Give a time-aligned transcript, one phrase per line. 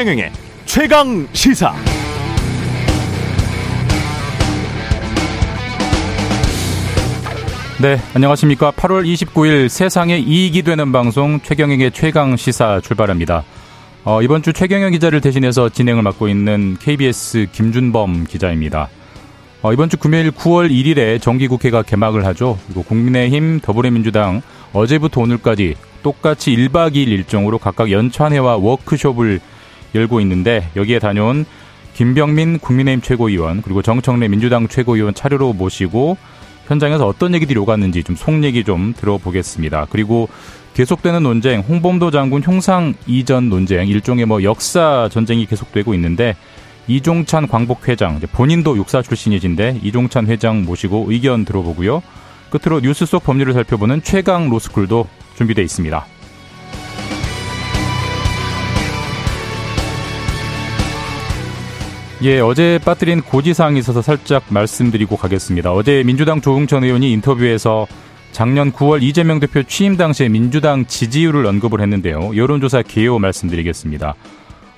[0.00, 0.32] 최경영의
[0.66, 1.74] 최강 시사.
[7.80, 8.70] 네, 안녕하십니까.
[8.72, 13.42] 8월 29일 세상에 이익이 되는 방송 최경영의 최강 시사 출발합니다.
[14.04, 18.88] 어, 이번 주 최경영 기자를 대신해서 진행을 맡고 있는 KBS 김준범 기자입니다.
[19.62, 22.58] 어, 이번 주 금요일 9월 1일에 정기국회가 개막을 하죠.
[22.66, 24.40] 그리고 국민의힘, 더불어민주당
[24.72, 29.40] 어제부터 오늘까지 똑같이 1박 2일 일정으로 각각 연찬회와 워크숍을
[29.94, 31.44] 열고 있는데 여기에 다녀온
[31.92, 36.16] 김병민 국민의힘 최고위원 그리고 정청래 민주당 최고위원 차례로 모시고
[36.66, 39.88] 현장에서 어떤 얘기들이 오갔는지 좀 속 얘기 좀 들어보겠습니다.
[39.90, 40.30] 그리고
[40.72, 46.34] 계속되는 논쟁, 홍범도 장군 형상 이전 논쟁, 일종의 뭐 역사 전쟁이 계속되고 있는데
[46.88, 52.02] 이종찬 광복 회장, 본인도 육사 출신이신데 이종찬 회장 모시고 의견 들어보고요.
[52.50, 55.06] 끝으로 뉴스 속 법률을 살펴보는 최강 로스쿨도
[55.36, 56.06] 준비되어 있습니다.
[62.22, 65.72] 예, 어제 빠뜨린 고지사항이 있어서 살짝 말씀드리고 가겠습니다.
[65.72, 67.86] 어제 민주당 조웅천 의원이 인터뷰에서
[68.32, 72.36] 작년 9월 이재명 대표 취임 당시에 민주당 지지율을 언급을 했는데요.
[72.36, 74.14] 여론조사 개요 말씀드리겠습니다.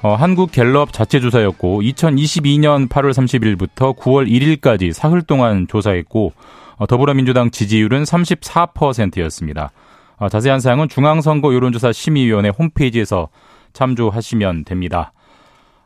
[0.02, 6.32] 어, 한국 갤럽 자체 조사였고 2022년 8월 30일부터 9월 1일까지 사흘 동안 조사했고
[6.76, 9.70] 어, 더불어민주당 지지율은 34%였습니다.
[10.16, 13.28] 어, 자세한 사항은 중앙선거 여론조사 심의위원회 홈페이지에서
[13.74, 15.12] 참조하시면 됩니다.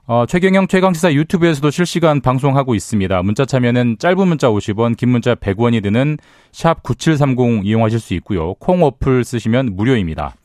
[0.06, 3.22] 어, 최경영 최강시사 유튜브에서도 실시간 방송하고 있습니다.
[3.22, 6.16] 문자 참여는 짧은 문자 50원, 긴 문자 100원이 드는
[6.52, 8.54] 샵 9730 이용하실 수 있고요.
[8.54, 10.36] 콩 어플 쓰시면 무료입니다.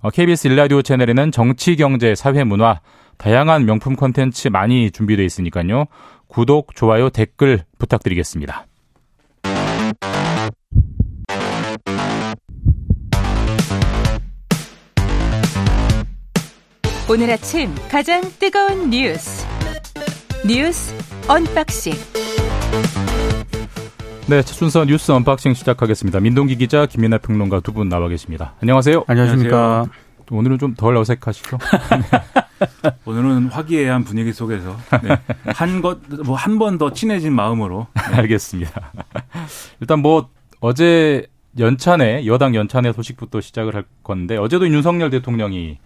[0.00, 2.80] 어, KBS 일라디오 채널에는 정치, 경제, 사회, 문화
[3.22, 5.84] 다양한 명품 콘텐츠 많이 준비되어 있으니까요.
[6.26, 8.66] 구독, 좋아요, 댓글 부탁드리겠습니다.
[17.10, 19.46] 오늘 아침 가장 뜨거운 뉴스
[20.46, 20.94] 뉴스
[21.28, 21.92] 언박싱
[24.28, 26.20] 네, 첫 순서 뉴스 언박싱 시작하겠습니다.
[26.20, 28.54] 민동기 기자, 김민아 평론가 두 분 나와 계십니다.
[28.62, 29.04] 안녕하세요.
[29.06, 29.86] 안녕하십니까.
[30.32, 31.58] 오늘은 좀 덜 어색하시죠?
[33.04, 35.18] 오늘은 화기애애한 분위기 속에서 네.
[35.52, 38.16] 한것 뭐 한 번 더 친해진 마음으로 네.
[38.16, 38.92] 알겠습니다.
[39.80, 40.28] 일단 뭐
[40.60, 41.26] 어제
[41.58, 45.78] 연찬회 여당 연찬회 소식부터 시작을 할 건데 어제도 윤석열 대통령이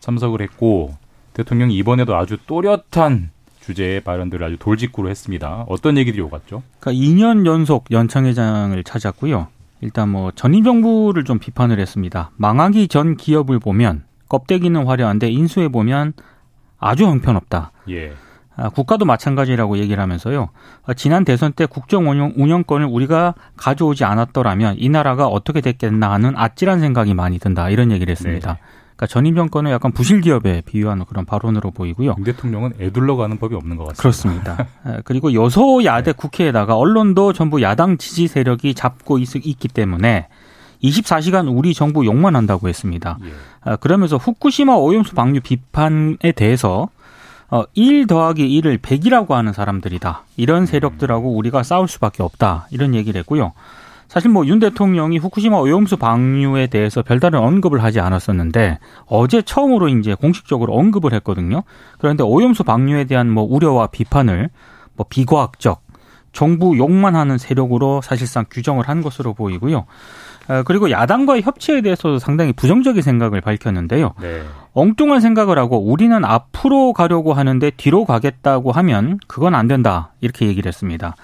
[0.00, 0.94] 참석을 했고
[1.32, 3.30] 대통령이 이번에도 아주 또렷한
[3.60, 5.64] 주제의 발언들을 아주 돌직구로 했습니다.
[5.68, 6.62] 어떤 얘기들이 오갔죠?
[6.80, 9.48] 그러니까 2년 연속 연창회장을 찾았고요.
[9.80, 12.30] 일단 뭐 전임 정부를 좀 비판을 했습니다.
[12.36, 16.12] 망하기 전 기업을 보면 껍데기는 화려한데 인수해 보면
[16.78, 17.72] 아주 형편없다.
[17.90, 18.12] 예.
[18.56, 20.48] 아, 국가도 마찬가지라고 얘기를 하면서요.
[20.84, 26.36] 아, 지난 대선 때 국정 운영, 운영권을 우리가 가져오지 않았더라면 이 나라가 어떻게 됐겠나 하는
[26.36, 27.70] 아찔한 생각이 많이 든다.
[27.70, 28.54] 이런 얘기를 했습니다.
[28.54, 28.60] 네.
[28.98, 32.16] 그러니까 전임 정권은 약간 부실 기업에 비유하는 그런 발언으로 보이고요.
[32.24, 34.02] 대통령은 애둘러 가는 법이 없는 것 같습니다.
[34.02, 34.66] 그렇습니다.
[34.82, 36.16] 아, 그리고 여소야대 네.
[36.16, 40.26] 국회에다가 언론도 전부 야당 지지 세력이 잡고 있, 기 때문에
[40.82, 43.18] 24시간 우리 정부 욕만 한다고 했습니다.
[43.22, 43.76] 예.
[43.76, 46.88] 그러면서 후쿠시마 오염수 방류 비판에 대해서
[47.50, 50.24] 어, 1 더하기 1을 100이라고 하는 사람들이다.
[50.36, 52.66] 이런 세력들하고 우리가 싸울 수밖에 없다.
[52.72, 53.52] 이런 얘기를 했고요.
[54.08, 60.14] 사실 뭐 윤 대통령이 후쿠시마 오염수 방류에 대해서 별다른 언급을 하지 않았었는데 어제 처음으로 이제
[60.14, 61.62] 공식적으로 언급을 했거든요.
[61.98, 64.48] 그런데 오염수 방류에 대한 뭐 우려와 비판을
[64.96, 65.82] 뭐 비과학적
[66.32, 69.86] 정부 욕만 하는 세력으로 사실상 규정을 한 것으로 보이고요.
[70.48, 74.14] 어, 그리고 야당과의 협치에 대해서도 상당히 부정적인 생각을 밝혔는데요.
[74.20, 74.42] 네.
[74.72, 80.12] 엉뚱한 생각을 하고 우리는 앞으로 가려고 하는데 뒤로 가겠다고 하면 그건 안 된다.
[80.20, 81.16] 이렇게 얘기를 했습니다.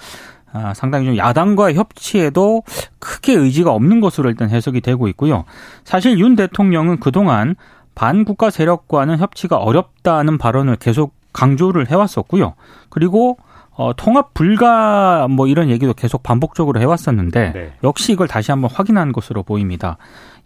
[0.54, 2.62] 아, 상당히 좀 야당과의 협치에도
[3.00, 5.44] 크게 의지가 없는 것으로 일단 해석이 되고 있고요.
[5.82, 7.56] 사실 윤 대통령은 그동안
[7.96, 12.54] 반국가 세력과는 협치가 어렵다는 발언을 계속 강조를 해왔었고요.
[12.88, 13.36] 그리고
[13.72, 17.72] 어, 통합 불가 뭐 이런 얘기도 계속 반복적으로 해왔었는데 네.
[17.82, 19.96] 역시 이걸 다시 한번 확인한 것으로 보입니다.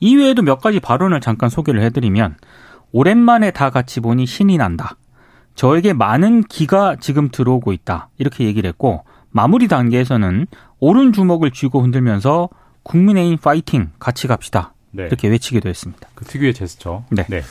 [0.01, 2.37] 이외에도 몇 가지 발언을 잠깐 소개를 해드리면
[2.93, 4.97] 오랜만에 다 같이 보니 신이 난다.
[5.55, 8.09] 저에게 많은 기가 지금 들어오고 있다.
[8.17, 10.47] 이렇게 얘기를 했고 마무리 단계에서는
[10.81, 12.49] 오른 주먹을 쥐고 흔들면서
[12.83, 14.75] 국민의힘 파이팅 같이 갑시다.
[14.91, 15.05] 네.
[15.07, 16.09] 이렇게 외치기도 했습니다.
[16.15, 17.05] 그 특유의 제스처.
[17.11, 17.25] 네.
[17.29, 17.43] 네.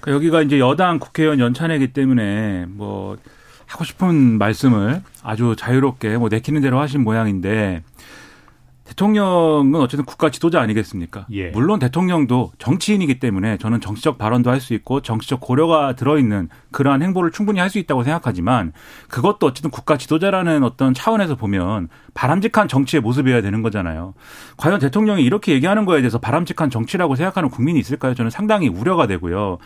[0.00, 3.16] 그러니까 여기가 이제 여당 국회의원 연찬회기 때문에 뭐
[3.66, 7.82] 하고 싶은 말씀을 아주 자유롭게 뭐 내키는 대로 하신 모양인데
[8.86, 11.26] 대통령은 어쨌든 국가 지도자 아니겠습니까?
[11.32, 11.50] 예.
[11.50, 17.30] 물론 대통령도 정치인이기 때문에 저는 정치적 발언도 할 수 있고 정치적 고려가 들어있는 그러한 행보를
[17.30, 18.72] 충분히 할 수 있다고 생각하지만
[19.08, 24.14] 그것도 어쨌든 국가 지도자라는 어떤 차원에서 보면 바람직한 정치의 모습이어야 되는 거잖아요.
[24.56, 28.14] 과연 대통령이 이렇게 얘기하는 거에 대해서 바람직한 정치라고 생각하는 국민이 있을까요?
[28.14, 29.58] 저는 상당히 우려가 되고요.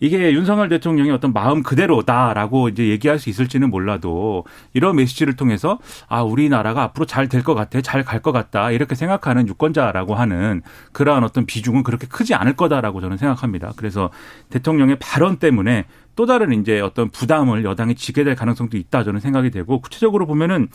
[0.00, 5.78] 이게 윤석열 대통령의 어떤 마음 그대로다라고 이제 얘기할 수 있을지는 몰라도 이런 메시지를 통해서
[6.08, 10.62] 아 우리나라가 앞으로 잘 될 것 같아, 잘 갈 것 같다 이렇게 생각하는 유권자라고 하는
[10.92, 13.72] 그러한 어떤 비중은 그렇게 크지 않을 거다라고 저는 생각합니다.
[13.76, 14.10] 그래서
[14.50, 15.84] 대통령의 발언 때문에
[16.16, 20.68] 또 다른 이제 어떤 부담을 여당이 지게 될 가능성도 있다 저는 생각이 되고 구체적으로 보면은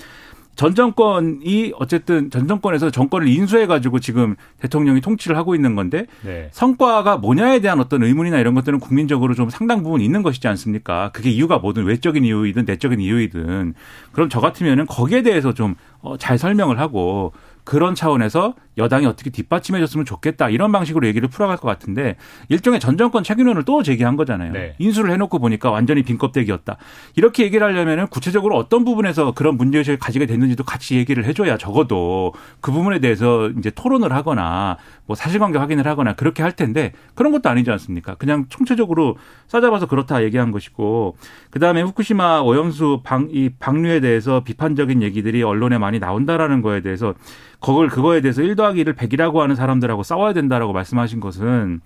[0.56, 6.50] 전 정권이 어쨌든 전 정권에서 정권을 인수해 가지고 지금 대통령이 통치를 하고 있는 건데 네.
[6.51, 11.09] 성과가 뭐냐에 대한 어떤 의문이나 이런 것들은 국민적으로 좀 상당 부분 있는 것이지 않습니까?
[11.13, 13.74] 그게 이유가 뭐든 외적인 이유이든 내적인 이유이든
[14.12, 20.05] 그럼 저 같으면은 거기에 대해서 좀잘 어, 설명을 하고 그런 차원에서 여당이 어떻게 뒷받침해 줬으면
[20.05, 22.15] 좋겠다 이런 방식으로 얘기를 풀어갈 것 같은데
[22.49, 24.53] 일종의 전 정권 책임론을 또 제기한 거잖아요.
[24.53, 24.75] 네.
[24.79, 26.77] 인수를 해놓고 보니까 완전히 빈껍데기였다.
[27.15, 32.71] 이렇게 얘기를 하려면 구체적으로 어떤 부분에서 그런 문제의식을 가지게 됐는지도 같이 얘기를 해줘야 적어도 그
[32.71, 34.77] 부분에 대해서 이제 토론을 하거나
[35.11, 38.15] 뭐 사실관계 확인을 하거나 그렇게 할 텐데 그런 것도 아니지 않습니까?
[38.15, 39.17] 그냥 총체적으로
[39.47, 41.17] 싸잡아서 그렇다 얘기한 것이고
[41.49, 47.13] 그 다음에 후쿠시마 오염수 방, 이 방류에 대해서 비판적인 얘기들이 언론에 많이 나온다라는 거에 대해서
[47.59, 51.81] 그걸 그거에 대해서 1 더하기 1을 100이라고 하는 사람들하고 싸워야 된다라고 말씀하신 것은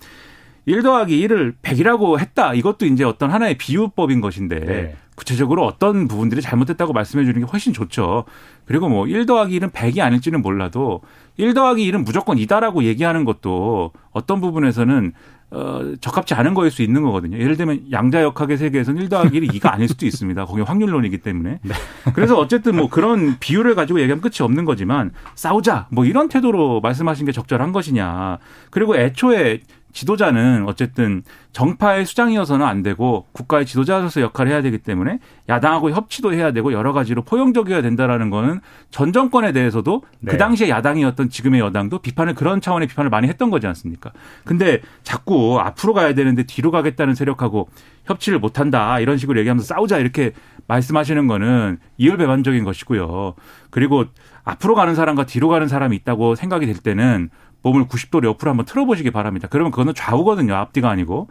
[0.67, 2.53] 1 더하기 1을 100이라고 했다.
[2.53, 4.95] 이것도 이제 어떤 하나의 비유법인 것인데 네.
[5.15, 8.25] 구체적으로 어떤 부분들이 잘못됐다고 말씀해 주는 게 훨씬 좋죠.
[8.65, 11.01] 그리고 뭐 1 더하기 1은 100이 아닐지는 몰라도
[11.37, 15.13] 1 더하기 1은 무조건 이다라고 얘기하는 것도 어떤 부분에서는
[15.51, 17.37] 어, 적합지 않은 거일 수 있는 거거든요.
[17.37, 20.43] 예를 들면 양자역학의 세계에서는 1 더하기 1이 2가 아닐 수도 있습니다.
[20.45, 21.59] 거기 확률론이기 때문에.
[21.61, 21.73] 네.
[22.13, 27.25] 그래서 어쨌든 뭐 그런 비율을 가지고 얘기하면 끝이 없는 거지만 싸우자 뭐 이런 태도로 말씀하신
[27.27, 28.39] 게 적절한 것이냐.
[28.71, 29.61] 그리고 애초에
[29.95, 36.51] 지도자는 어쨌든 정파의 수장이어서는 안 되고 국가의 지도자로서 역할을 해야 되기 때문에 야당하고 협치도 해야
[36.51, 38.59] 되고 여러 가지로 포용적이어야 된다라는 거는
[38.91, 40.31] 전 정권에 대해서도 네.
[40.31, 44.11] 그 당시에 야당이었던 지금의 여당도 비판을 그런 차원의 비판을 많이 했던 거지 않습니까?
[44.43, 47.69] 근데 자꾸 앞으로 가야 되는데 뒤로 가겠다는 세력하고
[48.03, 50.33] 협치를 못 한다 이런 식으로 얘기하면서 싸우자 이렇게
[50.67, 53.35] 말씀하시는 거는 이율배반적인 것이고요.
[53.69, 54.03] 그리고
[54.43, 57.29] 앞으로 가는 사람과 뒤로 가는 사람이 있다고 생각이 될 때는
[57.65, 59.47] 몸을 90도로 옆으로 한번 틀어보시기 바랍니다.
[59.49, 60.53] 그러면 그거는 좌우거든요.
[60.55, 61.27] 앞뒤가 아니고.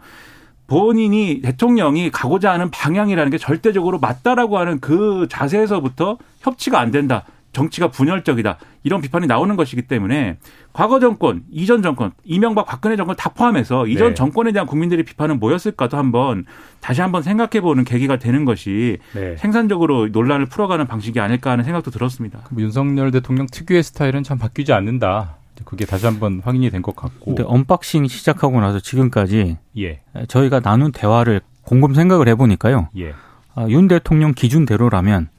[0.67, 7.23] 본인이 대통령이 가고자 하는 방향이라는 게 절대적으로 맞다라고 하는 그 자세에서부터 협치가 안 된다.
[7.53, 8.57] 정치가 분열적이다.
[8.83, 10.37] 이런 비판이 나오는 것이기 때문에
[10.73, 14.13] 과거 정권, 이전 정권, 이명박 박근혜 정권 다 포함해서 이전 네.
[14.13, 16.45] 정권에 대한 국민들의 비판은 뭐였을까도 한번
[16.81, 19.37] 다시 한번 생각해 보는 계기가 되는 것이 네.
[19.37, 22.41] 생산적으로 논란을 풀어가는 방식이 아닐까 하는 생각도 들었습니다.
[22.57, 25.37] 윤석열 대통령 특유의 스타일은 참 바뀌지 않는다.
[25.63, 27.25] 그게 다시 한번 확인이 된 것 같고.
[27.35, 30.01] 근데 언박싱 시작하고 나서 지금까지 예.
[30.27, 32.89] 저희가 나눈 대화를 곰곰 생각을 해보니까요.
[32.97, 33.13] 예.
[33.55, 35.29] 아, 윤 대통령 기준대로라면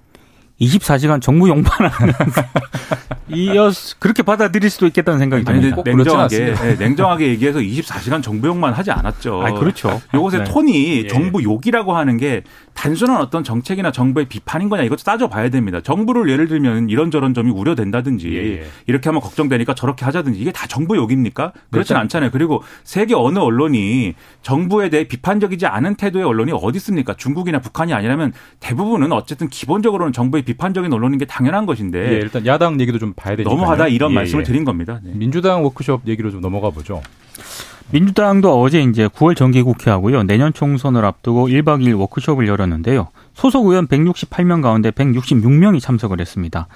[0.60, 2.14] 24시간 정부 용판하는
[3.28, 5.82] 이어 그렇게 받아들일 수도 있겠다는 생각이 듭니다.
[5.84, 9.42] 아니, 냉정하게 네, 냉정하게 얘기해서 24시간 정부 욕만 하지 않았죠.
[9.44, 10.00] 아, 그렇죠.
[10.14, 10.44] 요것의 네.
[10.44, 11.06] 톤이 예.
[11.08, 12.44] 정부 욕이라고 하는 게
[12.74, 15.80] 단순한 어떤 정책이나 정부의 비판인 거냐 이것도 따져봐야 됩니다.
[15.80, 18.60] 정부를 예를 들면 이런저런 점이 우려된다든지 예.
[18.60, 18.66] 예.
[18.86, 21.52] 이렇게 하면 걱정되니까 저렇게 하자든지 이게 다 정부 욕입니까?
[21.72, 22.30] 그렇진 않잖아요.
[22.30, 27.14] 그리고 세계 어느 언론이 정부에 대해 비판적이지 않은 태도의 언론이 어디 있습니까?
[27.14, 32.80] 중국이나 북한이 아니라면 대부분은 어쨌든 기본적으로는 정부의 비판적인 언론인 게 당연한 것인데 예, 일단 야당
[32.80, 34.46] 얘기도 좀 봐야 되니까 너무하다 이런 예, 말씀을 예.
[34.46, 35.00] 드린 겁니다.
[35.02, 35.12] 네.
[35.14, 37.02] 민주당 워크숍 얘기로 좀 넘어가 보죠.
[37.90, 40.24] 민주당도 어제 이제 9월 정기국회하고요.
[40.24, 43.08] 내년 총선을 앞두고 1박 2일 워크숍을 열었는데요.
[43.34, 46.66] 소속 의원 168명 가운데 166명이 참석을 했습니다.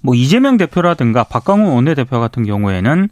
[0.00, 3.08] 뭐 이재명 대표라든가 박광훈 원내대표 같은 경우에는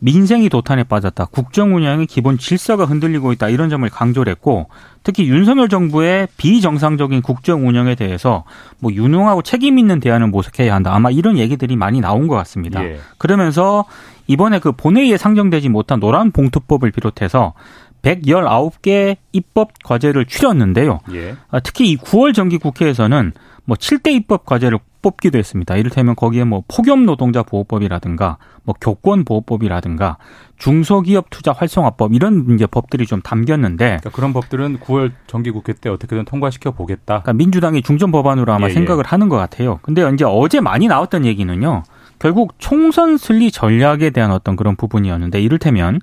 [0.00, 1.24] 민생이 도탄에 빠졌다.
[1.26, 3.48] 국정 운영의 기본 질서가 흔들리고 있다.
[3.48, 4.68] 이런 점을 강조를 했고
[5.02, 8.44] 특히 윤석열 정부의 비정상적인 국정 운영에 대해서
[8.78, 10.94] 뭐 유능하고 책임 있는 대안을 모색해야 한다.
[10.94, 12.84] 아마 이런 얘기들이 많이 나온 것 같습니다.
[12.84, 12.98] 예.
[13.18, 13.84] 그러면서
[14.26, 17.54] 이번에 그 본회의에 상정되지 못한 노란 봉투법을 비롯해서
[18.02, 21.00] 119개 입법 과제를 추렸는데요.
[21.12, 21.34] 예.
[21.50, 23.32] 아, 특히 이 9월 정기 국회에서는
[23.64, 25.76] 뭐 7대 입법 과제를 뽑기도 했습니다.
[25.76, 30.18] 이를테면 거기에 뭐 폭염 노동자 보호법이라든가 뭐 교권 보호법이라든가
[30.58, 36.24] 중소기업 투자 활성화법 이런 이제 법들이 좀 담겼는데 그러니까 그런 법들은 9월 정기국회 때 어떻게든
[36.24, 37.22] 통과시켜 보겠다.
[37.22, 38.74] 그러니까 민주당이 중점 법안으로 아마 예, 예.
[38.74, 39.08] 생각을 예.
[39.08, 39.78] 하는 것 같아요.
[39.82, 41.84] 근데 이제 어제 많이 나왔던 얘기는요.
[42.18, 46.00] 결국 총선 슬리 전략에 대한 어떤 그런 부분이었는데 이를테면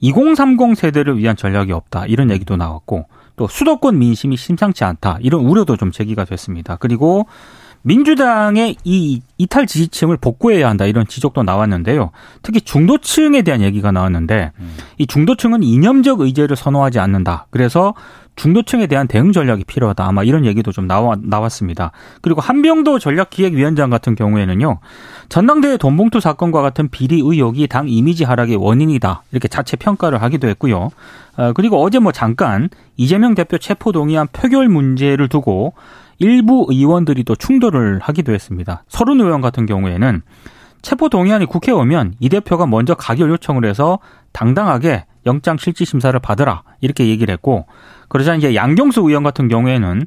[0.00, 3.06] 2030 세대를 위한 전략이 없다 이런 얘기도 나왔고
[3.36, 6.76] 또 수도권 민심이 심상치 않다 이런 우려도 좀 제기가 됐습니다.
[6.76, 7.26] 그리고
[7.82, 12.10] 민주당의 이 이탈 지지층을 복구해야 한다 이런 지적도 나왔는데요.
[12.42, 14.76] 특히 중도층에 대한 얘기가 나왔는데 음.
[14.98, 17.46] 이 중도층은 이념적 의제를 선호하지 않는다.
[17.50, 17.94] 그래서
[18.34, 20.06] 중도층에 대한 대응 전략이 필요하다.
[20.06, 21.92] 아마 이런 얘기도 좀 나와, 나왔습니다.
[22.22, 24.78] 그리고 한병도 전략기획위원장 같은 경우에는요.
[25.28, 29.22] 전당대회 돈봉투 사건과 같은 비리 의혹이 당 이미지 하락의 원인이다.
[29.32, 30.90] 이렇게 자체 평가를 하기도 했고요.
[31.36, 35.74] 어, 그리고 어제 뭐 잠깐 이재명 대표 체포 동의안 표결 문제를 두고
[36.22, 38.84] 일부 의원들이 또 충돌을 하기도 했습니다.
[38.88, 40.22] 서른 의원 같은 경우에는
[40.82, 43.98] 체포 동의안이 국회에 오면 이 대표가 먼저 가결 요청을 해서
[44.32, 47.66] 당당하게 영장 실질 심사를 받으라 이렇게 얘기를 했고
[48.08, 50.06] 그러자 이제 양경수 의원 같은 경우에는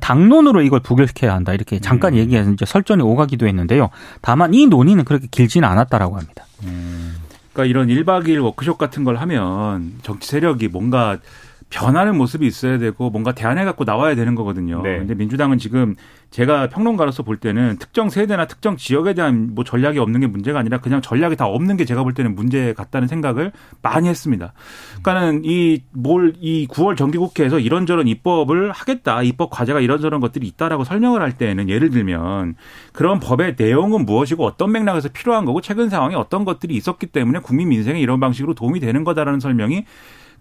[0.00, 2.18] 당론으로 이걸 부결시켜야 한다 이렇게 잠깐 음.
[2.18, 3.90] 얘기해서 이제 설전이 오가기도 했는데요.
[4.20, 6.44] 다만 이 논의는 그렇게 길지는 않았다라고 합니다.
[6.64, 7.16] 음.
[7.52, 11.16] 그러니까 이런 1박 2일 워크숍 같은 걸 하면 정치 세력이 뭔가
[11.76, 14.80] 변하는 모습이 있어야 되고 뭔가 대안해 갖고 나와야 되는 거거든요.
[14.80, 14.96] 네.
[14.96, 15.94] 근데 민주당은 지금
[16.30, 20.78] 제가 평론가로서 볼 때는 특정 세대나 특정 지역에 대한 뭐 전략이 없는 게 문제가 아니라
[20.78, 23.52] 그냥 전략이 다 없는 게 제가 볼 때는 문제 같다는 생각을
[23.82, 24.54] 많이 했습니다.
[25.02, 29.22] 그러니까는 이 뭘이 9월 정기국회에서 이런저런 입법을 하겠다.
[29.22, 32.54] 입법 과제가 이런저런 것들이 있다라고 설명을 할 때는 예를 들면
[32.94, 37.68] 그런 법의 내용은 무엇이고 어떤 맥락에서 필요한 거고 최근 상황에 어떤 것들이 있었기 때문에 국민
[37.68, 39.84] 민생에 이런 방식으로 도움이 되는 거다라는 설명이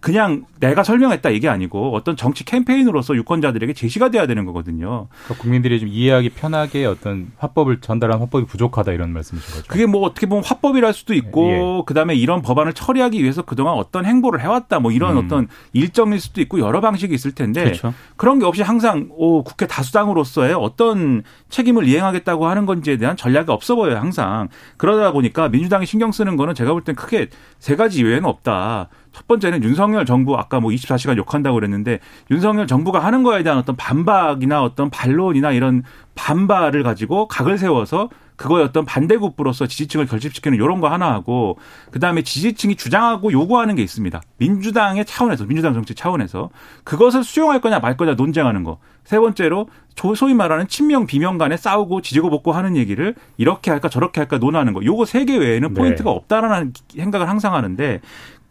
[0.06, 5.08] 그냥 내가 설명했다 이게 아니고 어떤 정치 캠페인으로서 유권자들에게 제시가 돼야 되는 거거든요.
[5.24, 9.66] 그러니까 국민들이 좀 이해하기 편하게 어떤 화법을 전달한 화법이 부족하다 이런 말씀이신 거죠.
[9.68, 11.84] 그게 뭐 어떻게 보면 화법이랄 수도 있고 예.
[11.88, 15.26] 그다음에 이런 법안을 처리하기 위해서 그동안 어떤 행보를 해왔다 뭐 이런 음.
[15.26, 17.92] 어떤 일정일 수도 있고 여러 방식이 있을 텐데 그렇죠.
[18.16, 23.74] 그런 게 없이 항상 오 국회 다수당으로서의 어떤 책임을 이행하겠다고 하는 건지에 대한 전략이 없어
[23.74, 28.26] 보여요 항상 그러다 보니까 민주당이 신경 쓰는 거는 제가 볼 땐 크게 세 가지 이외에는
[28.26, 28.90] 없다.
[29.16, 32.00] 첫 번째는 윤석열 정부 아까 뭐 24시간 욕한다고 그랬는데
[32.32, 35.84] 윤석열 정부가 하는 거에 대한 어떤 반박이나 어떤 반론이나 이런
[36.16, 41.58] 반발을 가지고 각을 세워서 그거에 어떤 반대급부로서 지지층을 결집시키는 이런 거 하나 하고
[41.92, 44.22] 그다음에 지지층이 주장하고 요구하는 게 있습니다.
[44.38, 46.50] 민주당의 차원에서 민주당 정치 차원에서
[46.84, 48.80] 그것을 수용할 거냐 말 거냐 논쟁하는 거.
[49.06, 49.70] 세 번째로
[50.18, 54.74] 소위 말하는 친명 비명 간에 싸우고 지지고 볶고 하는 얘기를 이렇게 할까 저렇게 할까 논하는
[54.74, 54.84] 거.
[54.84, 55.80] 요거 세 개 외에는 네.
[55.80, 56.16] 포인트가 네.
[56.18, 58.02] 없다라는 생각을 항상 하는데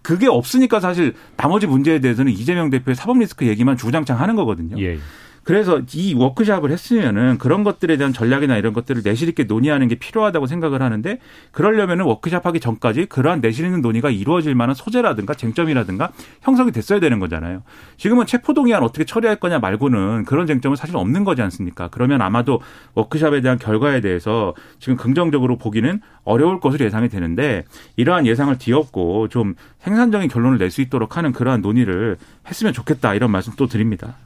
[0.05, 4.79] 그게 없으니까 사실 나머지 문제에 대해서는 이재명 대표의 사법 리스크 얘기만 주장창 하는 거거든요.
[4.79, 4.99] 예.
[5.45, 10.47] 그래서 이 워크샵을 했으면은 그런 것들에 대한 전략이나 이런 것들을 내실 있게 논의하는 게 필요하다고
[10.47, 11.19] 생각을 하는데
[11.53, 17.19] 그러려면은 워크샵 하기 전까지 그러한 내실 있는 논의가 이루어질 만한 소재라든가 쟁점이라든가 형성이 됐어야 되는
[17.19, 17.63] 거잖아요.
[17.97, 21.89] 지금은 체포동의안 어떻게 처리할 거냐 말고는 그런 쟁점은 사실 없는 거지 않습니까?
[21.89, 22.61] 그러면 아마도
[22.95, 27.65] 워크샵에 대한 결과에 대해서 지금 긍정적으로 보기는 어려울 것으로 예상이 되는데
[27.97, 32.17] 이러한 예상을 뒤엎고 좀 생산적인 결론을 낼 수 있도록 하는 그러한 논의를
[32.49, 34.17] 했으면 좋겠다 이런 말씀 또 드립니다.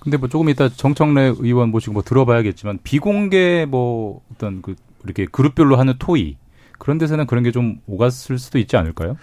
[0.00, 5.76] 근데 뭐 조금 이따 정청래 의원 모시고 뭐 들어봐야겠지만 비공개 뭐 어떤 그 이렇게 그룹별로
[5.76, 6.36] 하는 토의
[6.78, 9.16] 그런 데서는 그런 게 좀 오갔을 수도 있지 않을까요?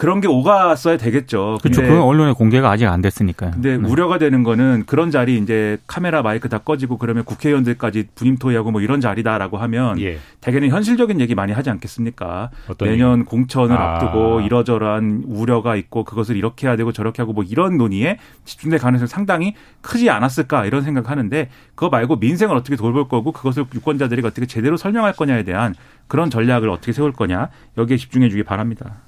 [0.00, 1.58] 그런 게 오갔어야 되겠죠.
[1.60, 1.82] 그렇죠.
[1.82, 3.50] 그건 언론에 공개가 아직 안 됐으니까요.
[3.50, 3.86] 근데 네.
[3.86, 8.80] 우려가 되는 거는 그런 자리 이제 카메라 마이크 다 꺼지고 그러면 국회의원들까지 분임 토의하고 뭐
[8.80, 10.18] 이런 자리다라고 하면 예.
[10.40, 12.48] 대개는 현실적인 얘기 많이 하지 않겠습니까?
[12.78, 13.28] 내년 얘기?
[13.28, 13.96] 공천을 아.
[13.96, 18.16] 앞두고 이러저러한 우려가 있고 그것을 이렇게 해야 되고 저렇게 하고 뭐 이런 논의에
[18.46, 24.22] 집중될 가능성이 상당히 크지 않았을까 이런 생각하는데 그거 말고 민생을 어떻게 돌볼 거고 그것을 유권자들이
[24.24, 25.74] 어떻게 제대로 설명할 거냐에 대한
[26.08, 29.02] 그런 전략을 어떻게 세울 거냐 여기에 집중해 주기 바랍니다.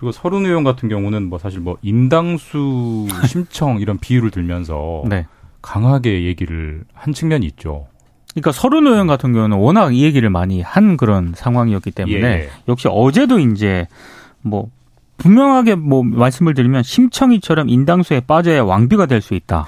[0.00, 5.26] 그리고 서른 의원 같은 경우는 뭐 사실 뭐 인당수 심청 이런 비유를 들면서 네.
[5.60, 7.86] 강하게 얘기를 한 측면이 있죠.
[8.32, 12.48] 그러니까 서른 의원 같은 경우는 워낙 이 얘기를 많이 한 그런 상황이었기 때문에 예.
[12.66, 13.88] 역시 어제도 이제
[14.40, 14.70] 뭐
[15.20, 19.66] 분명하게 뭐 말씀을 드리면 심청이처럼 인당수에 빠져야 왕비가 될 수 있다.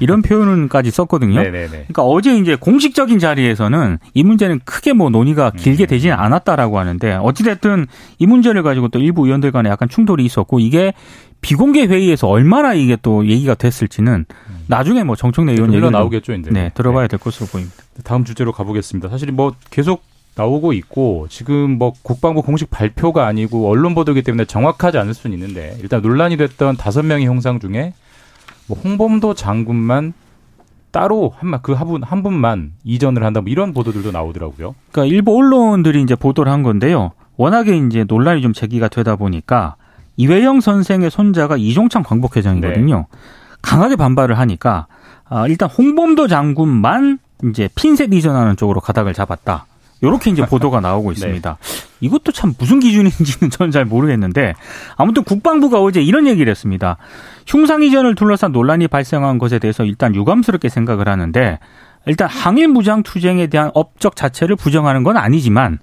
[0.00, 1.40] 이런 표현까지 썼거든요.
[1.40, 1.68] 네네네.
[1.68, 5.86] 그러니까 어제 이제 공식적인 자리에서는 이 문제는 크게 뭐 논의가 길게 음.
[5.86, 7.86] 되지는 않았다라고 하는데 어찌됐든
[8.18, 10.92] 이 문제를 가지고 또 일부 의원들 간에 약간 충돌이 있었고 이게
[11.42, 14.58] 비공개 회의에서 얼마나 이게 또 얘기가 됐을지는 음.
[14.66, 16.50] 나중에 뭐 정청래 의원 얘기 나오겠죠, 이제.
[16.50, 17.76] 네, 들어봐야 될 것으로 보입니다.
[18.02, 19.08] 다음 주제로 가보겠습니다.
[19.08, 20.02] 사실 뭐 계속
[20.38, 25.76] 나오고 있고 지금 뭐 국방부 공식 발표가 아니고 언론 보도기 때문에 정확하지 않을 수는 있는데
[25.80, 27.92] 일단 논란이 됐던 다섯 명의 형상 중에
[28.68, 30.14] 뭐 홍범도 장군만
[30.92, 34.74] 따로 한그한 한 분만 이전을 한다 뭐 이런 보도들도 나오더라고요.
[34.92, 37.10] 그러니까 일부 언론들이 이제 보도를 한 건데요.
[37.36, 39.76] 워낙에 이제 논란이 좀 제기가 되다 보니까
[40.16, 42.96] 이회영 선생의 손자가 이종창 광복회장이거든요.
[42.96, 43.18] 네.
[43.60, 44.86] 강하게 반발을 하니까
[45.28, 49.66] 아, 일단 홍범도 장군만 이제 핀셋 이전하는 쪽으로 가닥을 잡았다.
[50.02, 51.14] 요렇게 이제 보도가 나오고 네.
[51.14, 51.58] 있습니다.
[51.60, 51.88] 네.
[52.00, 54.54] 이것도 참 무슨 기준인지는 저는 잘 모르겠는데
[54.96, 56.96] 아무튼 국방부가 어제 이런 얘기를 했습니다.
[57.46, 61.58] 흉상 이전을 둘러싼 논란이 발생한 것에 대해서 일단 유감스럽게 생각을 하는데
[62.06, 65.78] 일단 항일 무장 투쟁에 대한 업적 자체를 부정하는 건 아니지만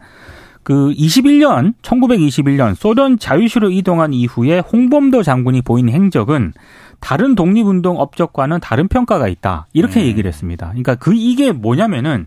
[0.63, 6.53] 그 21년 1921년 소련 자유시로 이동한 이후에 홍범도 장군이 보인 행적은
[6.99, 9.67] 다른 독립운동 업적과는 다른 평가가 있다.
[9.73, 10.05] 이렇게 음.
[10.07, 10.69] 얘기를 했습니다.
[10.69, 12.25] 그러니까 그 이게 뭐냐면은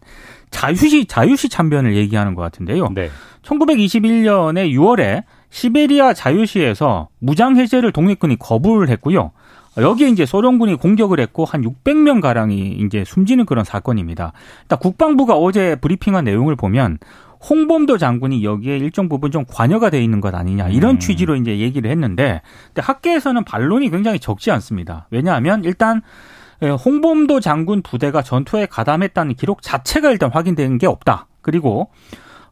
[0.51, 2.89] 자유시 자유시 참변을 얘기하는 것 같은데요.
[2.95, 3.11] 네.
[3.43, 9.33] 1921년에 6월에 시베리아 자유시에서 무장 해제를 독립군이 거부를 했고요.
[9.77, 14.33] 여기에 이제 소련군이 공격을 했고 한 600명 가량이 이제 숨지는 그런 사건입니다.
[14.63, 16.99] 일단 국방부가 어제 브리핑한 내용을 보면
[17.49, 20.99] 홍범도 장군이 여기에 일정 부분 좀 관여가 돼 있는 것 아니냐 이런 음.
[20.99, 25.07] 취지로 이제 얘기를 했는데 근데 학계에서는 반론이 굉장히 적지 않습니다.
[25.11, 26.01] 왜냐하면 일단 예,
[26.67, 31.27] 홍범도 장군 부대가 전투에 가담했다는 기록 자체가 일단 확인된 게 없다.
[31.41, 31.91] 그리고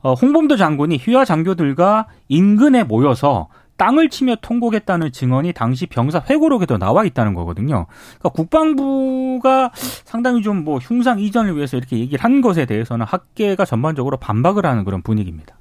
[0.01, 7.05] 어, 홍범도 장군이 휘하 장교들과 인근에 모여서 땅을 치며 통곡했다는 증언이 당시 병사 회고록에도 나와
[7.05, 7.87] 있다는 거거든요.
[8.19, 9.71] 그러니까 국방부가
[10.05, 14.85] 상당히 좀 뭐 흉상 이전을 위해서 이렇게 얘기를 한 것에 대해서는 학계가 전반적으로 반박을 하는
[14.85, 15.57] 그런 분위기입니다.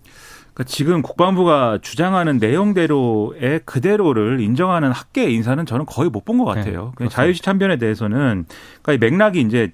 [0.55, 6.93] 그러니까 지금 국방부가 주장하는 내용대로의 그대로를 인정하는 학계 인사는 저는 거의 못 본 것 같아요.
[6.97, 8.45] 네, 자유시 참변에 대해서는
[8.81, 9.71] 그러니까 맥락이 이제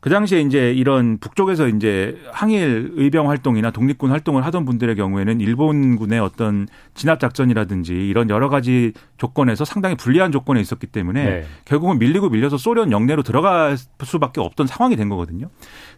[0.00, 6.20] 그 당시에 이제 이런 북쪽에서 이제 항일 의병 활동이나 독립군 활동을 하던 분들의 경우에는 일본군의
[6.20, 11.44] 어떤 진압 작전이라든지 이런 여러 가지 조건에서 상당히 불리한 조건에 있었기 때문에 네.
[11.64, 15.48] 결국은 밀리고 밀려서 소련 영내로 들어갈 수밖에 없던 상황이 된 거거든요.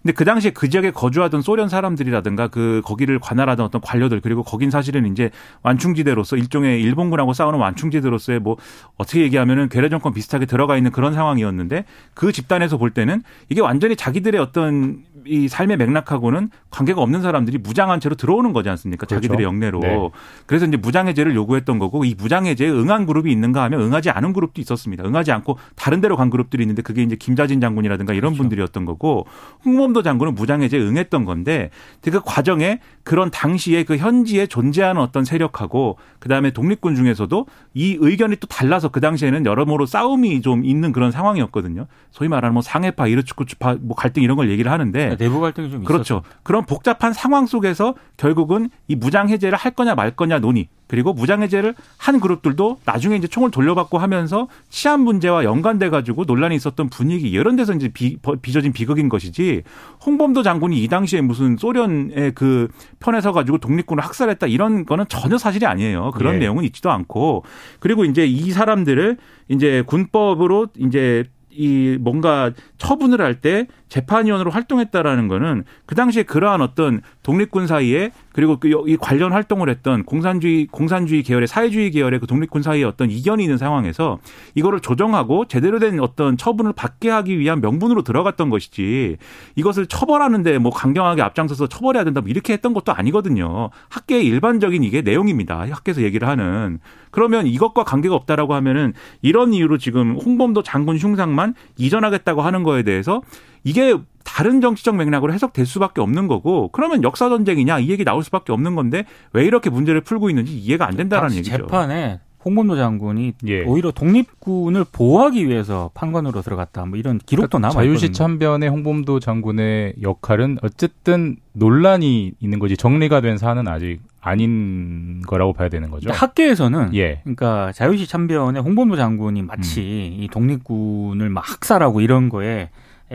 [0.02, 4.70] 근데 그 당시에 그 지역에 거주하던 소련 사람들이라든가 그 거기를 관할하던 어떤 관료들 그리고 거긴
[4.70, 5.30] 사실은 이제
[5.62, 8.56] 완충지대로서 일종의 일본군하고 싸우는 완충지대로서의 뭐
[8.96, 13.96] 어떻게 얘기하면은 괴뢰 정권 비슷하게 들어가 있는 그런 상황이었는데 그 집단에서 볼 때는 이게 완전히
[13.96, 19.06] 자기들의 어떤 이 삶의 맥락하고는 관계가 없는 사람들이 무장한 채로 들어오는 거지 않습니까?
[19.06, 19.16] 그렇죠.
[19.16, 19.80] 자기들의 영내로.
[19.80, 20.08] 네.
[20.46, 25.04] 그래서 이제 무장해제를 요구했던 거고 이 무장해제에 응한 그룹이 있는가 하면 응하지 않은 그룹도 있었습니다.
[25.04, 28.42] 응하지 않고 다른 데로 간 그룹들이 있는데 그게 이제 김자진 장군이라든가 이런 그렇죠.
[28.42, 29.26] 분들이었던 거고
[29.64, 31.70] 홍범도 장군은 무장해제에 응했던 건데
[32.02, 38.46] 그 과정에 그런 당시에 그 현지에 존재하는 어떤 세력하고 그다음에 독립군 중에서도 이 의견이 또
[38.46, 41.86] 달라서 그 당시에는 여러모로 싸움이 좀 있는 그런 상황이었거든요.
[42.10, 46.22] 소위 말하는 뭐 상해파, 이르츠쿠츠파 뭐 갈등 이런 걸 얘기를 하는데 내부 갈등이 좀 그렇죠.
[46.22, 46.22] 있었죠.
[46.42, 51.42] 그런 복잡한 상황 속에서 결국은 이 무장 해제를 할 거냐 말 거냐 논의 그리고 무장
[51.42, 57.28] 해제를 한 그룹들도 나중에 이제 총을 돌려받고 하면서 치안 문제와 연관돼 가지고 논란이 있었던 분위기
[57.28, 59.62] 이런 데서 이제 비, 빚어진 비극인 것이지
[60.04, 62.68] 홍범도 장군이 이 당시에 무슨 소련의 그
[63.00, 66.10] 편에 서 가지고 독립군을 학살했다 이런 거는 전혀 사실이 아니에요.
[66.12, 66.38] 그런 예.
[66.38, 67.44] 내용은 있지도 않고
[67.80, 75.64] 그리고 이제 이 사람들을 이제 군법으로 이제 이 뭔가 처분을 할 때 재판위원으로 활동했다라는 거는
[75.86, 81.48] 그 당시에 그러한 어떤 독립군 사이에 그리고 그 이 관련 활동을 했던 공산주의 공산주의 계열의
[81.48, 84.18] 사회주의 계열의 그 독립군 사이에 어떤 이견이 있는 상황에서
[84.54, 89.16] 이거를 조정하고 제대로 된 어떤 처분을 받게 하기 위한 명분으로 들어갔던 것이지
[89.56, 93.70] 이것을 처벌하는데 뭐 강경하게 앞장서서 처벌해야 된다 뭐 이렇게 했던 것도 아니거든요.
[93.88, 95.66] 학계의 일반적인 이게 내용입니다.
[95.68, 96.78] 학계에서 얘기를 하는
[97.10, 103.22] 그러면 이것과 관계가 없다라고 하면은 이런 이유로 지금 홍범도 장군 흉상만 이전하겠다고 하는 거에 대해서
[103.64, 103.96] 이게
[104.28, 108.74] 다른 정치적 맥락으로 해석될 수밖에 없는 거고 그러면 역사 전쟁이냐 이 얘기 나올 수밖에 없는
[108.74, 111.56] 건데 왜 이렇게 문제를 풀고 있는지 이해가 안 된다라는 얘기죠.
[111.56, 113.64] 재판에 홍범도 장군이 예.
[113.64, 116.84] 오히려 독립군을 보호하기 위해서 판관으로 들어갔다.
[116.84, 117.96] 뭐 이런 기록도 남아 있거든요.
[117.96, 125.52] 자유시 참변의 홍범도 장군의 역할은 어쨌든 논란이 있는 거지 정리가 된 사안은 아직 아닌 거라고
[125.52, 126.10] 봐야 되는 거죠.
[126.12, 127.22] 학계에서는 예.
[127.24, 130.22] 그러니까 자유시 참변의 홍범도 장군이 마치 음.
[130.22, 132.70] 이 독립군을 막 학살하고 이런 거에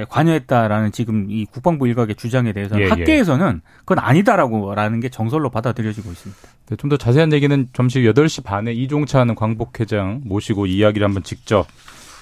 [0.09, 2.89] 관여했다라는 지금 이 국방부 일각의 주장에 대해서는 예, 예.
[2.89, 6.41] 학계에서는 그건 아니다라고라는 게 정설로 받아들여지고 있습니다.
[6.69, 11.67] 네, 좀 더 자세한 얘기는 점심 8시 반에 이종찬 광복회장 모시고 이야기를 한번 직접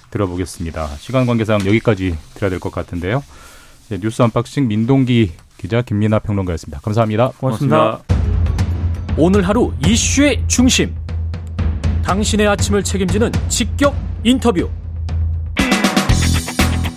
[0.10, 0.88] 들어보겠습니다.
[0.98, 3.24] 시간 관계상 여기까지 들어야 될 것 같은데요.
[3.90, 6.80] 네, 뉴스 언박싱 민동기 기자 김민아 평론가였습니다.
[6.82, 7.32] 감사합니다.
[7.38, 7.78] 고맙습니다.
[8.02, 9.16] 고맙습니다.
[9.18, 10.96] 오늘 하루 이슈의 중심.
[12.04, 14.70] 당신의 아침을 책임지는 직격 인터뷰.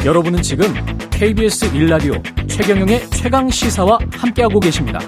[0.05, 0.67] 여러분은 지금
[1.11, 4.99] KBS 1라디오 최경영의 최강 시사와 함께하고 계십니다.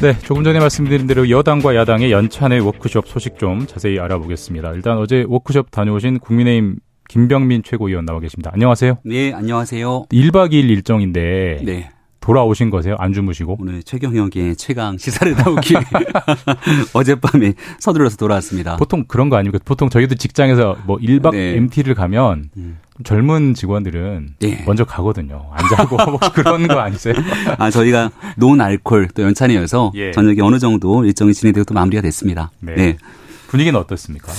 [0.00, 4.72] 네, 조금 전에 말씀드린 대로 여당과 야당의 연찬회 워크숍 소식 좀 자세히 알아보겠습니다.
[4.72, 8.50] 일단 어제 워크숍 다녀오신 국민의힘 김병민 최고위원 나와 계십니다.
[8.52, 8.98] 안녕하세요.
[9.04, 10.06] 네, 안녕하세요.
[10.10, 11.88] 1박 2일 일정인데 네.
[12.22, 12.94] 돌아오신 거세요?
[12.98, 13.58] 안 주무시고?
[13.60, 15.74] 오늘 최경영의 최강 시사를 나오기
[16.94, 18.76] 어젯밤에 서둘러서 돌아왔습니다.
[18.76, 19.58] 보통 그런 거 아닙니까?
[19.64, 21.56] 보통 저희도 직장에서 뭐 1박 네.
[21.56, 22.78] MT를 가면 음.
[23.02, 24.62] 젊은 직원들은 네.
[24.64, 25.50] 먼저 가거든요.
[25.52, 27.14] 안 자고 뭐 그런 거 아니세요?
[27.58, 30.12] 아 저희가 논 알콜 또 연찬이어서 예.
[30.12, 32.52] 저녁에 어느 정도 일정이 진행되고 또 마무리가 됐습니다.
[32.60, 32.74] 네.
[32.76, 32.96] 네.
[33.48, 34.32] 분위기는 어떻습니까?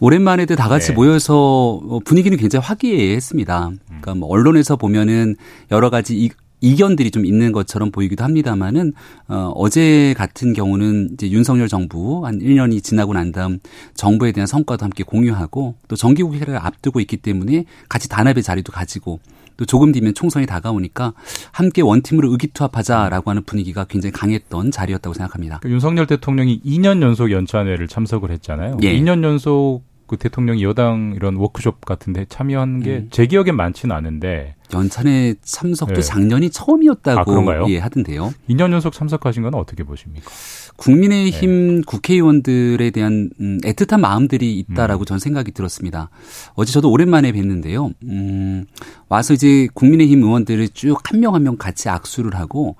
[0.00, 0.94] 오랜만에도 다 같이 네.
[0.94, 3.70] 모여서 어, 분위기는 굉장히 화기애애했습니다.
[3.86, 5.36] 그러니까 뭐 언론에서 보면은
[5.70, 6.16] 여러 가지
[6.62, 8.92] 이, 이견들이 좀 있는 것처럼 보이기도 합니다만은
[9.28, 13.58] 어, 어제 같은 경우는 이제 윤석열 정부 한 1년이 지나고 난 다음
[13.94, 19.20] 정부에 대한 성과도 함께 공유하고 또 정기국회를 앞두고 있기 때문에 같이 단합의 자리도 가지고
[19.56, 21.12] 또 조금 뒤면 총선이 다가오니까
[21.52, 25.58] 함께 원팀으로 의기투합하자라고 하는 분위기가 굉장히 강했던 자리였다고 생각합니다.
[25.62, 28.78] 그 윤석열 대통령이 2년 연속 연찬회를 참석을 했잖아요.
[28.82, 28.98] 예.
[28.98, 33.08] 2년 연속 그 대통령이 여당 이런 워크숍 같은데 참여한 게 음.
[33.10, 36.00] 제 기억엔 많지는 않은데 연찬회 참석도 네.
[36.02, 37.68] 작년이 처음이었다고 아?
[37.68, 38.34] 예, 하던데요.
[38.50, 40.30] 2년 연속 참석하신 건 어떻게 보십니까?
[40.76, 41.82] 국민의힘 네.
[41.86, 46.10] 국회의원들에 대한 음, 애틋한 마음들이 있다라고 저는 생각이 들었습니다.
[46.54, 47.94] 어제 저도 오랜만에 뵀는데요.
[48.04, 48.66] 음,
[49.08, 52.76] 와서 이제 국민의힘 의원들을 쭉한명 한 명 같이 악수를 하고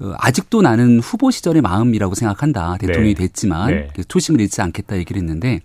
[0.00, 2.78] 어, 아직도 나는 후보 시절의 마음이라고 생각한다.
[2.78, 3.22] 대통령이 네.
[3.22, 3.88] 됐지만 네.
[4.08, 5.60] 초심을 잃지 않겠다 얘기를 했는데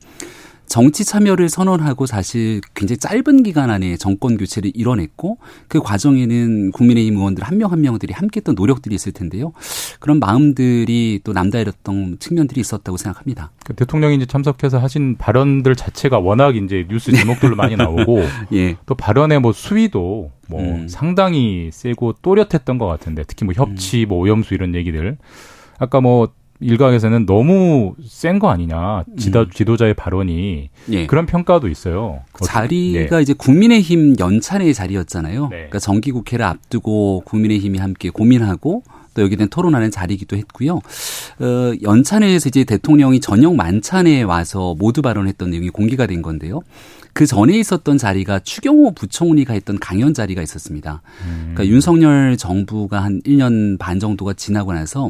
[0.68, 7.44] 정치 참여를 선언하고 사실 굉장히 짧은 기간 안에 정권 교체를 이뤄냈고 그 과정에는 국민의힘 의원들
[7.44, 9.54] 한 명 한 명들이 함께했던 노력들이 있을 텐데요.
[10.00, 13.52] 그런 마음들이 또 남다르던 측면들이 있었다고 생각합니다.
[13.66, 18.24] 그 대통령이 이제 참석해서 하신 발언들 자체가 워낙 이제 뉴스 제목들로 많이 나오고
[18.54, 18.78] 예.
[18.86, 20.88] 또 발언의 뭐 수위도 뭐 음.
[20.88, 25.18] 상당히 세고 또렷했던 것 같은데 특히 뭐 협치, 뭐 오염수 이런 얘기들
[25.80, 31.06] 아까 뭐 일각에서는 너무 센 거 아니냐 지도, 지도자의 발언이 예.
[31.08, 32.22] 그런 평가도 있어요.
[32.32, 33.22] 그 자리가 네.
[33.22, 35.44] 이제 국민의힘 연찬회의 자리였잖아요.
[35.44, 35.56] 네.
[35.56, 40.76] 그러니까 정기국회를 앞두고 국민의힘이 함께 고민하고 또 여기에 대한 토론하는 자리이기도 했고요.
[41.40, 46.62] 어, 연찬회에서 이제 대통령이 저녁 만찬에 와서 모두 발언했던 내용이 공개가 된 건데요.
[47.14, 51.02] 그 전에 있었던 자리가 추경호 부총리가 했던 강연 자리가 있었습니다.
[51.40, 55.10] 그러니까 윤석열 정부가 한 1년 반 정도가 지나고 나서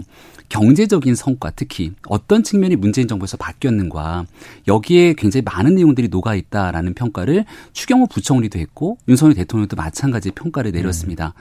[0.49, 4.25] 경제적인 성과 특히 어떤 측면이 문재인 정부에서 바뀌었는가
[4.67, 11.33] 여기에 굉장히 많은 내용들이 녹아 있다라는 평가를 추경호 부총리도 했고 윤석열 대통령도 마찬가지의 평가를 내렸습니다.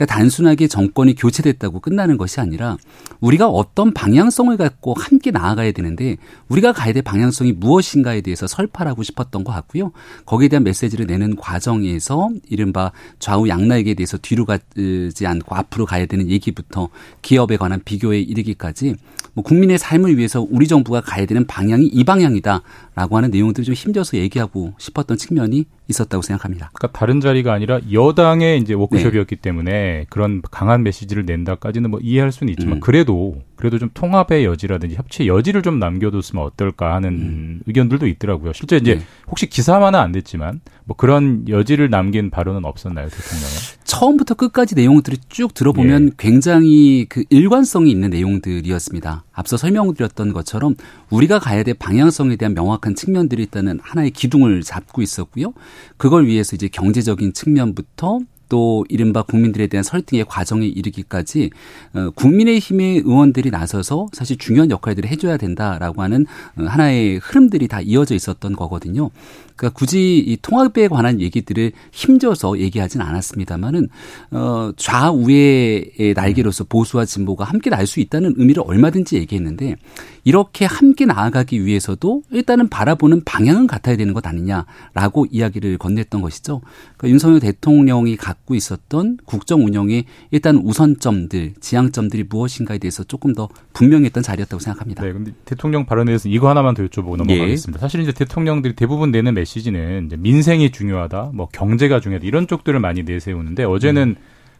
[0.00, 2.78] 그러니까 단순하게 정권이 교체됐다고 끝나는 것이 아니라
[3.20, 6.16] 우리가 어떤 방향성을 갖고 함께 나아가야 되는데
[6.48, 9.92] 우리가 가야 될 방향성이 무엇인가에 대해서 설파하고 싶었던 것 같고요.
[10.24, 16.30] 거기에 대한 메시지를 내는 과정에서 이른바 좌우 양락에 대해서 뒤로 가지 않고 앞으로 가야 되는
[16.30, 16.88] 얘기부터
[17.20, 18.94] 기업에 관한 비교에 이르기까지
[19.34, 24.16] 뭐 국민의 삶을 위해서 우리 정부가 가야 되는 방향이 이 방향이다라고 하는 내용들을 좀 힘줘서
[24.18, 26.70] 얘기하고 싶었던 측면이 있었다고 생각합니다.
[26.72, 29.42] 그러니까 다른 자리가 아니라 여당의 이제 워크숍이었기 네.
[29.42, 32.80] 때문에 그런 강한 메시지를 낸다까지는 뭐 이해할 수는 있지만 음.
[32.80, 38.52] 그래도 그래도 좀 통합의 여지라든지 협치의 여지를 좀 남겨뒀으면 어떨까 하는 의견들도 있더라고요.
[38.54, 38.98] 실제 이제 음.
[38.98, 39.04] 네.
[39.28, 43.54] 혹시 기사만은 안 됐지만 뭐 그런 여지를 남긴 발언은 없었나요, 대통령은?
[43.84, 46.10] 처음부터 끝까지 내용들을 쭉 들어보면 예.
[46.16, 49.24] 굉장히 그 일관성이 있는 내용들이었습니다.
[49.32, 50.74] 앞서 설명드렸던 것처럼
[51.10, 55.52] 우리가 가야 될 방향성에 대한 명확한 측면들이 있다는 하나의 기둥을 잡고 있었고요.
[55.96, 58.20] 그걸 위해서 이제 경제적인 측면부터
[58.50, 61.50] 또 이른바 국민들에 대한 설득의 과정에 이르기까지
[61.94, 68.14] 어, 국민의힘의 의원들이 나서서 사실 중요한 역할들을 해줘야 된다라고 하는 어, 하나의 흐름들이 다 이어져
[68.14, 69.10] 있었던 거거든요.
[69.56, 73.88] 그러니까 굳이 이 통합에 관한 얘기들을 힘줘서 얘기하진 않았습니다만은
[74.30, 79.76] 어, 좌우의 날개로서 보수와 진보가 함께 날 수 있다는 의미를 얼마든지 얘기했는데
[80.24, 86.60] 이렇게 함께 나아가기 위해서도 일단은 바라보는 방향은 같아야 되는 것 아니냐라고 이야기를 건넸던 것이죠.
[86.96, 94.22] 그러니까 윤석열 대통령이 갖고 있었던 국정 운영의 일단 우선점들, 지향점들이 무엇인가에 대해서 조금 더 분명했던
[94.22, 95.02] 자리였다고 생각합니다.
[95.04, 97.16] 네, 근데 대통령 발언에 대해서 이거 하나만 더 여쭤보고 예.
[97.24, 97.78] 넘어가겠습니다.
[97.80, 103.64] 사실 이제 대통령들이 대부분 내는 메시지는 민생이 중요하다, 뭐 경제가 중요하다 이런 쪽들을 많이 내세우는데
[103.64, 104.16] 어제는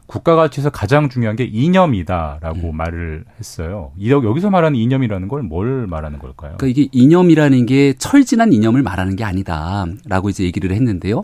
[0.07, 3.91] 국가 가치에서 가장 중요한 게 이념이다라고 말을 했어요.
[3.97, 6.55] 이- 여기서 말하는 이념이라는 걸 뭘 말하는 걸까요?
[6.57, 11.23] 그러니까 이게 이념이라는 게 철진한 이념을 말하는 게 아니다라고 이제 얘기를 했는데요.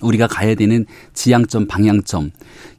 [0.00, 2.30] 우리가 가야 되는 지향점, 방향점.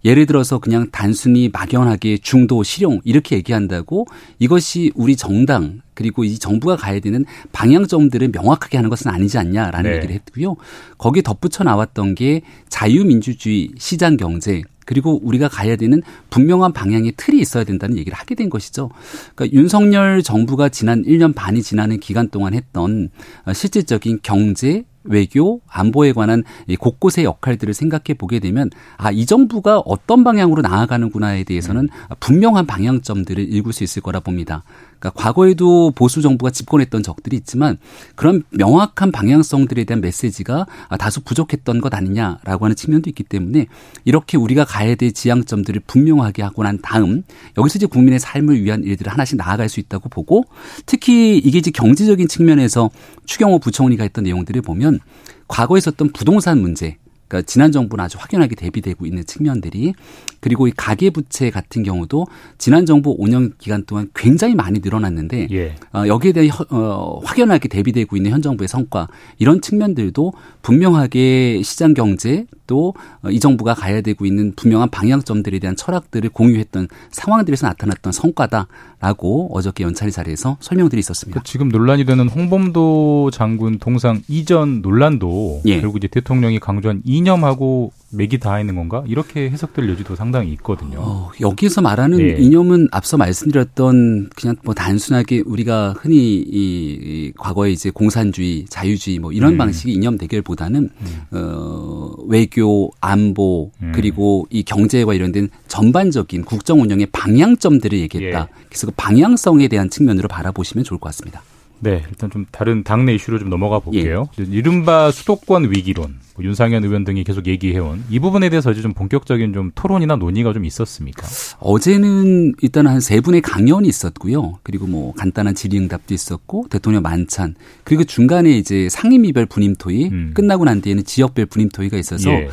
[0.04, 4.08] 예를 들어서 그냥 단순히 막연하게 중도, 실용 이렇게 얘기한다고
[4.39, 9.97] 이것이 우리 정당 그리고 이 정부가 가야 되는 방향점들을 명확하게 하는 것은 아니지 않냐라는 네.
[9.97, 10.56] 얘기를 했고요.
[10.97, 17.63] 거기에 덧붙여 나왔던 게 자유민주주의, 시장 경제 그리고 우리가 가야 되는 분명한 방향의 틀이 있어야
[17.63, 18.89] 된다는 얘기를 하게 된 것이죠.
[19.36, 23.10] 그러니까 윤석열 정부가 지난 1년 반이 지나는 기간 동안 했던
[23.45, 29.80] 어, 실질적인 경제, 외교, 안보에 관한 이 곳곳의 역할들을 생각해 보게 되면 아, 이 정부가
[29.80, 34.64] 어떤 방향으로 나아가는구나에 대해서는 분명한 방향점들을 읽을 수 있을 거라 봅니다.
[35.02, 37.80] 그러니까 과거에도 보수 정부가 집권했던 적들이 있지만
[38.16, 40.68] 그런 명확한 방향성들에 대한 메시지가
[41.00, 43.66] 다소 부족했던 것 아니냐라고 하는 측면도 있기 때문에
[44.06, 47.24] 이렇게 우리가 가야 될 지향점들을 분명하게 하고 난 다음
[47.58, 50.46] 여기서 이제 국민의 삶을 위한 일들을 하나씩 나아갈 수 있다고 보고
[50.86, 52.92] 특히 이게 이제 경제적인 측면에서
[53.26, 55.00] 추경호 부총리가 했던 내용들을 보면
[55.48, 56.98] 과거에 있었던 부동산 문제
[57.32, 59.94] 그러니까 지난 정부는 아주 확연하게 대비되고 있는 측면들이
[60.41, 65.76] 그리고 이 가계 부채 같은 경우도 지난 정부 5년 기간 동안 굉장히 많이 늘어났는데 예.
[65.94, 69.08] 어, 여기에 대해 어, 확연하게 대비되고 있는 현 정부의 성과
[69.39, 72.94] 이런 측면들도 분명하게 시장 경제 또이
[73.36, 80.12] 어, 정부가 가야 되고 있는 분명한 방향점들에 대한 철학들을 공유했던 상황들에서 나타났던 성과다라고 어저께 연차리
[80.12, 81.41] 자리에서 설명들이 있었습니다.
[81.41, 85.82] 그 지금 논란이 되는 홍범도 장군 동상 이전 논란도 예.
[85.82, 89.04] 결국 이제 대통령이 강조한 이념하고 맥이 닿아 있는 건가?
[89.08, 91.00] 이렇게 해석될 여지도 상당히 있거든요.
[91.00, 92.36] 어, 여기서 말하는 네.
[92.40, 99.32] 이념은 앞서 말씀드렸던 그냥 뭐 단순하게 우리가 흔히 이, 이 과거에 이제 공산주의, 자유주의 뭐
[99.32, 99.58] 이런 음.
[99.58, 101.22] 방식의 이념 대결보다는 음.
[101.32, 103.92] 어, 외교, 안보 음.
[103.96, 108.42] 그리고 이 경제와 관련된 전반적인 국정 운영의 방향점들을 얘기했다.
[108.42, 108.64] 예.
[108.68, 111.42] 그래서 그 방향성에 대한 측면으로 바라보시면 좋을 것 같습니다.
[111.82, 114.28] 네, 일단 좀 다른 당내 이슈로 좀 넘어가 볼게요.
[114.39, 114.44] 예.
[114.50, 119.54] 이른바 수도권 위기론, 뭐 윤상현 의원 등이 계속 얘기해온 이 부분에 대해서 이제 좀 본격적인
[119.54, 121.28] 좀 토론이나 논의가 좀 있었습니까?
[121.60, 124.60] 어제는 일단 한 세 분의 강연이 있었고요.
[124.63, 130.32] 그리고 뭐 간단한 질의응답도 있었고 대통령 만찬 그리고 중간에 이제 상임위별 분임토의 음.
[130.36, 132.50] 끝나고 난 뒤에는 지역별 분임토의가 있어서 예.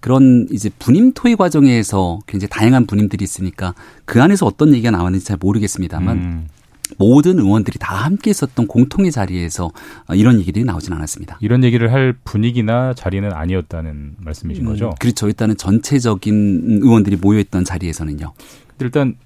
[0.00, 5.36] 그런 이제 분임 토의 과정에서 굉장히 다양한 분임들이 있으니까 그 안에서 어떤 얘기가 나왔는지 잘
[5.40, 6.48] 모르겠습니다만 음.
[6.96, 9.70] 모든 의원들이 다 함께 있었던 공통의 자리에서
[10.08, 11.38] 어, 이런 얘기들이 나오진 않았습니다.
[11.40, 14.94] 이런 얘기를 할 분위기나 자리는 아니었다는 말씀이신 음, 거죠?
[14.98, 15.26] 그렇죠.
[15.26, 18.32] 일단은 전체적인 의원들이 모여있던 자리에서는요.
[18.80, 19.16] 일단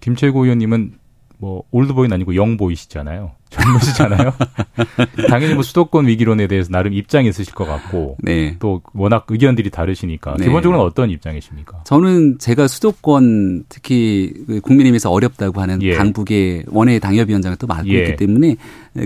[0.00, 0.99] 김철구 의원님은
[1.40, 3.32] 뭐 올드보이는 아니고 영보이시잖아요.
[3.48, 4.32] 젊으시잖아요.
[5.28, 8.56] 당연히 뭐 수도권 위기론에 대해서 나름 입장이 있으실 것 같고 네.
[8.58, 10.44] 또 워낙 의견들이 다르시니까 네.
[10.44, 11.82] 기본적으로는 어떤 입장이십니까?
[11.84, 15.94] 저는 제가 수도권 특히 그 국민의힘에서 어렵다고 하는 예.
[15.94, 18.00] 강북의 원외 당협위원장을 또 맡고 예.
[18.00, 18.56] 있기 때문에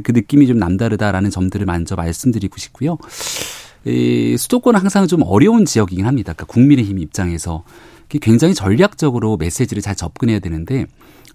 [0.03, 2.99] 그 느낌이 좀 남다르다라는 점들을 먼저 말씀드리고 싶고요.
[3.87, 6.33] 이 수도권은 항상 좀 어려운 지역이긴 합니다.
[6.33, 7.64] 그러니까 국민의힘 입장에서
[8.09, 10.87] 굉장히 전략적으로 메시지를 잘 접근해야 되는데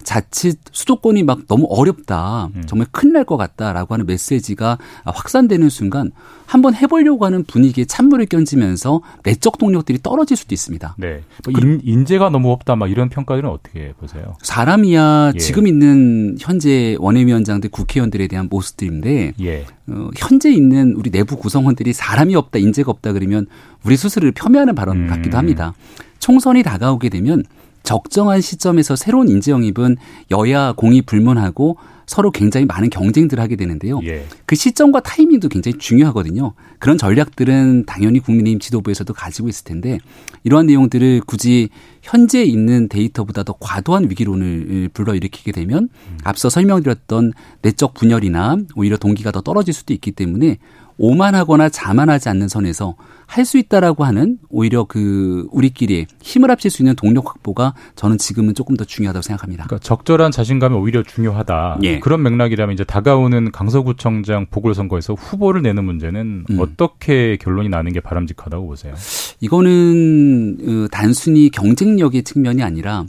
[0.03, 2.49] 자칫 수도권이 막 너무 어렵다.
[2.55, 2.63] 음.
[2.65, 6.11] 정말 큰일 날 것 같다라고 하는 메시지가 확산되는 순간
[6.45, 10.95] 한번 해보려고 하는 분위기에 찬물을 끼얹으면서 내적 동력들이 떨어질 수도 있습니다.
[10.97, 11.21] 네.
[11.51, 14.35] 뭐 인, 인재가 너무 없다 막 이런 평가들은 어떻게 보세요?
[14.41, 15.37] 사람이야 예.
[15.37, 19.65] 지금 있는 현재 원외위원장들 국회의원들에 대한 모습들인데 예.
[19.87, 23.45] 어, 현재 있는 우리 내부 구성원들이 사람이 없다 인재가 없다 그러면
[23.83, 25.07] 우리 스스로를 폄훼하는 발언 음.
[25.07, 25.73] 같기도 합니다.
[26.19, 27.43] 총선이 다가오게 되면
[27.83, 29.97] 적정한 시점에서 새로운 인재 영입은
[30.31, 31.77] 여야 공이 불문하고
[32.09, 33.99] 서로 굉장히 많은 경쟁들을 하게 되는데요.
[34.03, 34.25] 예.
[34.47, 36.53] 그 시점과 타이밍도 굉장히 중요하거든요.
[36.79, 39.99] 그런 전략들은 당연히 국민의힘 지도부에서도 가지고 있을 텐데
[40.43, 41.69] 이러한 내용들을 굳이
[42.01, 46.17] 현재 있는 데이터보다 더 과도한 위기론을 불러일으키게 되면 음.
[46.23, 50.57] 앞서 설명드렸던 내적 분열이나 오히려 동기가 더 떨어질 수도 있기 때문에
[50.99, 56.95] 오만하거나 자만하지 않는 선에서 할 수 있다라고 하는 오히려 그 우리끼리 힘을 합칠 수 있는
[56.95, 59.65] 동력 확보가 저는 지금은 조금 더 중요하다고 생각합니다.
[59.65, 61.79] 그러니까 적절한 자신감이 오히려 중요하다.
[61.83, 61.99] 예.
[61.99, 66.59] 그런 맥락이라면 이제 다가오는 강서구청장 보궐선거에서 후보를 내는 문제는 음.
[66.59, 68.95] 어떻게 결론이 나는 게 바람직하다고 보세요?
[69.41, 73.05] 이거는 어, 단순히 경쟁력의 측면이 아니라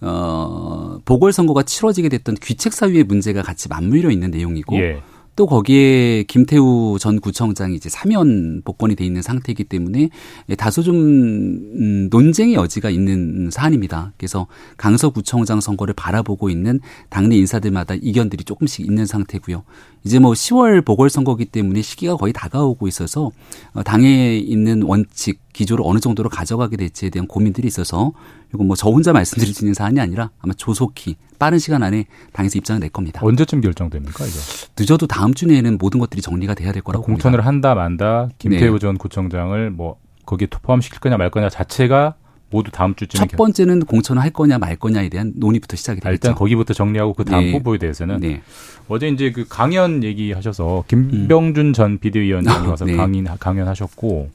[0.00, 5.00] 어, 보궐선거가 치러지게 됐던 귀책사유의 문제가 같이 맞물려 있는 내용이고 예.
[5.38, 10.10] 또 거기에 김태우 전 구청장이 이제 사면 복권이 돼 있는 상태이기 때문에
[10.58, 14.14] 다소 좀 음, 논쟁의 여지가 있는 사안입니다.
[14.16, 14.48] 그래서
[14.78, 19.62] 강서구청장 선거를 바라보고 있는 당내 인사들마다 이견들이 조금씩 있는 상태고요.
[20.02, 23.30] 이제 뭐 10월 보궐선거기 때문에 시기가 거의 다가오고 있어서
[23.74, 28.12] 어, 당에 있는 원칙 기조를 어느 정도로 가져가게 될지에 대한 고민들이 있어서
[28.54, 32.78] 이거 뭐저 혼자 말씀드릴 수 있는 사안이 아니라 아마 조속히 빠른 시간 안에 당에서 입장을
[32.78, 33.20] 낼 겁니다.
[33.24, 34.36] 언제쯤 결정됩니까 이거?
[34.78, 37.48] 늦어도 다음 주 내에는 모든 것들이 정리가 돼야 될 거라고 공천을 봅니다.
[37.48, 38.78] 한다 만다 김태우 네.
[38.78, 42.14] 전 구청장을 뭐 거기에 포함시킬 거냐 말 거냐 자체가
[42.50, 46.12] 모두 다음 주쯤에 첫 번째는 공천을 할 거냐 말 거냐에 대한 논의부터 시작이 되겠죠.
[46.12, 47.52] 일단 거기부터 정리하고 그 다음 네.
[47.52, 48.42] 후보에 대해서는 네.
[48.86, 51.72] 어제 이제 그 강연 얘기하셔서 김병준 음.
[51.72, 52.94] 전 비대위원장이 아, 와서 네.
[52.94, 54.30] 강인 강연하셨고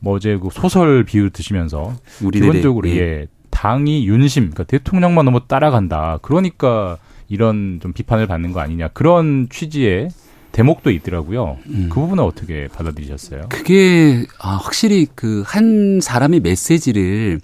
[0.00, 1.94] 뭐 어제 그 소설 비유 드시면서
[2.32, 2.96] 기본적으로 예.
[2.96, 6.18] 예 당이 윤심 그러니까 대통령만 너무 따라간다.
[6.22, 10.08] 그러니까 이런 좀 비판을 받는 거 아니냐 그런 취지의
[10.52, 11.58] 대목도 있더라고요.
[11.66, 11.88] 음.
[11.90, 13.46] 그 부분은 어떻게 받아들이셨어요?
[13.48, 17.40] 그게 아, 확실히 그 한 사람의 메시지를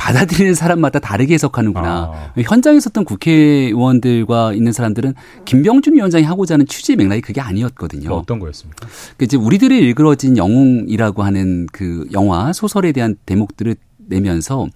[0.00, 1.88] 받아들이는 사람마다 다르게 해석하는구나.
[1.90, 2.32] 아.
[2.40, 5.12] 현장에 있었던 국회의원들과 있는 사람들은
[5.44, 8.10] 김병준 위원장이 하고자 하는 취지의 맥락이 그게 아니었거든요.
[8.14, 8.88] 어떤 거였습니까?
[9.18, 14.68] 그 이제 우리들이 일그러진 영웅이라고 하는 그 영화 소설에 대한 대목들을 내면서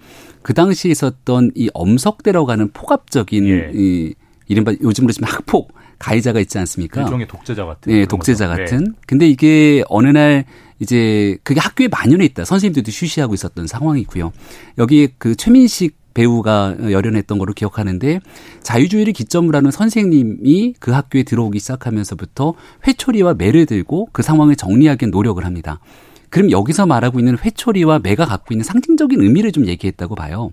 [0.42, 3.70] 그 당시에 있었던 이 엄석대라고 하는 폭압적인 예.
[3.72, 4.14] 이
[4.46, 7.00] 이른바 요즘으로 치면 학폭 가해자가 있지 않습니까?
[7.00, 7.90] 일종의 독재자 같은.
[7.90, 8.58] 네, 독재자 거죠.
[8.58, 8.64] 네.
[8.64, 8.94] 같은.
[9.06, 10.44] 근데 이게 어느 날
[10.80, 12.44] 이제 그게 학교에 만연해 있다.
[12.44, 14.32] 선생님들도 쉬쉬하고 있었던 상황이고요.
[14.78, 18.20] 여기 그 최민식 배우가 열연했던 거로 기억하는데
[18.62, 22.54] 자유주의를 기점으로 하는 선생님이 그 학교에 들어오기 시작하면서부터
[22.86, 25.80] 회초리와 매를 들고 그 상황을 정리하기 노력을 합니다.
[26.30, 30.50] 그럼 여기서 말하고 있는 회초리와 매가 갖고 있는 상징적인 의미를 좀 얘기했다고 봐요.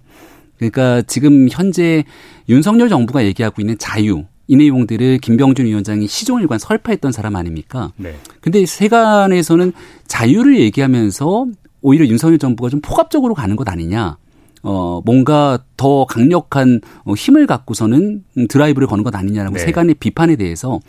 [0.58, 2.04] 그러니까 지금 현재
[2.50, 7.94] 윤석열 정부가 얘기하고 있는 자유 이 내용들을 김병준 위원장이 시종일관 설파했던 사람 아닙니까?
[7.96, 8.18] 네.
[8.42, 9.72] 근데 세간에서는
[10.08, 11.46] 자유를 얘기하면서
[11.82, 14.18] 오히려 윤석열 정부가 좀 폭압적으로 가는 것 아니냐.
[14.64, 19.64] 어, 뭔가 더 강력한 어, 힘을 갖고서는 음, 드라이브를 거는 것 아니냐라고 네.
[19.64, 20.80] 세간의 비판에 대해서 어,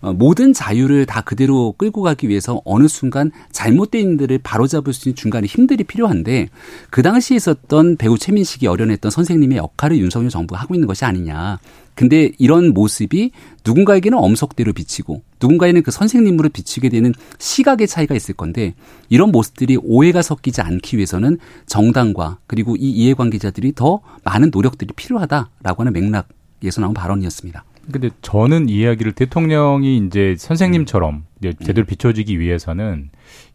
[0.00, 5.46] 모든 자유를 다 그대로 끌고 가기 위해서 어느 순간 잘못된 일들을 바로잡을 수 있는 중간에
[5.46, 6.48] 힘들이 필요한데
[6.90, 11.58] 그 당시에 있었던 배우 최민식이 어련했던 선생님의 역할을 윤석열 정부가 하고 있는 것이 아니냐.
[11.94, 13.30] 근데 이런 모습이
[13.62, 18.74] 누군가에게는 엄석대로 비치고 누군가에는 그 선생님으로 비치게 되는 시각의 차이가 있을 건데
[19.10, 25.92] 이런 모습들이 오해가 섞이지 않기 위해서는 정당과 그리고 이 이해관계자들이 더 많은 노력들이 필요하다라고 하는
[25.92, 27.64] 맥락에서 나온 발언이었습니다.
[27.90, 31.64] 근데 저는 이 이야기를 대통령이 이제 선생님처럼 이제 음.
[31.64, 33.10] 제대로 비춰지기 위해서는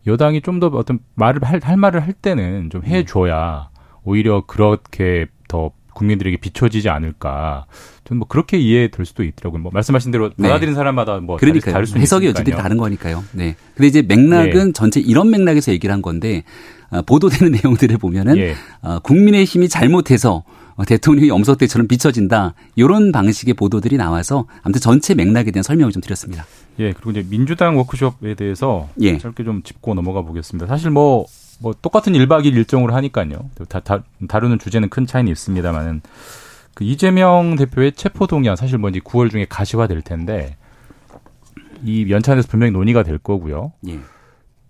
[0.08, 2.88] 여당이 좀 더 어떤 말을 할, 할 말을 할 때는 좀 음.
[2.88, 3.69] 해줘야
[4.04, 7.65] 오히려 그렇게 더 국민들에게 비춰지지 않을까.
[8.04, 9.62] 저는 뭐 그렇게 이해될 수도 있더라고요.
[9.62, 10.48] 뭐 말씀하신 대로 네.
[10.50, 12.28] 받아들이는 사람마다 뭐 그러니까 다를 수 해석이.
[12.28, 13.24] 어쨌든 다른 거니까요.
[13.32, 13.56] 네.
[13.76, 16.43] 근데 이제 맥락은 전체 이런 맥락에서 얘기를 한 건데
[16.91, 18.56] 어, 보도되는 내용들을 보면은 예.
[18.82, 20.43] 어, 국민의힘이 잘못해서 어,
[20.83, 26.45] 대통령이 엄석대처럼 비춰진다 이런 방식의 보도들이 나와서 아무튼 전체 맥락에 대한 설명을 좀 드렸습니다.
[26.79, 29.17] 예, 그리고 이제 민주당 워크숍에 대해서 예.
[29.17, 30.67] 짧게 좀 짚고 넘어가 보겠습니다.
[30.67, 31.25] 사실 뭐,
[31.59, 33.49] 뭐 똑같은 1박 2일 일정으로 하니까요.
[33.69, 36.01] 다, 다, 다루는 주제는 큰 차이는 있습니다만은
[36.73, 40.57] 그 이재명 대표의 체포 동의안 사실 뭐 이제 9월 중에 가시화될 텐데
[41.83, 43.71] 이 연찬에서 분명히 논의가 될 거고요.
[43.88, 43.99] 예.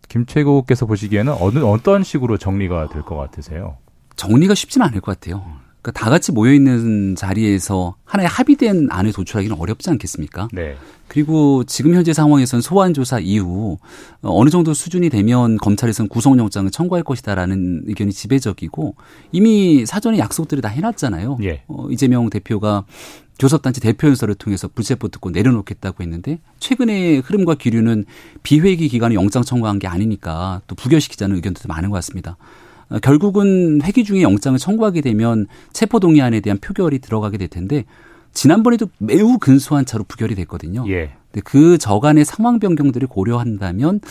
[0.07, 3.77] 김최고께서 보시기에는 어느 어떤 식으로 정리가 될 것 같으세요?
[4.15, 5.43] 정리가 쉽지는 않을 것 같아요.
[5.85, 10.47] 그러니까 다 같이 모여 있는 자리에서 하나의 합의된 안을 도출하기는 어렵지 않겠습니까?
[10.51, 10.75] 네.
[11.07, 13.77] 그리고 지금 현재 상황에선 소환 조사 이후
[14.23, 18.95] 어, 어느 정도 수준이 되면 검찰에서는 구속영장을 청구할 것이다라는 의견이 지배적이고
[19.31, 21.37] 이미 사전에 약속들을 다 해놨잖아요.
[21.43, 21.61] 예.
[21.67, 22.85] 어, 이재명 대표가
[23.37, 28.05] 교섭단체 대표연설을 통해서 불체포 듣고 내려놓겠다고 했는데 최근의 흐름과 기류는
[28.41, 32.37] 비회기 기간에 영장 청구한 게 아니니까 또 부결시키자는 의견도 많은 것 같습니다.
[32.89, 37.85] 어, 결국은 회기 중에 영장을 청구하게 되면 체포동의안에 대한 표결이 들어가게 될 텐데
[38.33, 40.85] 지난번에도 매우 근소한 차로 부결이 됐거든요.
[40.89, 41.13] 예.
[41.31, 44.01] 근데 그 저간의 상황 변경들을 고려한다면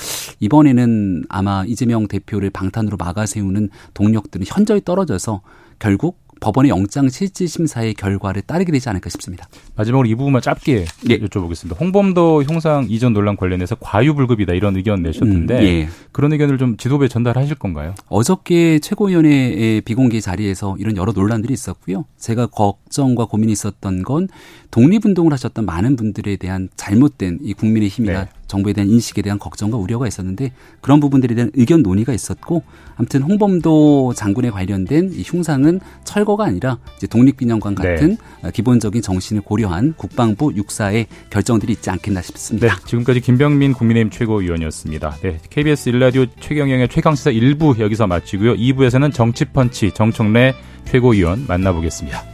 [0.41, 5.43] 이번에는 아마 이재명 대표를 방탄으로 막아 세우는 동력들은 현저히 떨어져서
[5.79, 9.49] 결국 법원의 영장 실질 심사의 결과를 따르게 되지 않을까 싶습니다.
[9.77, 11.19] 마지막으로 이 부분만 짧게 예.
[11.19, 11.81] 여쭤보겠습니다.
[11.81, 15.89] 홍범도 형상 이전 논란 관련해서 과유불급이다 이런 의견 내셨는데 음, 예.
[16.13, 17.95] 그런 의견을 좀 지도부에 전달하실 건가요?
[18.09, 22.05] 어저께 최고위원회의 비공개 자리에서 이런 여러 논란들이 있었고요.
[22.19, 24.29] 제가 걱정과 고민이 있었던 건
[24.71, 28.31] 독립운동을 하셨던 많은 분들에 대한 잘못된 이 국민의 힘이나 네.
[28.47, 32.63] 정부에 대한 인식에 대한 걱정과 우려가 있었는데 그런 부분들에 대한 의견 논의가 있었고
[32.97, 37.95] 아무튼 홍범도 장군에 관련된 이 흉상은 철거가 아니라 이제 독립기념관 네.
[37.95, 38.17] 같은
[38.53, 42.79] 기본적인 정신을 고려한 국방부 육사의 결정들이 있지 않겠나 네, 싶습니다.
[42.87, 45.17] 지금까지 김병민 국민의힘 최고위원이었습니다.
[45.23, 48.55] 네, KBS 일라디오 최경영의 최강시사 1부 여기서 마치고요.
[48.55, 50.55] 2부에서는 정치펀치 정청래
[50.85, 52.34] 최고위원 만나보겠습니다.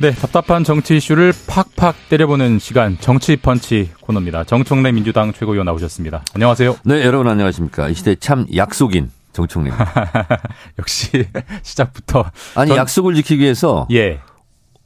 [0.00, 4.44] 네, 답답한 정치 이슈를 팍팍 때려보는 시간 정치 펀치 코너입니다.
[4.44, 6.22] 정청래 민주당 최고위원 나오셨습니다.
[6.34, 6.76] 안녕하세요.
[6.84, 7.88] 네, 여러분 안녕하십니까.
[7.88, 9.92] 이 시대 참 약속인 정청래입니다.
[10.78, 11.26] 역시
[11.62, 14.20] 시작부터 아니, 전- 약속을 지키기 위해서 예,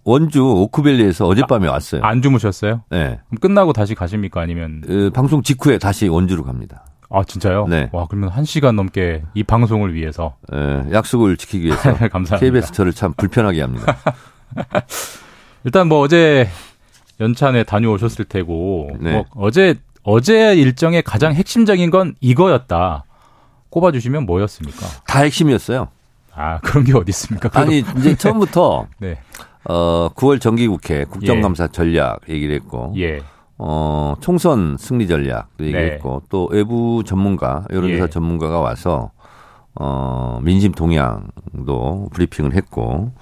[0.05, 2.01] 원주 오크밸리에서 어젯밤에 왔어요.
[2.03, 2.83] 안 주무셨어요?
[2.91, 3.21] 네.
[3.29, 4.41] 그럼 끝나고 다시 가십니까?
[4.41, 6.87] 아니면 어, 방송 직후에 다시 원주로 갑니다.
[7.11, 7.67] 아 진짜요?
[7.69, 7.91] 네.
[7.93, 12.39] 와 그러면 한 시간 넘게 이 방송을 위해서 예, 약속을 지키기 위해서 감사합니다.
[12.39, 13.95] KBS 저를 참 불편하게 합니다.
[15.65, 16.49] 일단 뭐 어제
[17.21, 19.13] 연찬에 다녀오셨을 테고 네.
[19.13, 23.05] 뭐 어제 어제 일정의 가장 핵심적인 건 이거였다.
[23.71, 24.87] 꼽아주시면 뭐였습니까?
[25.07, 25.89] 다 핵심이었어요.
[26.35, 27.51] 아 그런 게 어디 있습니까?
[27.53, 29.19] 아니 이제 처음부터 네.
[29.65, 33.23] 어 9월 정기국회 국정감사 전략 얘기를 했고 예.
[33.59, 38.09] 어 총선 승리 전략도 얘기했고 또 외부 전문가 여론조사 예.
[38.09, 39.13] 전문가가 와서
[39.75, 43.13] 어 민심 동향도 브리핑을 했고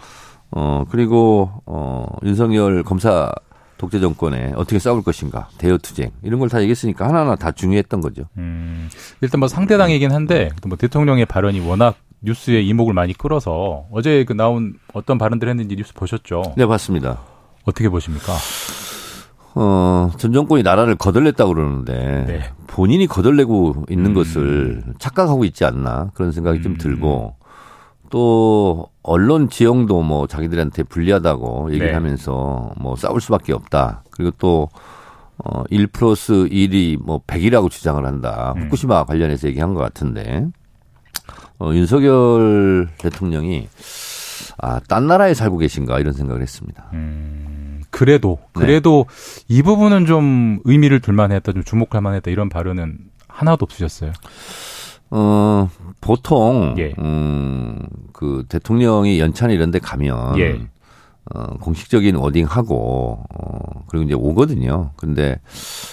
[0.53, 3.31] 어 그리고 어 윤석열 검사
[3.79, 8.25] 독재 정권에 어떻게 싸울 것인가 대여 투쟁 이런 걸 다 얘기했으니까 하나하나 다 중요했던 거죠.
[8.37, 8.89] 음,
[9.23, 14.75] 일단 뭐 상대당이긴 한데 또뭐 대통령의 발언이 워낙 뉴스에 이목을 많이 끌어서 어제 그 나온
[14.93, 16.55] 어떤 발언들 했는지 뉴스 보셨죠?
[16.57, 17.19] 네 봤습니다.
[17.65, 18.35] 어떻게 보십니까?
[19.55, 22.43] 어, 전 정권이 나라를 거덜냈다고 그러는데 네.
[22.69, 24.15] 본인이 거덜내고 있는 음.
[24.15, 26.63] 것을 착각하고 있지 않나 그런 생각이 음.
[26.63, 27.35] 좀 들고
[28.11, 31.95] 또 언론 지형도 뭐 자기들한테 불리하다고 얘기를 네.
[31.95, 34.03] 하면서 뭐 싸울 수밖에 없다.
[34.11, 34.69] 그리고 또
[35.39, 38.53] 어, 1 플러스 1이 뭐 100이라고 주장을 한다.
[38.57, 38.65] 음.
[38.65, 40.47] 후쿠시마 관련해서 얘기한 것 같은데
[41.59, 43.69] 어, 윤석열 대통령이
[44.59, 46.91] 아, 딴 나라에 살고 계신가 이런 생각을 했습니다.
[46.93, 48.67] 음, 그래도 네.
[48.67, 49.07] 그래도
[49.49, 52.99] 이 부분은 좀 의미를 둘만 했다, 좀 주목할 만했다 이런 발언은
[53.29, 54.13] 하나도 없으셨어요.
[55.11, 55.69] 어,
[56.01, 56.93] 보통, 예.
[56.99, 57.79] 음,
[58.13, 60.61] 그 대통령이 연찬 이런 데 가면, 예.
[61.35, 64.91] 어, 공식적인 워딩하고, 어, 그리고 이제 오거든요.
[64.97, 65.39] 근데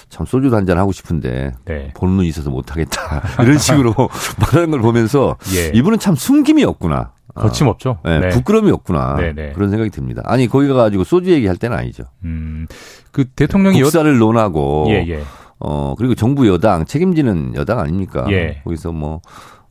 [0.09, 1.91] 참 소주도 한잔 하고 싶은데, 네.
[1.95, 3.23] 보는 눈이 있어서 못 하겠다.
[3.43, 3.93] 이런 식으로
[4.39, 5.71] 말하는 걸 보면서, 예.
[5.77, 7.11] 이분은 참 숨김이 없구나.
[7.35, 7.99] 어, 거침없죠.
[8.03, 8.29] 네, 네.
[8.29, 9.15] 부끄러움이 없구나.
[9.17, 9.51] 네, 네.
[9.53, 10.21] 그런 생각이 듭니다.
[10.25, 12.03] 아니, 거기 가가지고 소주 얘기할 때는 아니죠.
[12.23, 12.67] 음,
[13.11, 15.23] 그 대통령이 여, 국사를 논하고, 예, 예.
[15.59, 18.25] 어, 그리고 정부 여당, 책임지는 여당 아닙니까?
[18.29, 18.61] 예.
[18.63, 19.21] 거기서 뭐,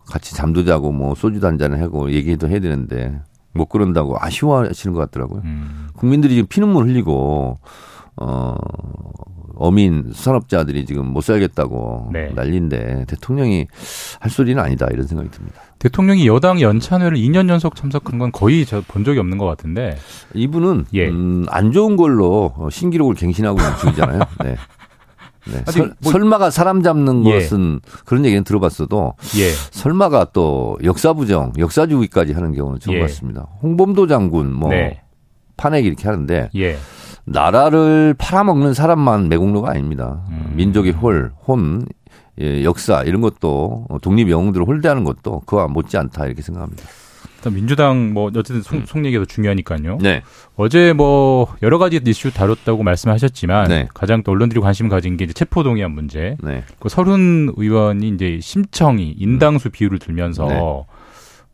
[0.06, 3.20] 같이 잠도 자고, 뭐, 소주도 한잔 하고, 얘기도 해야 되는데,
[3.52, 5.42] 못 그런다고 아쉬워하시는 것 같더라고요.
[5.44, 7.58] 음, 국민들이 지금 피눈물 흘리고,
[8.16, 8.56] 어,
[9.58, 12.30] 어민, 수산업자들이 지금 못 살겠다고 네.
[12.34, 13.66] 난리인데, 대통령이
[14.20, 15.60] 할 소리는 아니다, 이런 생각이 듭니다.
[15.78, 19.96] 대통령이 여당 연찬회를 2년 연속 참석한 건 거의 저본 적이 없는 것 같은데.
[20.34, 21.08] 이분은, 예.
[21.08, 24.20] 음, 안 좋은 걸로 어, 신기록을 갱신하고 있는 중이잖아요.
[24.44, 24.56] 네.
[25.52, 25.62] 네.
[25.70, 27.34] 설, 뭐- 설마가 사람 잡는 예.
[27.40, 29.50] 것은 그런 얘기는 들어봤어도 예.
[29.70, 33.00] 설마가 또 역사부정, 역사주의까지 하는 경우는 처음 예.
[33.00, 33.46] 봤습니다.
[33.62, 35.02] 홍범도 장군 뭐 네.
[35.56, 36.76] 탄핵 이렇게 하는데 예.
[37.24, 40.20] 나라를 팔아먹는 사람만 매국노가 아닙니다.
[40.30, 40.52] 음.
[40.54, 41.86] 민족의 홀, 혼,
[42.40, 46.84] 예, 역사 이런 것도 독립 영웅들을 홀대하는 것도 그와 못지않다 이렇게 생각합니다.
[47.46, 49.98] 일단 민주당 뭐 어쨌든 속, 속 얘기가 더 중요하니까요.
[50.00, 50.22] 네,
[50.56, 53.88] 어제 뭐 여러 가지 이슈 다뤘다고 말씀하셨지만 네.
[53.94, 56.36] 가장 또 언론들이 관심 가진 게 이제 체포 동의안 문제.
[56.42, 60.58] 네, 그 설훈 의원이 이제 심청이 인당수 비유를 들면서 네.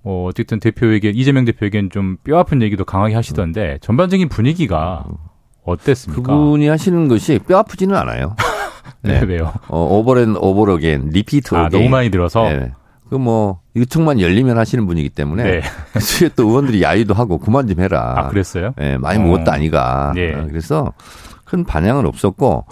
[0.03, 5.05] 뭐 어쨌든 대표에게 이재명 대표에게는 좀 뼈 아픈 얘기도 강하게 하시던데 전반적인 분위기가
[5.65, 6.23] 어땠습니까?
[6.23, 8.35] 그분이 하시는 것이 뼈 아프지는 않아요.
[9.03, 9.27] 네, 네.
[9.27, 9.53] 왜요?
[9.69, 11.69] 어, over and over again, repeat 아.
[11.69, 12.73] 너무 많이 들어서 네.
[13.13, 15.61] 그 뭐 유통만 열리면 하시는 분이기 때문에 네.
[16.19, 18.15] 그에 또 의원들이 야유도 하고 그만 좀 해라.
[18.17, 18.73] 아, 그랬어요?
[18.81, 19.23] 예, 많이 어.
[19.23, 20.15] 먹었다 아니가.
[20.17, 20.33] 예.
[20.33, 20.95] 어, 그래서
[21.45, 22.65] 큰 반향은 없었고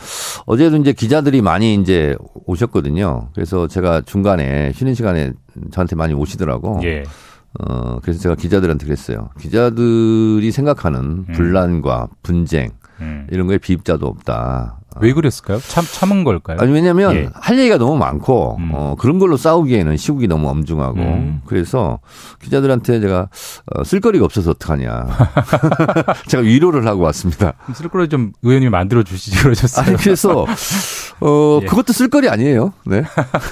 [0.46, 2.16] 어제도 이제 기자들이 많이 이제
[2.46, 3.28] 오셨거든요.
[3.34, 5.32] 그래서 제가 중간에 쉬는 시간에
[5.72, 6.80] 저한테 많이 오시더라고.
[6.84, 7.04] 예.
[7.58, 9.28] 어, 그래서 제가 기자들한테 그랬어요.
[9.38, 12.70] 기자들이 생각하는 분란과 분쟁
[13.02, 13.26] 음.
[13.30, 14.79] 이런 거에 비입자도 없다.
[15.00, 15.60] 왜 그랬을까요?
[15.60, 16.58] 참 참은 걸까요?
[16.60, 17.28] 아니 왜냐면 예.
[17.34, 18.70] 할 얘기가 너무 많고 음.
[18.72, 21.42] 어, 그런 걸로 싸우기에는 시국이 너무 엄중하고 음.
[21.46, 22.00] 그래서
[22.42, 23.28] 기자들한테 제가
[23.74, 25.06] 어, 쓸거리가 없어서 어떡하냐
[26.28, 27.52] 제가 위로를 하고 왔습니다.
[27.74, 29.86] 쓸거리 좀 의원님이 만들어 주시지 그러셨어요.
[29.86, 30.46] 아니 그래서
[31.20, 31.66] 어 예.
[31.66, 32.72] 그것도 쓸거리 아니에요.
[32.86, 33.02] 네.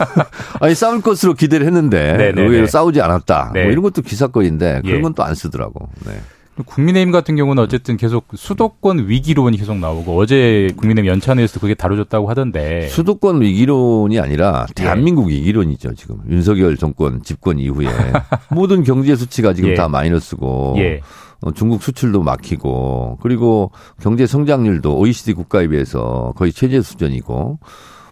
[0.61, 2.43] 아니 싸울 것으로 기대를 했는데 네네네.
[2.43, 3.53] 의외로 싸우지 않았다.
[3.55, 3.63] 네.
[3.63, 5.01] 뭐 이런 것도 기사거리인데 그런 예.
[5.03, 5.89] 건또 안 쓰더라고.
[6.07, 6.21] 네.
[6.65, 12.89] 국민의힘 같은 경우는 어쨌든 계속 수도권 위기론이 계속 나오고 어제 국민의힘 연찬회에서 그게 다뤄졌다고 하던데
[12.89, 14.75] 수도권 위기론이 아니라 예.
[14.75, 17.89] 대한민국 위기론이죠 지금 윤석열 정권 집권 이후에
[18.51, 19.75] 모든 경제 수치가 지금 예.
[19.75, 21.01] 다 마이너스고 예.
[21.41, 27.59] 어, 중국 수출도 막히고 그리고 경제 성장률도 OECD 국가에 비해서 거의 최저 수준이고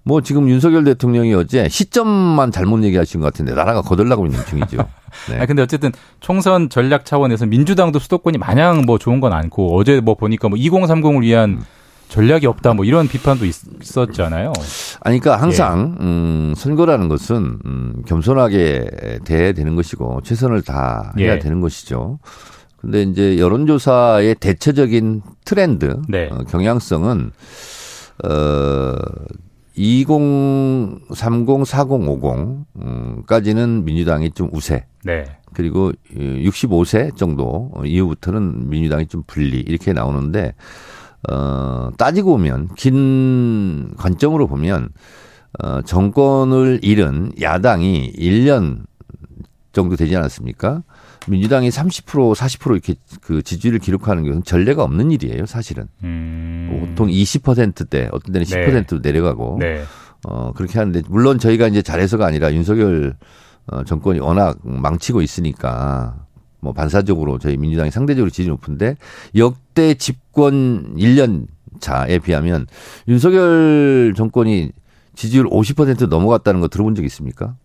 [0.07, 4.77] 뭐 지금 윤석열 대통령이 어제 시점만 잘못 얘기하신 것 같은데 나라가 거덜나고 있는 중이죠.
[5.29, 5.41] 네.
[5.41, 5.91] 아 근데 어쨌든
[6.21, 11.23] 총선 전략 차원에서 민주당도 수도권이 마냥 뭐 좋은 건 않고 어제 뭐 보니까 뭐 2030을
[11.23, 11.61] 위한
[12.09, 14.53] 전략이 없다 뭐 이런 비판도 있, 있었잖아요.
[15.01, 16.05] 아니, 그러니까 항상 예.
[16.05, 21.39] 음, 선거라는 것은 음, 겸손하게 대해야 되는 것이고 최선을 다 해야 예.
[21.41, 22.21] 되는 것이죠.
[22.77, 26.29] 근데 이제 여론조사의 대체적인 트렌드, 네.
[26.31, 27.33] 어, 경향성은
[28.23, 28.95] 어,
[29.77, 31.89] 2030, 40,
[32.77, 34.87] 50까지는 민주당이 좀 우세.
[35.05, 35.25] 네.
[35.53, 40.55] 그리고 65세 정도 이후부터는 민주당이 좀 분리 이렇게 나오는데
[41.31, 44.91] 어 따지고 보면 긴 관점으로 보면
[45.63, 48.85] 어 정권을 잃은 야당이 1년
[49.73, 50.83] 정도 되지 않았습니까?
[51.29, 55.89] 민주당이 30% 40% 이렇게 그 지지율을 기록하는 것은 전례가 없는 일이에요, 사실은.
[56.05, 56.87] 음.
[56.89, 59.13] 보통 20%대, 어떤 데는 10%로 네.
[59.13, 59.83] 내려가고 네.
[60.25, 63.15] 어 그렇게 하는데 물론 저희가 이제 잘해서가 아니라 윤석열
[63.67, 66.27] 어, 정권이 워낙 망치고 있으니까
[66.61, 68.97] 뭐 반사적으로 저희 민주당이 상대적으로 지지 높은데
[69.37, 71.47] 역대 집권 1년
[71.81, 72.67] 차에 비하면
[73.09, 74.73] 윤석열 정권이
[75.15, 77.57] 지지율 50% 넘어갔다는 거 들어본 적 있습니까?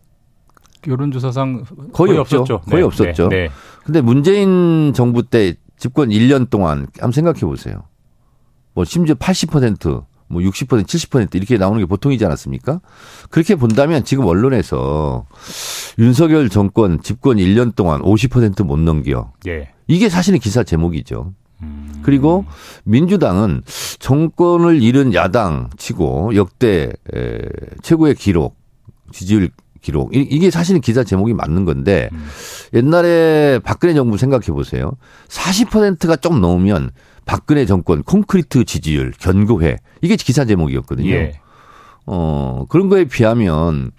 [0.88, 2.42] 여론조사상 거의, 거의, 없죠.
[2.42, 2.62] 없었죠.
[2.70, 3.30] 거의 네, 없었죠.
[3.30, 3.50] 네, 네.
[3.84, 7.84] 근데 문재인 정부 때 집권 1년 동안 한번 생각해 보세요.
[8.74, 12.82] 뭐 심지어 80%, 뭐 60%, 70% 이렇게 나오는 게 보통이지 않았습니까?
[13.30, 15.26] 그렇게 본다면 지금 언론에서
[16.00, 19.32] 윤석열 정권 집권 1년 동안 50%못 넘겨.
[19.48, 19.70] 예.
[19.88, 21.34] 이게 사실은 기사 제목이죠.
[21.64, 22.00] 음.
[22.02, 22.46] 그리고
[22.86, 23.62] 민주당은
[24.00, 27.40] 정권을 잃은 야당 치고 역대 에,
[27.82, 28.56] 최고의 기록,
[29.12, 29.50] 지지율
[29.82, 30.16] 기록.
[30.16, 32.26] 이- 이게 사실은 기사 제목이 맞는 건데 음.
[32.74, 34.94] 옛날에 박근혜 정부 생각해 보세요.
[35.28, 36.92] 40%가 좀 넘으면
[37.26, 39.78] 박근혜 정권 콘크리트 지지율 견고해.
[40.02, 41.10] 이게 기사 제목이었거든요.
[41.12, 41.34] 예.
[42.06, 43.92] 어, 그런 거에 비하면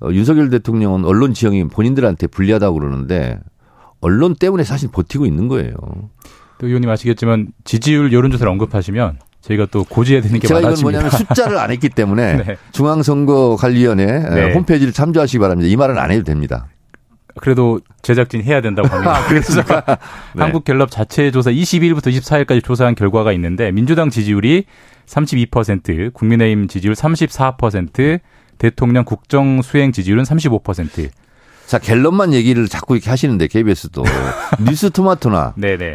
[0.00, 3.38] 어, 윤석열 대통령은 언론 지형이 본인들한테 불리하다고 그러는데
[4.00, 5.74] 언론 때문에 사실 버티고 있는 거예요.
[6.58, 10.98] 또 의원님 아시겠지만 지지율 여론조사를 언급하시면 저희가 또 고지해야 되는 게 제가 이건 많아집니다.
[11.00, 12.56] 뭐냐면 숫자를 안 했기 때문에 네.
[12.72, 14.52] 중앙선거관리위원회 네.
[14.52, 15.68] 홈페이지를 참조하시기 바랍니다.
[15.68, 16.66] 이 말은 안 해도 됩니다.
[17.40, 19.16] 그래도 제작진 해야 된다고 합니다.
[19.16, 19.82] 아, 그렇습니까?
[20.34, 20.42] 네.
[20.42, 24.64] 한국갤럽 자체 조사 22일부터 24일까지 조사한 결과가 있는데 민주당 지지율이
[25.06, 28.20] 32%, 국민의힘 지지율 34%,
[28.58, 31.08] 대통령 국정 수행 지지율은 35%.
[31.68, 34.02] 자, 갤럽만 얘기를 자꾸 이렇게 하시는데 KBS도
[34.66, 35.52] 뉴스 토마토나.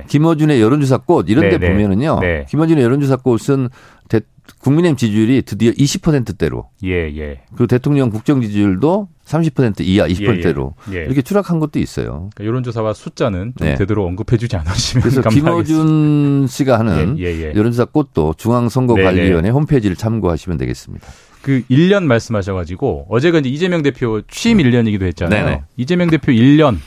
[0.07, 1.67] 김어준의 여론조사 꽃 이런 데.
[1.67, 2.19] 보면은요.
[2.21, 2.45] 네.
[2.47, 3.69] 김어준의 여론조사 꽃은
[4.07, 4.21] 대-
[4.63, 7.41] 국민의힘 지지율이 드디어 20%대로 예, 예.
[7.49, 11.03] 그리고 대통령 국정 지지율도 30% 이하 20%대로 예, 예.
[11.03, 12.29] 이렇게 추락한 것도 있어요.
[12.33, 13.75] 그러니까 여론조사와 숫자는 좀 네.
[13.75, 15.29] 되도록 언급해주지 않으시면 그래서.
[15.29, 17.53] 김어준 씨가 하는 예, 예, 예.
[17.55, 21.07] 여론조사 꽃도 중앙선거관리위원회 홈페이지를 참고하시면 되겠습니다.
[21.41, 25.45] 그 1년 말씀하셔가지고 어제가 이제 이재명 대표 취임 1년이기도 했잖아요.
[25.45, 25.61] 네네.
[25.75, 26.77] 이재명 대표 1년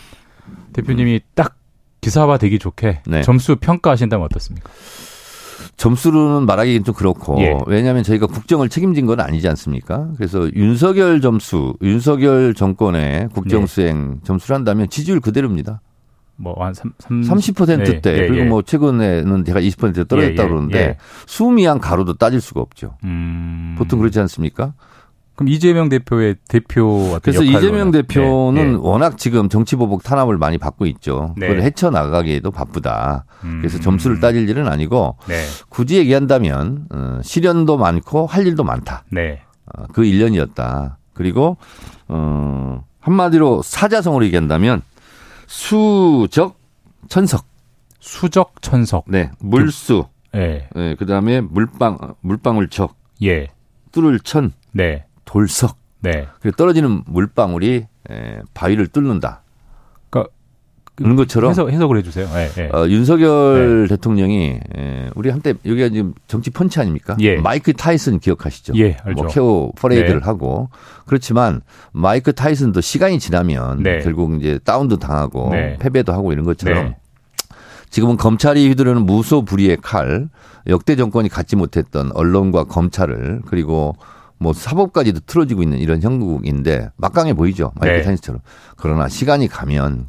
[0.73, 1.57] 대표님이 딱
[2.01, 3.23] 기사화 되기 좋게 네.
[3.23, 4.71] 점수 평가하신다면 어떻습니까?
[5.77, 7.59] 점수로는 말하기는 좀 그렇고 예.
[7.67, 10.09] 왜냐하면 저희가 국정을 책임진 건 아니지 않습니까?
[10.17, 13.67] 그래서 윤석열 점수, 윤석열 정권의 국정 네.
[13.67, 15.81] 수행 점수를 한다면 지지율 그대로입니다.
[16.37, 18.45] 뭐한 3, 30%대 네, 예, 그리고 예.
[18.45, 20.97] 뭐 최근에는 제가 20% 떨어졌다 예, 예, 그러는데 예.
[21.27, 22.97] 수미한 가로도 따질 수가 없죠.
[23.05, 24.75] 음, 보통 그렇지 않습니까?
[25.37, 28.79] 그럼 이재명 대표의 대표 그래서 이재명 대표는 네, 네.
[28.81, 31.35] 워낙 지금 정치 보복 탄압을 많이 받고 있죠.
[31.37, 31.49] 네.
[31.49, 33.27] 그걸 헤쳐 나가기에도 바쁘다.
[33.61, 33.81] 그래서 음.
[33.83, 39.05] 점수를 따질 일은 아니고 네, 굳이 얘기한다면 어, 시련도 많고 할 일도 많다.
[39.13, 40.97] 네, 어, 그 1년이었다.
[41.13, 41.59] 그리고
[42.09, 44.83] 어, 한마디로 사자성어로 얘기한다면
[45.47, 46.59] 수적
[47.09, 47.47] 천석.
[48.01, 49.05] 수적 천석.
[49.09, 49.31] 네.
[49.39, 50.07] 물수.
[50.33, 52.95] 네, 네, 그다음에 물방 물방울적.
[53.23, 53.49] 예,
[53.93, 54.53] 뚫을 천.
[54.73, 55.77] 네, 돌석.
[56.01, 56.27] 네.
[56.41, 59.43] 그 떨어지는 물방울이 에, 바위를 뚫는다.
[60.09, 60.33] 그러니까
[60.95, 62.27] 그런 것처럼 해석 해석을 해주세요.
[62.33, 62.71] 네, 네.
[62.73, 67.17] 어, 윤석열 대통령이 에, 우리 한때 여기가 지금 정치 펀치 아닙니까?
[67.21, 67.37] 예.
[67.37, 68.73] 마이크 타이슨 기억하시죠?
[68.77, 69.23] 예, 알죠.
[69.23, 70.25] 뭐 케이오 퍼레이드를 네.
[70.25, 70.71] 하고
[71.05, 71.61] 그렇지만
[71.93, 74.01] 마이크 타이슨도 시간이 지나면 네.
[74.01, 75.77] 결국 이제 다운도 당하고 네.
[75.79, 76.97] 패배도 하고 이런 것처럼 네.
[77.91, 80.29] 지금은 검찰이 휘두르는 무소불위의 칼
[80.67, 83.97] 역대 정권이 갖지 못했던 언론과 검찰을 그리고
[84.39, 88.03] 뭐 사법까지도 틀어지고 있는 이런 형국인데 막강해 보이죠 마이크 네.
[88.03, 88.41] 타이슨처럼
[88.77, 90.09] 그러나 시간이 가면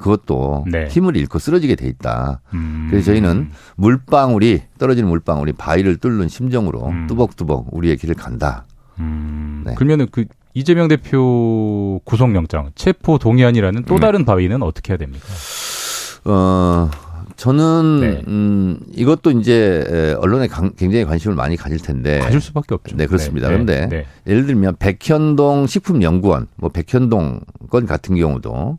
[0.00, 0.86] 그것도 네.
[0.88, 2.40] 힘을 잃고 쓰러지게 돼 있다.
[2.54, 2.86] 음.
[2.90, 7.06] 그래서 저희는 물방울이 떨어지는 물방울이 바위를 뚫는 심정으로 음.
[7.06, 8.64] 뚜벅뚜벅 우리의 길을 간다.
[8.98, 9.74] 음, 네.
[9.74, 14.00] 그러면은 그 이재명 대표 구속영장 체포 동의안이라는 또 음.
[14.00, 15.26] 다른 바위는 어떻게 해야 됩니까?
[16.24, 16.90] 어
[17.40, 18.22] 저는 네.
[18.28, 22.94] 음 이것도 이제 에, 언론에 강- 굉장히 관심을 많이 가질 텐데 가질 수밖에 없죠.
[22.98, 23.48] 네, 그렇습니다.
[23.48, 28.76] 네, 그런데 네, 예를 들면 백현동 식품연구원, 뭐 백현동 건 같은 경우도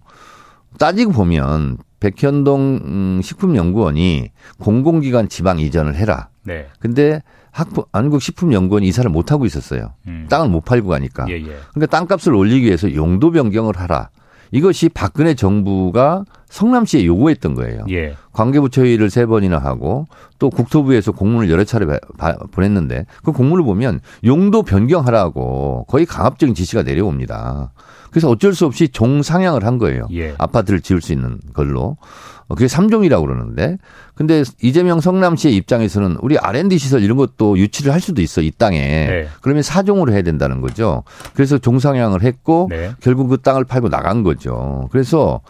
[0.77, 6.29] 따지고 보면 백현동 음, 식품연구원이 공공기관 지방 이전을 해라.
[6.43, 6.67] 네.
[6.79, 9.93] 근데 학부, 한국식품연구원이 이사를 못 하고 있었어요.
[10.07, 10.27] 음.
[10.29, 11.25] 땅을 못 팔고 가니까.
[11.29, 11.57] 예, 예.
[11.73, 14.09] 그러니까 땅값을 올리기 위해서 용도 변경을 하라.
[14.51, 17.85] 이것이 박근혜 정부가 성남시에 요구했던 거예요.
[17.89, 18.15] 예.
[18.33, 20.07] 관계부처 회의를 세 번이나 하고
[20.39, 26.53] 또 국토부에서 공문을 여러 차례 바- 바- 보냈는데 그 공문을 보면 용도 변경하라고 거의 강압적인
[26.55, 27.71] 지시가 내려옵니다.
[28.11, 30.07] 그래서 어쩔 수 없이 종상향을 한 거예요.
[30.13, 30.35] 예.
[30.37, 31.97] 아파트를 지을 수 있는 걸로.
[32.47, 33.77] 어, 그게 삼종이라고 그러는데
[34.13, 38.79] 근데 이재명 성남시의 입장에서는 우리 R&D 시설 이런 것도 유치를 할 수도 있어 이 땅에.
[38.79, 39.27] 네.
[39.41, 41.03] 그러면 사종으로 해야 된다는 거죠.
[41.33, 42.91] 그래서 종상향을 했고 네.
[42.99, 44.89] 결국 그 땅을 팔고 나간 거죠.
[44.91, 45.41] 그래서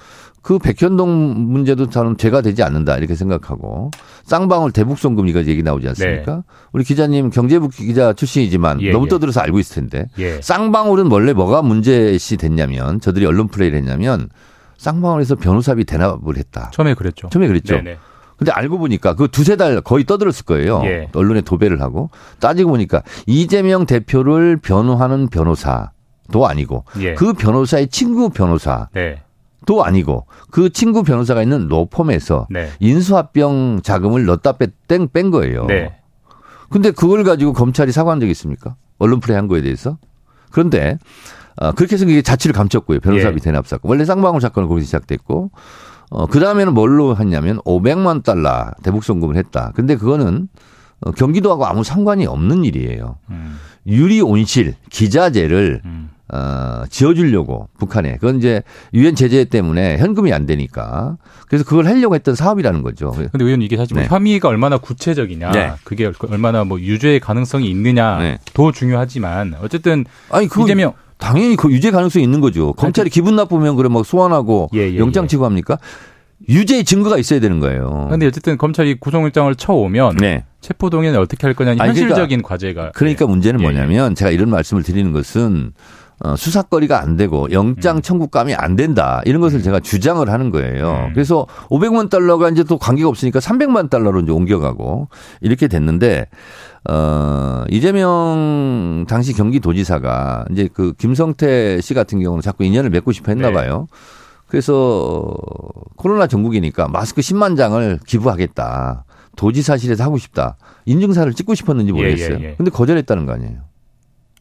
[0.42, 3.92] 그 백현동 문제도 저는 죄가 되지 않는다 이렇게 생각하고
[4.24, 6.44] 쌍방울 대북송금 이거 얘기 나오지 않습니까?
[6.72, 8.86] 우리 기자님 경제부 기자 출신이지만 네.
[8.86, 9.10] 예, 너무 예.
[9.10, 10.42] 떠들어서 알고 있을 텐데 예.
[10.42, 14.30] 쌍방울은 원래 뭐가 문제시 됐냐면 저들이 언론 플레이를 했냐면
[14.78, 16.72] 쌍방울에서 변호사비 대납을 했다.
[16.74, 17.30] 처음에 그랬죠.
[17.30, 17.76] 처음에 그랬죠.
[17.76, 17.98] 네네.
[18.36, 20.82] 근데 알고 보니까 그 두세 달 거의 떠들었을 거예요.
[20.86, 21.10] 예.
[21.14, 27.14] 언론에 도배를 하고 따지고 보니까 이재명 대표를 변호하는 변호사도 아니고 예.
[27.14, 29.22] 그 변호사의 친구 변호사 네.
[29.66, 32.70] 도 아니고 그 친구 변호사가 있는 로펌에서 네.
[32.80, 34.54] 인수합병 자금을 넣었다
[34.88, 35.66] 뺀, 뺀 거예요.
[35.66, 35.96] 네.
[36.70, 38.76] 근데 그걸 가지고 검찰이 사과한 적이 있습니까?
[38.98, 39.98] 언론 플레이 한 거에 대해서?
[40.52, 40.98] 그런데
[41.58, 43.02] 어, 그렇게 해서 이게 자취를 감췄고요.
[43.02, 43.40] 변호사비 예.
[43.40, 43.90] 대납 사건.
[43.90, 45.52] 원래 쌍방울 사건은 거기서 시작됐고
[46.12, 49.72] 어, 그 다음에는 뭘로 했냐면 500만 달러 대북 송금을 했다.
[49.76, 50.48] 근데 그거는
[51.02, 53.18] 어, 경기도하고 아무 상관이 없는 일이에요.
[53.30, 53.58] 음.
[53.88, 56.10] 유리 온실 기자재를 음.
[56.34, 58.64] 어, 지어주려고 북한에 그건 이제
[58.94, 61.18] 유엔 제재 때문에 현금이 안 되니까
[61.50, 63.12] 그래서 그걸 하려고 했던 사업이라는 거죠.
[63.12, 64.08] 근데 의원 이게 사실 뭐 네.
[64.10, 65.74] 혐의가 얼마나 구체적이냐, 네.
[65.84, 68.72] 그게 얼마나 뭐 유죄의 가능성이 있느냐도 네.
[68.74, 72.74] 중요하지만 어쨌든 아니 그 이재명 당연히 그 유죄 가능성이 있는 거죠.
[72.74, 75.28] 검찰이 기분 나쁘면 그래 막 소환하고 예, 예, 영장 예.
[75.28, 75.78] 치고 합니까?
[76.50, 78.08] 유죄의 증거가 있어야 되는 거예요.
[78.10, 80.46] 근데 어쨌든 검찰이 구속영장을 쳐오면 네.
[80.62, 83.68] 체포동의는 어떻게 할 거냐 아니, 그러니까- 현실적인 과제가 그러니까 문제는 예, 예.
[83.72, 85.74] 뭐냐면 제가 이런 말씀을 드리는 것은
[86.24, 88.02] 어, 수사거리가 안 되고 영장 음.
[88.02, 91.08] 청구감이 안 된다 이런 것을 제가 주장을 하는 거예요.
[91.08, 91.14] 음.
[91.14, 95.08] 그래서 500만 달러가 이제 또 관계가 없으니까 300만 달러로 이제 옮겨가고
[95.42, 96.28] 이렇게 됐는데
[96.90, 103.48] 어 이재명 당시 경기도지사가 이제 그 김성태 씨 같은 경우는 자꾸 인연을 맺고 싶어 했나
[103.48, 103.54] 네.
[103.54, 103.88] 봐요.
[104.48, 105.34] 그래서
[105.96, 109.06] 코로나 전국이니까 마스크 10만 장을 기부하겠다.
[109.38, 110.58] 도지사실에서 하고 싶다.
[110.86, 112.38] 인증사를 찍고 싶었는지 모르겠어요.
[112.42, 112.56] 예, 예.
[112.58, 113.71] 근데 거절했다는 거 아니에요.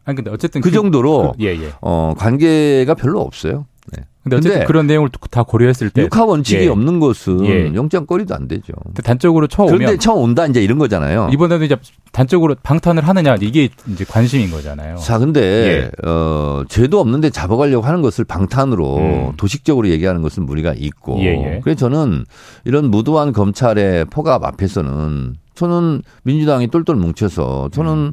[0.04, 1.72] 아니 근데 어쨌든 그 정도로 그- 예, 예.
[1.80, 3.66] 어, 관계가 별로 없어요.
[3.96, 4.04] 네.
[4.22, 6.68] 근데 어쨌든 근데 그런 내용을 다 고려했을 때 육하 원칙이 예.
[6.68, 7.74] 없는 것은 예.
[7.74, 8.72] 영장 거리도 안 되죠.
[8.84, 11.30] 근데 단적으로 쳐오면 그런데 처음 온다 이제 이런 거잖아요.
[11.32, 11.76] 이번에도 이제
[12.12, 14.96] 단적으로 방탄을 하느냐 이게 이제 관심인 거잖아요.
[14.98, 19.32] 자, 근데 어 죄도 없는데 잡아가려고 하는 것을 방탄으로 음.
[19.38, 21.18] 도식적으로 얘기하는 것은 무리가 있고.
[21.20, 21.24] 예,
[21.54, 21.60] 예.
[21.64, 22.24] 그래서 저는
[22.64, 28.12] 이런 무도한 검찰의 포갑 앞에서는 저는 민주당이 똘똘 뭉쳐서 저는 음.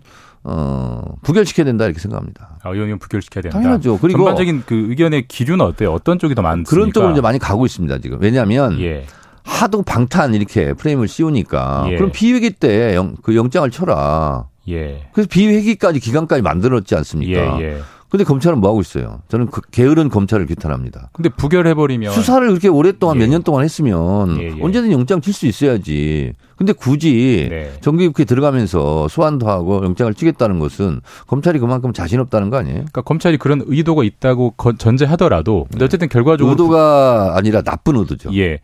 [0.49, 2.59] 어 부결시켜야 된다 이렇게 생각합니다.
[2.63, 3.57] 아, 의원님 부결시켜야 된다.
[3.57, 3.97] 당연하죠.
[3.99, 5.91] 그리고 전반적인 그 의견의 기류는 어때요?
[5.91, 6.69] 어떤 쪽이 더 많습니까?
[6.69, 8.17] 그런 쪽으로 이제 많이 가고 있습니다 지금.
[8.21, 9.05] 왜냐하면 예.
[9.43, 11.95] 하도 방탄 이렇게 프레임을 씌우니까 예.
[11.97, 14.47] 그럼 비회기 때그 영장을 쳐라.
[14.69, 15.09] 예.
[15.11, 17.59] 그래서 비회기까지 기간까지 만들었지 않습니까?
[17.59, 17.81] 예, 예.
[18.09, 19.21] 근데 검찰은 뭐 하고 있어요?
[19.27, 21.09] 저는 그 게으른 검찰을 규탄합니다.
[21.11, 23.19] 근데 부결해 버리면 수사를 그렇게 오랫동안 예.
[23.21, 24.61] 몇년 동안 했으면 예, 예.
[24.63, 26.31] 언제든 영장 칠 수 있어야지.
[26.55, 27.73] 근데 굳이 네.
[27.81, 32.75] 정기국회 들어가면서 소환도 하고 영장을 치겠다는 것은 검찰이 그만큼 자신 없다는 거 아니에요?
[32.77, 38.29] 그러니까 검찰이 그런 의도가 있다고 거- 전제하더라도 근데 어쨌든 결과적으로 의도가 아니라 나쁜 의도죠.
[38.29, 38.59] 부- 예.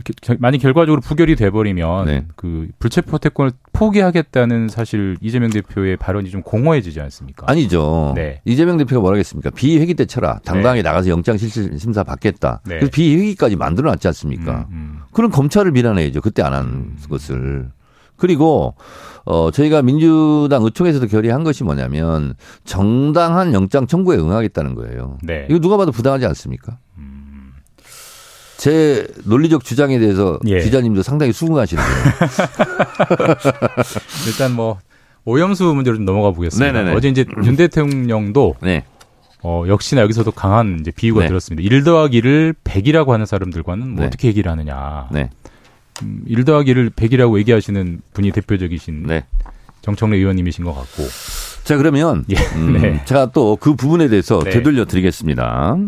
[0.00, 2.26] 결, 결- 만약 결과적으로 부결이 돼 버리면 네.
[2.36, 7.44] 그 불체포 특권을 포기하겠다는 사실 이재명 대표의 발언이 좀 공허해지지 않습니까?
[7.48, 8.12] 아니죠.
[8.16, 8.40] 네.
[8.44, 9.50] 이재명 대표가 뭐라 하겠습니까?
[9.50, 10.38] 비회기 때 쳐라.
[10.44, 12.60] 당당하게 나가서 영장 실질 심사 받겠다.
[12.64, 12.76] 네.
[12.76, 14.66] 그래서 비회기까지 만들어 놨지 않습니까?
[14.70, 14.98] 음, 음.
[15.12, 16.20] 그럼 검찰을 비난해야죠.
[16.22, 17.70] 그때 안한 것을.
[18.16, 18.74] 그리고
[19.24, 22.34] 어 저희가 민주당 의총에서도 결의한 것이 뭐냐면
[22.64, 25.18] 정당한 영장 청구에 응하겠다는 거예요.
[25.22, 25.46] 네.
[25.50, 26.78] 이거 누가 봐도 부당하지 않습니까?
[28.62, 30.60] 제 논리적 주장에 대해서 예.
[30.60, 31.96] 기자님도 상당히 수긍하시는데요.
[34.28, 34.78] 일단 뭐
[35.24, 36.70] 오염수 문제로 좀 넘어가 보겠습니다.
[36.72, 36.96] 네네네.
[36.96, 38.84] 어제 이제 윤 대통령도 네.
[39.42, 41.26] 어, 역시나 여기서도 강한 이제 비유가 네.
[41.26, 41.66] 들었습니다.
[41.74, 44.06] 1 더하기 를 100이라고 하는 사람들과는 뭐 네.
[44.06, 45.08] 어떻게 얘기를 하느냐.
[45.10, 45.30] 네.
[46.04, 49.24] 음, 1 더하기 를 100이라고 얘기하시는 분이 대표적이신 네.
[49.80, 51.02] 정청래 의원님이신 것 같고.
[51.64, 52.36] 자, 그러면 예.
[52.54, 53.04] 음, 네.
[53.06, 54.50] 제가 또 그 부분에 대해서 네.
[54.50, 55.78] 되돌려 드리겠습니다.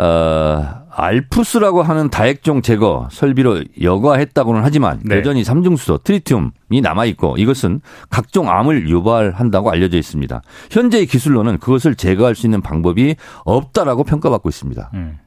[0.00, 5.16] 어, 알프스라고 하는 다액종 제거 설비로 여과했다고는 하지만 네.
[5.16, 7.80] 여전히 삼중수소 트리튬이 남아 있고 이것은
[8.10, 10.42] 각종 암을 유발한다고 알려져 있습니다.
[10.70, 14.90] 현재의 기술로는 그것을 제거할 수 있는 방법이 없다라고 평가받고 있습니다.
[14.94, 15.18] 음.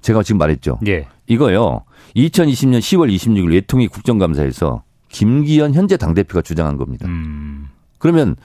[0.00, 0.78] 제가 지금 말했죠.
[0.86, 1.06] 예.
[1.26, 1.84] 이거요.
[2.16, 7.06] 2020년 10월 26일 외통위 국정감사에서 김기현 현재 당대표가 주장한 겁니다.
[7.08, 7.68] 음.
[7.98, 8.36] 그러면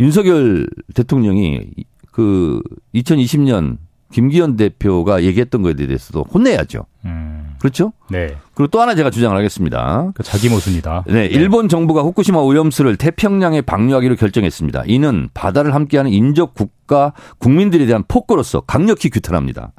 [0.00, 1.60] 윤석열 대통령이
[2.10, 2.60] 그
[2.94, 3.78] 2020년
[4.14, 6.86] 김기현 대표가 얘기했던 거에 대해서도 혼내야죠.
[7.04, 7.56] 음.
[7.58, 7.92] 그렇죠?
[8.10, 8.36] 네.
[8.54, 10.12] 그리고 또 하나 제가 주장을 하겠습니다.
[10.14, 11.04] 그 자기 모순이다.
[11.08, 14.84] 네, 일본 정부가 후쿠시마 오염수를 태평양에 방류하기로 결정했습니다.
[14.86, 19.72] 이는 바다를 함께하는 인접 국가 국민들에 대한 폭거로서 강력히 규탄합니다.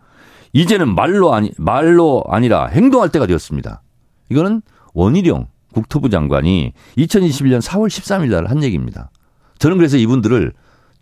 [0.51, 3.83] 이제는 말로 아니 말로 아니라 행동할 때가 되었습니다.
[4.29, 4.61] 이거는
[4.93, 9.11] 원희룡 국토부 장관이 2021년 4월 13일 날 한 얘기입니다.
[9.59, 10.51] 저는 그래서 이분들을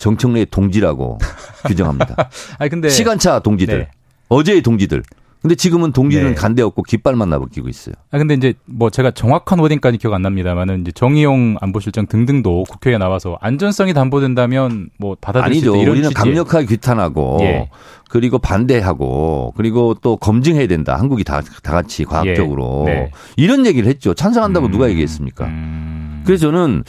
[0.03, 1.17] 정청래 동지라고
[1.65, 2.29] 규정합니다.
[2.59, 3.87] 아니 근데 시간차 동지들, 네.
[4.27, 5.01] 어제의 동지들.
[5.41, 6.35] 근데 지금은 동지는 네.
[6.35, 7.95] 간데 없고 깃발만 나부끼고 있어요.
[8.11, 12.97] 아 근데 이제 뭐 제가 정확한 워딩까지 기억 안 납니다만은 이제 정의용 안보실장 등등도 국회에
[12.97, 15.75] 나와서 안전성이 담보된다면 뭐 받아들일 수 아니죠.
[15.75, 17.69] 있다 이런 우리는 강력하게 규탄하고 예.
[18.09, 20.97] 그리고 반대하고 그리고 또 검증해야 된다.
[20.97, 22.93] 한국이 다, 다 같이 과학적으로 예.
[22.93, 23.11] 네.
[23.37, 24.13] 이런 얘기를 했죠.
[24.13, 24.71] 찬성한다고 음.
[24.71, 25.45] 누가 얘기했습니까?
[25.45, 26.12] 음.
[26.25, 26.83] 그래서 저는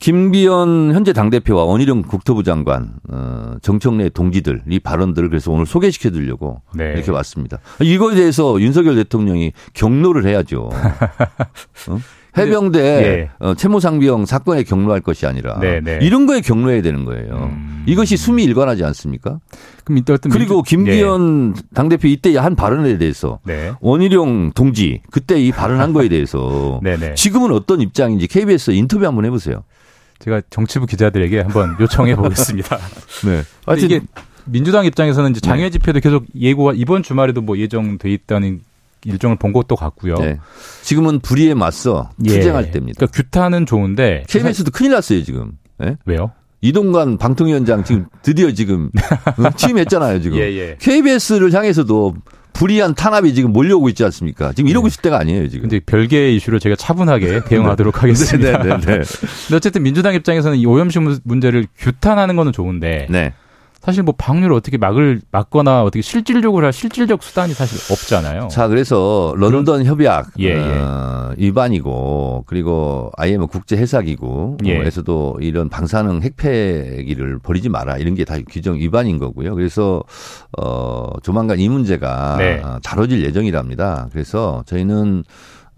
[0.00, 6.62] 김비연 현재 당대표와 원희룡 국토부 장관, 어, 정청래 동지들 이 발언들을 그래서 오늘 소개시켜 드리려고
[6.74, 6.92] 네.
[6.94, 7.58] 이렇게 왔습니다.
[7.80, 10.70] 이거에 대해서 윤석열 대통령이 경로를 해야죠.
[11.88, 11.98] 어?
[12.36, 13.30] 해병대 예.
[13.38, 15.98] 어, 채모상비형 사건에 경로할 것이 아니라 네, 네.
[16.02, 17.50] 이런 거에 경로해야 되는 거예요.
[17.52, 17.84] 음.
[17.86, 19.38] 이것이 숨이 일관하지 않습니까?
[19.84, 23.72] 그럼 이때 어떤 그리고 김기현 당대표 이때 한 발언에 대해서 네.
[23.80, 27.14] 원희룡 동지 그때 이 발언한 거에 대해서 네, 네.
[27.14, 29.62] 지금은 어떤 입장인지 KBS 인터뷰 한번 해보세요.
[30.18, 32.78] 제가 정치부 기자들에게 한번 요청해 보겠습니다.
[33.26, 33.42] 네.
[33.66, 34.00] 근데 이게
[34.46, 35.70] 민주당 입장에서는 이제 장외 네.
[35.70, 38.60] 집회도 계속 예고가 이번 주말에도 뭐 예정돼 있다는
[39.04, 40.14] 일정을 본 것도 같고요.
[40.16, 40.38] 네.
[40.82, 42.34] 지금은 불의에 맞서 예.
[42.38, 42.96] 투쟁할 때입니다.
[42.98, 45.52] 그러니까 규탄은 좋은데 KBS도 큰일 났어요 지금.
[45.78, 45.96] 네?
[46.06, 46.32] 왜요?
[46.60, 48.90] 이동관 방통위원장 지금 드디어 지금
[49.38, 50.38] 어, 취임했잖아요 지금.
[50.38, 50.76] 예, 예.
[50.80, 52.14] KBS를 향해서도
[52.54, 54.52] 불이한 탄압이 지금 몰려오고 있지 않습니까?
[54.52, 55.68] 지금 이러고 있을 때가 아니에요 지금.
[55.68, 58.62] 근데 별개의 이슈를 제가 차분하게 대응하도록 하겠습니다.
[58.62, 58.82] 네, 네, 네.
[58.84, 63.34] 근데 어쨌든 민주당 입장에서는 이 오염수 문제를 규탄하는 거는 좋은데 네.
[63.84, 68.48] 사실 뭐 방류를 어떻게 막을 막거나 어떻게 실질적으로 할 실질적 수단이 사실 없잖아요.
[68.48, 73.80] 자, 그래서 런던 협약 예, 어, 위반이고 그리고 IMF 국제 예.
[73.80, 79.54] 해사기구에서도 이런 방사능 핵폐기를 버리지 마라 이런 게 다 규정 위반인 거고요.
[79.54, 80.02] 그래서
[80.58, 82.60] 어 조만간 이 문제가 네.
[82.64, 84.08] 어, 다뤄질 예정이랍니다.
[84.12, 85.24] 그래서 저희는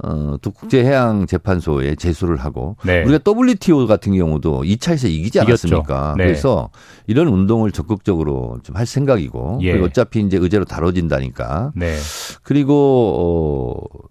[0.04, 3.02] 어, 또 국제해양재판소에 제소를 하고 네.
[3.04, 5.40] 우리가 WTO 같은 경우도 2차에서 이기지.
[5.40, 6.14] 않았습니까?
[6.18, 6.24] 네.
[6.24, 6.70] 그래서
[7.06, 9.72] 이런 운동을 적극적으로 좀 할 생각이고 예.
[9.72, 11.96] 그리고 어차피 이제 의제로 다뤄진다니까 네.
[12.42, 12.76] 그리고
[13.18, 14.08] 어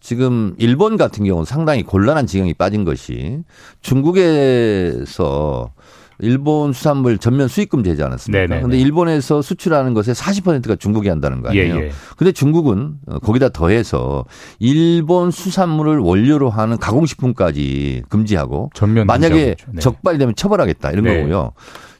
[0.00, 3.42] 지금 일본 같은 경우는 상당히 곤란한 지경이 빠진 것이
[3.82, 5.70] 중국에서
[6.18, 8.40] 일본 수산물 전면 수입 금지하지 않았습니까?
[8.42, 8.62] 네네네.
[8.62, 11.76] 근데 일본에서 수출하는 것의 40%가 중국이 한다는 거 아니에요?
[11.76, 11.90] 예, 예.
[12.16, 14.24] 근데 중국은 어, 거기다 더해서
[14.58, 19.56] 일본 수산물을 원료로 하는 가공식품까지 금지하고 전면 만약에.
[19.68, 19.80] 네.
[19.80, 21.16] 적발이 되면 처벌하겠다 이런 네.
[21.18, 21.52] 거고요.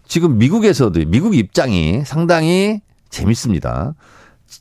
[0.06, 3.94] 지금 미국에서도 미국 입장이 상당히 재밌습니다.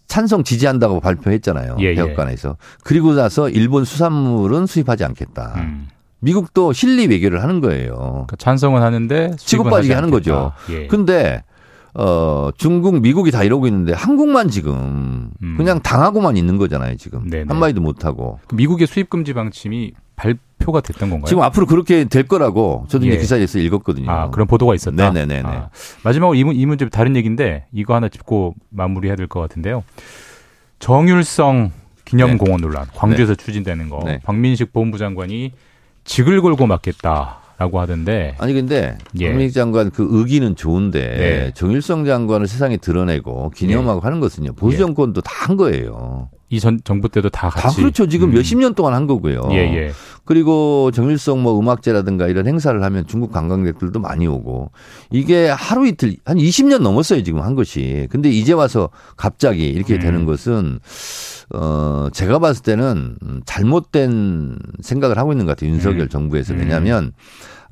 [0.07, 1.77] 찬성 지지한다고 발표했잖아요.
[1.79, 1.95] 예, 예.
[1.95, 2.57] 대법관에서.
[2.83, 5.53] 그리고 나서 일본 수산물은 수입하지 않겠다.
[5.57, 5.87] 음.
[6.29, 7.95] 미국도 실리 외교를 하는 거예요.
[7.95, 10.51] 그러니까 찬성은 하는데 치고 빠지게 하는 거죠.
[10.71, 10.87] 예.
[10.87, 11.43] 근데
[11.93, 15.53] 어 중국, 미국이 다 이러고 있는데 한국만 지금 음.
[15.55, 16.97] 그냥 당하고만 있는 거잖아요.
[16.97, 17.45] 지금 네네.
[17.47, 18.39] 한마디도 못 하고.
[18.53, 21.27] 미국의 수입 금지 방침이 발표가 됐던 건가요?
[21.27, 23.17] 지금 앞으로 그렇게 될 거라고 저도 예.
[23.17, 24.09] 기사에서 읽었거든요.
[24.09, 25.11] 아, 그런 보도가 있었다.
[25.11, 25.47] 네네네네.
[25.47, 25.69] 아,
[26.03, 29.83] 마지막으로 이, 문- 이 문제 다른 얘기인데 이거 하나 짚고 마무리해야 될 것 같은데요.
[30.79, 31.71] 정율성
[32.05, 34.01] 기념공원 논란, 광주에서 추진되는 거.
[34.05, 34.19] 네.
[34.23, 35.53] 박민식 법무부 장관이
[36.05, 38.35] 직을 걸고 막겠다 라고 하던데.
[38.37, 39.27] 아니 근데 예.
[39.29, 41.51] 박민식 장관 그 의기는 좋은데 네.
[41.53, 44.79] 정일성 장관을 세상에 드러내고 기념하고 하는 것은요 보수 예.
[44.79, 46.29] 정권도 다 한 거예요.
[46.55, 47.77] 이 전 정부 때도 다다 같이.
[47.77, 48.07] 그렇죠.
[48.07, 48.33] 지금 음.
[48.33, 49.49] 몇십 년 동안 한 거고요.
[49.51, 49.91] 예, 예.
[50.23, 54.71] 그리고 정일성 뭐 음악제라든가 이런 행사를 하면 중국 관광객들도 많이 오고
[55.11, 58.07] 이게 하루 이틀 한 20년 넘었어요 지금 한 것이.
[58.09, 59.99] 근데 이제 와서 갑자기 이렇게 음.
[59.99, 60.79] 되는 것은
[61.53, 66.09] 어 제가 봤을 때는 음, 잘못된 생각을 하고 있는 것 같아요 윤석열 음.
[66.09, 66.59] 정부에서 음.
[66.59, 67.11] 왜냐하면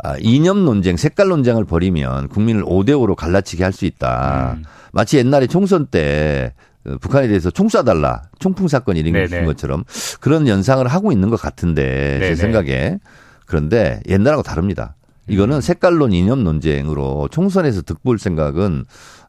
[0.04, 4.56] 아, 이념 논쟁, 색깔 논쟁을 벌이면 국민을 5대 5로 갈라치게 할 수 있다.
[4.58, 4.64] 음.
[4.92, 9.46] 마치 옛날에 총선 때 어, 북한에 대해서 총 쏴달라 총풍 사건 일으킨 네네.
[9.46, 9.84] 것처럼
[10.20, 12.28] 그런 연상을 하고 있는 것 같은데 네네.
[12.30, 13.00] 제 생각에
[13.46, 14.96] 그런데 옛날하고 다릅니다.
[15.28, 15.62] 이거는 음.
[15.62, 18.84] 색깔론 이념 논쟁으로 총선에서 득볼 생각은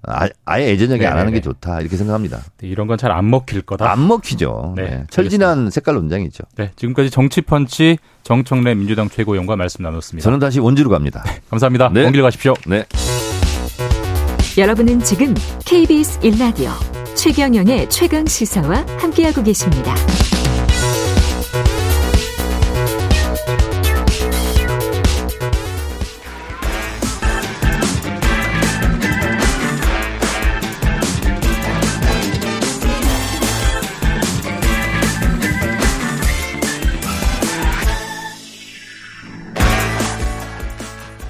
[0.07, 1.33] 아- 아예 예전적이 안 하는.
[1.33, 2.41] 게 좋다 이렇게 생각합니다.
[2.63, 3.91] 이런 건 잘 안 먹힐 거다.
[3.91, 4.75] 안 먹히죠.
[4.77, 5.05] 네, 네.
[5.09, 6.43] 철진한 색깔 논쟁이죠.
[6.57, 10.25] 네, 지금까지 정치펀치 정청래 민주당 최고위원과 말씀 나눴습니다.
[10.25, 11.23] 저는 다시 원주로 갑니다.
[11.49, 11.91] 감사합니다.
[11.95, 12.03] 네.
[12.03, 12.55] 먼길 가십시오.
[12.67, 12.85] 네.
[14.59, 15.35] 여러분은 지금
[15.65, 16.71] KBS 1라디오
[17.15, 19.95] 최경영의 최강 시사와 함께하고 계십니다.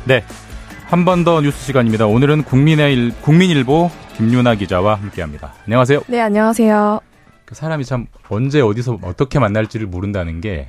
[0.06, 0.22] 네,
[0.86, 2.06] 한 번 더 뉴스 시간입니다.
[2.06, 5.54] 오늘은 국민의 국민일보 김윤아 기자와 함께합니다.
[5.66, 6.02] 안녕하세요.
[6.06, 7.00] 네, 안녕하세요.
[7.44, 10.68] 그 사람이 참 언제 어디서 어떻게 만날지를 모른다는 게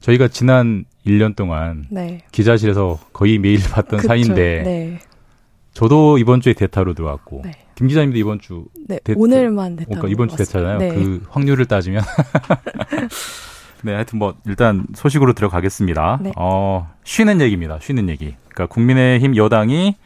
[0.00, 2.20] 저희가 지난 1년 동안 네.
[2.30, 4.98] 기자실에서 거의 매일 봤던 그쵸, 사이인데 네.
[5.72, 7.52] 저도 이번 주에 대타로 들어왔고 네.
[7.74, 10.78] 김 기자님도 이번 주 네, 대타, 오늘만 대타 그러니까 이번 주 대타잖아요.
[10.78, 10.88] 네.
[10.94, 12.02] 그 확률을 따지면
[13.82, 16.20] 네, 하여튼 뭐 일단 소식으로 들어가겠습니다.
[16.22, 16.32] 네.
[16.36, 17.78] 어, 쉬는 얘기입니다.
[17.82, 18.34] 쉬는 얘기.
[18.54, 19.96] 그러니까 국민의힘 여당이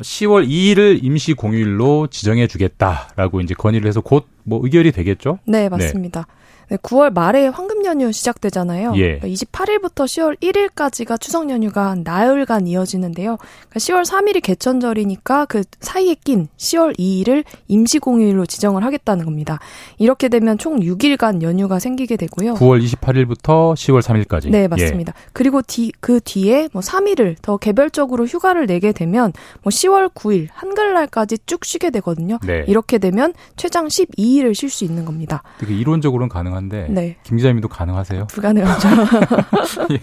[0.00, 5.38] 10월 2일을 임시 공휴일로 지정해 주겠다라고 이제 건의를 해서 곧 뭐 의결이 되겠죠?
[5.46, 6.26] 네, 맞습니다.
[6.26, 6.41] 네.
[6.72, 8.94] 네, 9월 말에 황금 연휴 시작되잖아요.
[8.96, 9.18] 예.
[9.18, 13.36] 28일부터 10월 1일까지가 추석 연휴가 한 나흘간 이어지는데요.
[13.36, 19.58] 그러니까 10월 3일이 개천절이니까 그 사이에 낀 10월 2일을 임시공휴일로 지정을 하겠다는 겁니다.
[19.98, 22.54] 이렇게 되면 총 6일간 연휴가 생기게 되고요.
[22.54, 24.48] 9월 28일부터 10월 3일까지.
[24.48, 25.12] 네, 맞습니다.
[25.14, 25.28] 예.
[25.34, 31.40] 그리고 뒤, 그 뒤에 뭐 3일을 더 개별적으로 휴가를 내게 되면 뭐 10월 9일 한글날까지
[31.44, 32.38] 쭉 쉬게 되거든요.
[32.46, 32.64] 네.
[32.66, 35.42] 이렇게 되면 최장 12일을 쉴 수 있는 겁니다.
[35.68, 37.16] 이론적으로는 가능한 가능 한데 네.
[37.22, 38.26] 김 기자님도 가능하세요?
[38.28, 38.88] 불가능하죠.
[39.92, 39.98] 예.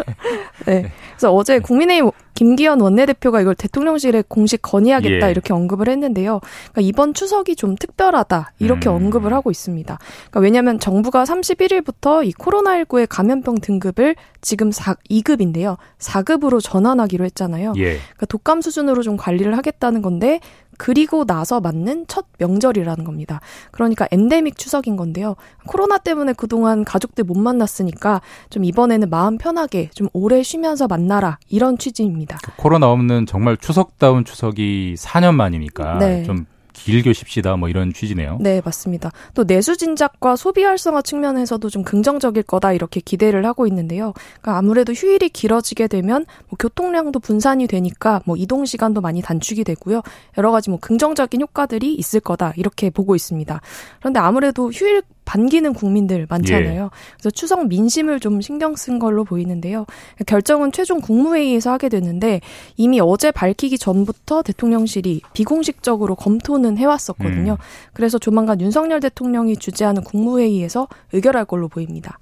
[0.65, 0.91] 네.
[1.11, 1.59] 그래서 어제 네.
[1.59, 5.31] 국민의힘 김기현 원내대표가 이걸 대통령실에 공식 건의하겠다 예.
[5.31, 6.39] 이렇게 언급을 했는데요.
[6.71, 8.95] 그러니까 이번 추석이 좀 특별하다 이렇게 음.
[8.95, 9.97] 언급을 하고 있습니다.
[9.97, 15.75] 그러니까 왜냐하면 정부가 31일부터 이 코로나19의 감염병 등급을 지금 4, 2급인데요.
[15.97, 17.73] 4급으로 전환하기로 했잖아요.
[17.75, 17.97] 예.
[17.97, 20.39] 그러니까 독감 수준으로 좀 관리를 하겠다는 건데
[20.79, 23.41] 그리고 나서 맞는 첫 명절이라는 겁니다.
[23.71, 25.35] 그러니까 엔데믹 추석인 건데요.
[25.67, 31.77] 코로나 때문에 그동안 가족들 못 만났으니까 좀 이번에는 마음 편하게 좀 오래 쉬면서 만나라 이런
[31.77, 32.37] 취지입니다.
[32.41, 36.23] 그 코로나 없는 정말 추석다운 추석이 4년 만이니까 네.
[36.23, 38.37] 좀 길게 쉽시다 뭐 이런 취지네요.
[38.41, 39.11] 네, 맞습니다.
[39.33, 44.13] 또 내수 진작과 소비 활성화 측면에서도 좀 긍정적일 거다 이렇게 기대를 하고 있는데요.
[44.41, 50.01] 그러니까 아무래도 휴일이 길어지게 되면 뭐 교통량도 분산이 되니까 뭐 이동 시간도 많이 단축이 되고요.
[50.37, 53.61] 여러 가지 뭐 긍정적인 효과들이 있을 거다 이렇게 보고 있습니다.
[53.99, 56.85] 그런데 아무래도 휴일 반기는 국민들 많잖아요.
[56.85, 56.89] 예.
[57.13, 59.85] 그래서 추석 민심을 좀 신경 쓴 걸로 보이는데요.
[60.25, 62.41] 결정은 최종 국무회의에서 하게 됐는데
[62.77, 67.51] 이미 어제 밝히기 전부터 대통령실이 비공식적으로 검토는 해왔었거든요.
[67.51, 67.57] 음.
[67.93, 72.17] 그래서 조만간 윤석열 대통령이 주재하는 국무회의에서 의결할 걸로 보입니다.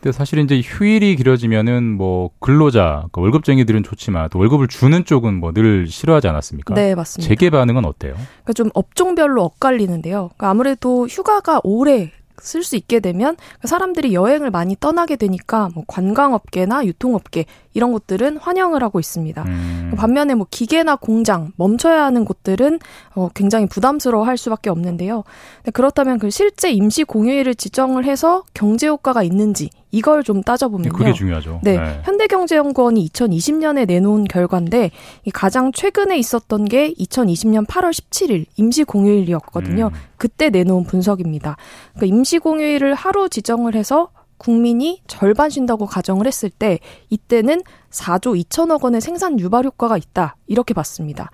[0.00, 5.52] 근데 사실 이제 휴일이 길어지면은 뭐 근로자, 그러니까 월급쟁이들은 좋지만 또 월급을 주는 쪽은 뭐
[5.52, 6.74] 늘 싫어하지 않았습니까?
[6.74, 7.28] 네, 맞습니다.
[7.28, 8.14] 재개 반응은 어때요?
[8.14, 10.30] 그러니까 좀 업종별로 엇갈리는데요.
[10.34, 16.84] 그러니까 아무래도 휴가가 오래 쓸 수 있게 되면 사람들이 여행을 많이 떠나게 되니까 뭐 관광업계나
[16.86, 17.44] 유통업계
[17.74, 19.42] 이런 곳들은 환영을 하고 있습니다.
[19.42, 19.92] 음.
[19.96, 22.78] 반면에 뭐 기계나 공장 멈춰야 하는 곳들은
[23.14, 25.24] 어 굉장히 부담스러워 할 수밖에 없는데요.
[25.72, 30.92] 그렇다면 그 실제 임시 공휴일을 지정을 해서 경제 효과가 있는지 이걸 좀 따져보면요.
[30.92, 31.60] 그게 중요하죠.
[31.62, 32.00] 네, 네.
[32.04, 34.90] 현대경제연구원이 2020년에 내놓은 결과인데
[35.32, 39.90] 가장 최근에 있었던 게 2020년 8월 17일 임시 공휴일이었거든요.
[39.92, 39.98] 음.
[40.16, 41.56] 그때 내놓은 분석입니다.
[41.94, 44.10] 그러니까 임시 공휴일을 하루 지정을 해서
[44.40, 46.78] 국민이 절반 쉰다고 가정을 했을 때
[47.10, 51.30] 이때는 4조 2천억 원의 생산 유발 효과가 있다 이렇게 봤습니다.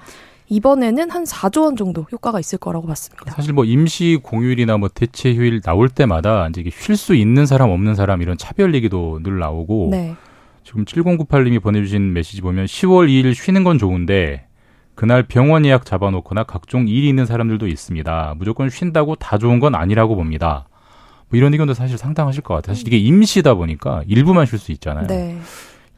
[0.48, 3.30] 이번에는 한 4조 원 정도 효과가 있을 거라고 봤습니다.
[3.30, 7.94] 사실 뭐 임시 공휴일이나 뭐 대체 휴일 나올 때마다 이제 쉴 수 있는 사람 없는
[7.94, 10.16] 사람 이런 차별 얘기도 늘 나오고 네.
[10.64, 14.46] 지금 7098님이 보내주신 메시지 보면 10월 2일 쉬는 건 좋은데
[14.96, 18.34] 그날 병원 예약 잡아놓거나 각종 일이 있는 사람들도 있습니다.
[18.36, 20.66] 무조건 쉰다고 다 좋은 건 아니라고 봅니다.
[21.28, 22.74] 뭐 이런 의견도 사실 상당하실 것 같아요.
[22.74, 25.06] 사실 이게 임시다 보니까 일부만 쉴 수 있잖아요.
[25.06, 25.38] 네.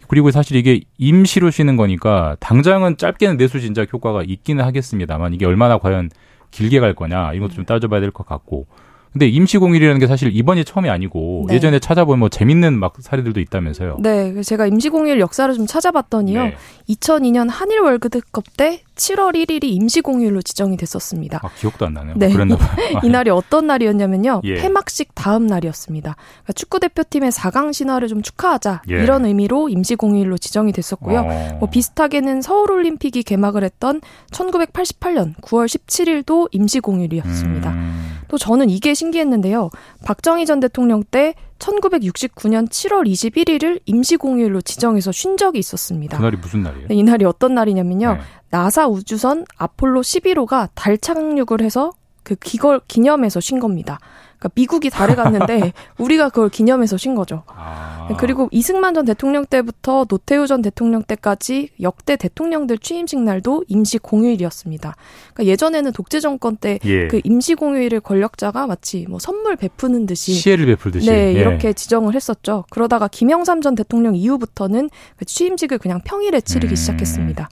[0.08, 5.76] 그리고 사실 이게 임시로 쉬는 거니까 당장은 짧게는 내수 진작 효과가 있기는 하겠습니다만 이게 얼마나
[5.78, 6.08] 과연
[6.50, 8.66] 길게 갈 거냐 이것도 좀 따져봐야 될 것 같고
[9.12, 11.54] 근데 임시공휴일이라는 게 사실 이번이 처음이 아니고 네.
[11.54, 13.96] 예전에 찾아보면 뭐 재밌는 막 사례들도 있다면서요.
[14.00, 16.42] 네, 제가 임시공휴일 역사를 좀 찾아봤더니요.
[16.44, 16.56] 네.
[16.88, 21.40] 2002년 한일 월드컵 때 7월 1일이 임시공휴일로 지정이 됐었습니다.
[21.42, 22.14] 아, 기억도 안 나네요.
[22.16, 22.30] 네.
[22.30, 22.70] 그랬나 봐요.
[23.04, 24.42] 이 날이 어떤 날이었냐면요.
[24.44, 24.54] 예.
[24.54, 26.16] 폐막식 다음 날이었습니다.
[26.16, 29.02] 그러니까 축구 대표팀의 4강 신화를 좀 축하하자 예.
[29.02, 31.20] 이런 의미로 임시공휴일로 지정이 됐었고요.
[31.20, 31.56] 어.
[31.60, 34.00] 뭐 비슷하게는 서울 올림픽이 개막을 했던
[34.32, 37.70] 1988년 9월 17일도 임시공휴일이었습니다.
[37.70, 38.17] 음.
[38.28, 39.70] 또 저는 이게 신기했는데요.
[40.04, 46.16] 박정희 전 대통령 때 1969년 7월 21일을 임시공휴일로 지정해서 쉰 적이 있었습니다.
[46.16, 46.88] 그날이 무슨 날이에요?
[46.88, 48.14] 네, 이 날이 어떤 날이냐면요.
[48.14, 48.20] 네.
[48.50, 53.98] 나사 우주선 아폴로 11호가 달 착륙을 해서 그 기걸 기념해서 쉰 겁니다.
[54.38, 57.42] 그러니까 미국이 달에 갔는데 우리가 그걸 기념해서 쉰 거죠.
[57.48, 58.08] 아.
[58.18, 64.94] 그리고 이승만 전 대통령 때부터 노태우 전 대통령 때까지 역대 대통령들 취임식 날도 임시 공휴일이었습니다.
[65.34, 67.20] 그러니까 예전에는 독재 정권 때그 예.
[67.24, 71.40] 임시 공휴일을 권력자가 마치 뭐 선물 베푸는 듯이 시혜를 베풀듯이 네, 예.
[71.40, 72.64] 이렇게 지정을 했었죠.
[72.70, 76.76] 그러다가 김영삼 전 대통령 이후부터는 그 취임식을 그냥 평일에 치르기 음.
[76.76, 77.48] 시작했습니다.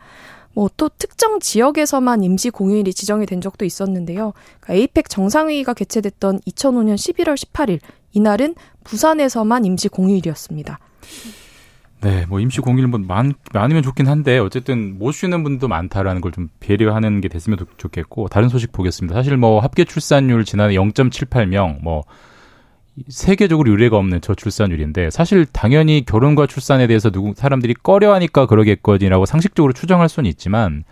[0.56, 4.32] 뭐 또 특정 지역에서만 임시 공휴일이 지정이 된 적도 있었는데요.
[4.60, 7.78] 그러니까 에이펙 정상회의가 개최됐던 2005년 11월 18일
[8.12, 8.54] 이날은
[8.84, 10.78] 부산에서만 임시 공휴일이었습니다.
[12.02, 16.32] 네, 뭐 임시 공휴일 뭐 많, 많으면 좋긴 한데 어쨌든 못 쉬는 분도 많다라는 걸
[16.32, 19.14] 좀 배려하는 게 됐으면 좋겠고 다른 소식 보겠습니다.
[19.14, 22.04] 사실 뭐 합계 출산율 지난해 0.78명 뭐
[23.08, 30.08] 세계적으로 유례가 없는 저출산율인데 사실 당연히 결혼과 출산에 대해서 누구 사람들이 꺼려하니까 그러겠거니라고 상식적으로 추정할
[30.08, 30.84] 수는 있지만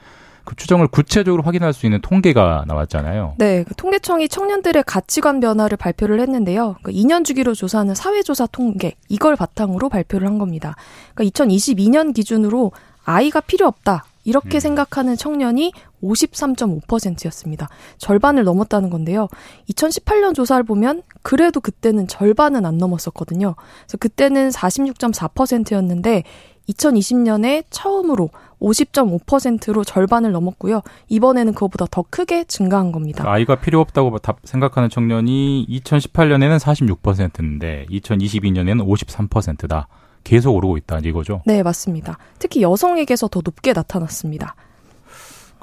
[0.45, 3.37] 그 추정을 구체적으로 확인할 수 있는 통계가 나왔잖아요.
[3.39, 6.77] 네, 그 통계청이 청년들의 가치관 변화를 발표를 했는데요.
[6.83, 10.77] 그 2년 주기로 조사하는 사회조사 통계 이걸 바탕으로 발표를 한 겁니다.
[11.15, 12.73] 그러니까 2022년 기준으로
[13.05, 14.05] 아이가 필요 없다.
[14.25, 14.61] 이렇게 음.
[14.61, 15.73] 생각하는 청년이
[16.05, 17.69] 53.5%였습니다.
[17.99, 19.29] 절반을 넘었다는 건데요.
[19.71, 23.55] 2018년 조사를 보면 그래도 그때는 절반은 안 넘었었거든요.
[23.57, 26.23] 그래서 그때는 46.4%였는데
[26.69, 28.31] 2020년에 처음으로
[28.61, 30.81] 50.5%로 절반을 넘었고요.
[31.09, 33.25] 이번에는 그거보다 더 크게 증가한 겁니다.
[33.27, 39.89] 아이가 필요 없다고 생각하는 청년이 2018년에는 46%인데 2022년에는 53%다.
[40.25, 41.43] 계속 오르고 있다 이거죠?
[41.45, 42.17] 네, 맞습니다.
[42.39, 44.55] 특히 여성에게서 더 높게 나타났습니다.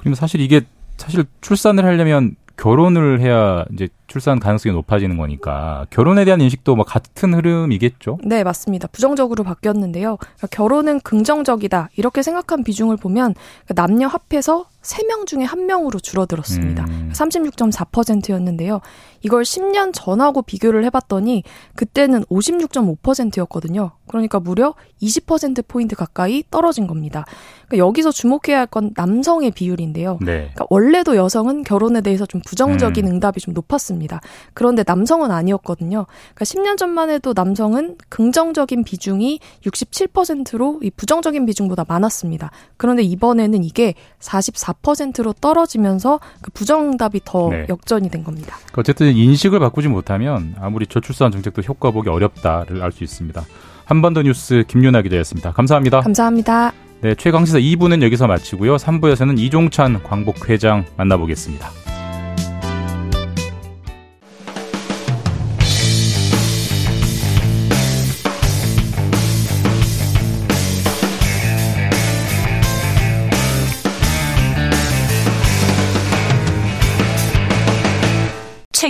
[0.01, 0.61] 그러면 사실 이게
[0.97, 7.33] 사실 출산을 하려면 결혼을 해야 이제 출산 가능성이 높아지는 거니까 결혼에 대한 인식도 뭐 같은
[7.33, 8.17] 흐름이겠죠?
[8.23, 8.87] 네, 맞습니다.
[8.87, 10.17] 부정적으로 바뀌었는데요.
[10.17, 13.35] 그러니까 결혼은 긍정적이다 이렇게 생각한 비중을 보면
[13.75, 16.86] 남녀 합해서 3명 중에 1명으로 줄어들었습니다.
[16.86, 17.11] 음.
[17.13, 18.82] 36.4%였는데요.
[19.21, 21.43] 이걸 10년 전하고 비교를 해봤더니
[21.75, 23.91] 그때는 56.5%였거든요.
[24.07, 27.25] 그러니까 무려 20%포인트 가까이 떨어진 겁니다.
[27.67, 30.17] 그러니까 여기서 주목해야 할 건 남성의 비율인데요.
[30.21, 30.51] 네.
[30.53, 33.11] 그러니까 원래도 여성은 결혼에 대해서 좀 부정적인 음.
[33.13, 34.21] 응답이 좀 높았습니다.
[34.53, 36.05] 그런데 남성은 아니었거든요.
[36.34, 42.51] 그러니까 10년 전만 해도 남성은 긍정적인 비중이 67%로 이 부정적인 비중보다 많았습니다.
[42.77, 44.70] 그런데 이번에는 이게 44%
[45.24, 47.65] 로 떨어지면서 그 부정답이 더 네.
[47.69, 48.57] 역전이 된 겁니다.
[48.78, 53.43] 어쨌든 인식을 바꾸지 못하면 아무리 저출산 정책도 효과 보기 어렵다를 알 수 있습니다.
[53.86, 55.51] 한 번 더 뉴스 김윤아 기자였습니다.
[55.51, 55.99] 감사합니다.
[56.01, 56.72] 감사합니다.
[57.01, 58.78] 네, 최강시사 2부는 여기서 마치고요.
[58.78, 61.90] 3부에서는 이종찬 광복회장 만나보겠습니다.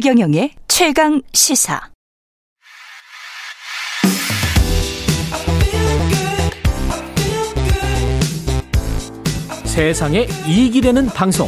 [0.01, 1.79] 최경영의 최강 시사.
[9.63, 11.47] 세상에 이익이 되는 방송.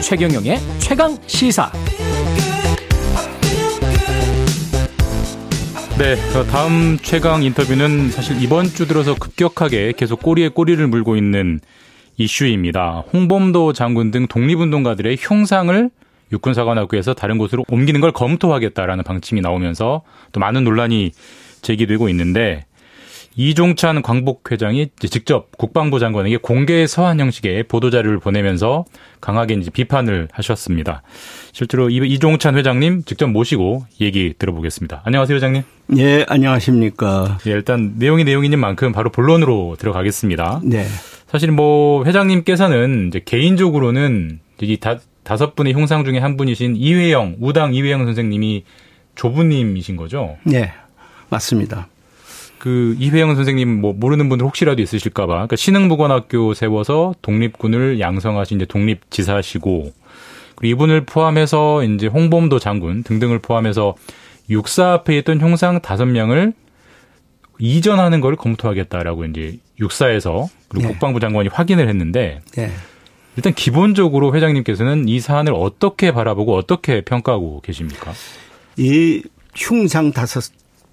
[0.00, 1.70] 최경영의 최강 시사.
[5.98, 6.16] 네,
[6.50, 11.60] 다음 최강 인터뷰는 사실 이번 주 들어서 급격하게 계속 꼬리에 꼬리를 물고 있는
[12.16, 13.04] 이슈입니다.
[13.12, 15.90] 홍범도 장군 등 독립운동가들의 흉상을
[16.32, 20.02] 육군사관학교에서 다른 곳으로 옮기는 걸 검토하겠다라는 방침이 나오면서
[20.32, 21.12] 또 많은 논란이
[21.62, 22.64] 제기되고 있는데
[23.34, 28.84] 이종찬 광복회장이 직접 국방부 장관에게 공개 서한 형식의 보도자료를 보내면서
[29.20, 31.02] 강하게 이제 비판을 하셨습니다.
[31.52, 35.02] 실제로 이종찬 회장님 직접 모시고 얘기 들어보겠습니다.
[35.04, 35.62] 안녕하세요, 회장님.
[35.96, 37.38] 예, 안녕하십니까.
[37.46, 40.60] 예, 일단 내용이 내용인 만큼 바로 본론으로 들어가겠습니다.
[40.64, 40.84] 네.
[41.26, 44.76] 사실 뭐 회장님께서는 이제 개인적으로는 이
[45.22, 48.64] 다, 다섯 분의 형상 중에 한 분이신 이회영 우당 이회영 선생님이
[49.14, 50.36] 조부님이신 거죠?
[50.44, 50.72] 네,
[51.28, 51.88] 맞습니다.
[52.58, 59.92] 그 이회영 선생님 뭐 모르는 분들 혹시라도 있으실까봐 그러니까 신흥무관학교 세워서 독립군을 양성하신 이제 독립지사시고
[60.54, 63.96] 그리고 이분을 포함해서 이제 홍범도 장군 등등을 포함해서
[64.48, 66.52] 육사 앞에 있던 형상 다섯 명을
[67.58, 70.92] 이전하는 걸 검토하겠다라고 이제 육사에서 그리고 네.
[70.92, 72.70] 국방부 장관이 확인을 했는데 네.
[73.36, 78.12] 일단 기본적으로 회장님께서는 이 사안을 어떻게 바라보고 어떻게 평가하고 계십니까?
[78.76, 79.22] 이
[79.54, 80.44] 흉상 다섯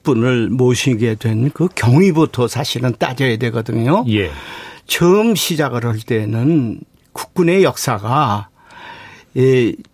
[0.04, 4.06] 분을 모시게 된 그 경위부터 사실은 따져야 되거든요.
[4.10, 4.32] 예.
[4.86, 6.80] 처음 시작을 할 때는
[7.14, 8.50] 국군의 역사가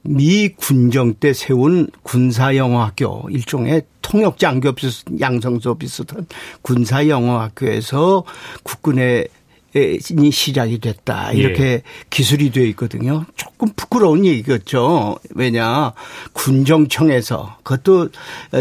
[0.04, 6.28] 미 군정 때 세운 군사영어학교 일종의 통역장교 비슷 양성소 비슷한
[6.62, 8.24] 군사영어학교에서
[8.64, 9.28] 국군의
[9.76, 11.34] 이 시작이 됐다.
[11.34, 11.82] 이렇게 예.
[12.10, 13.26] 기술이 되어 있거든요.
[13.36, 15.18] 조금 부끄러운 얘기겠죠.
[15.36, 15.92] 왜냐
[16.32, 18.10] 군정청에서 그것도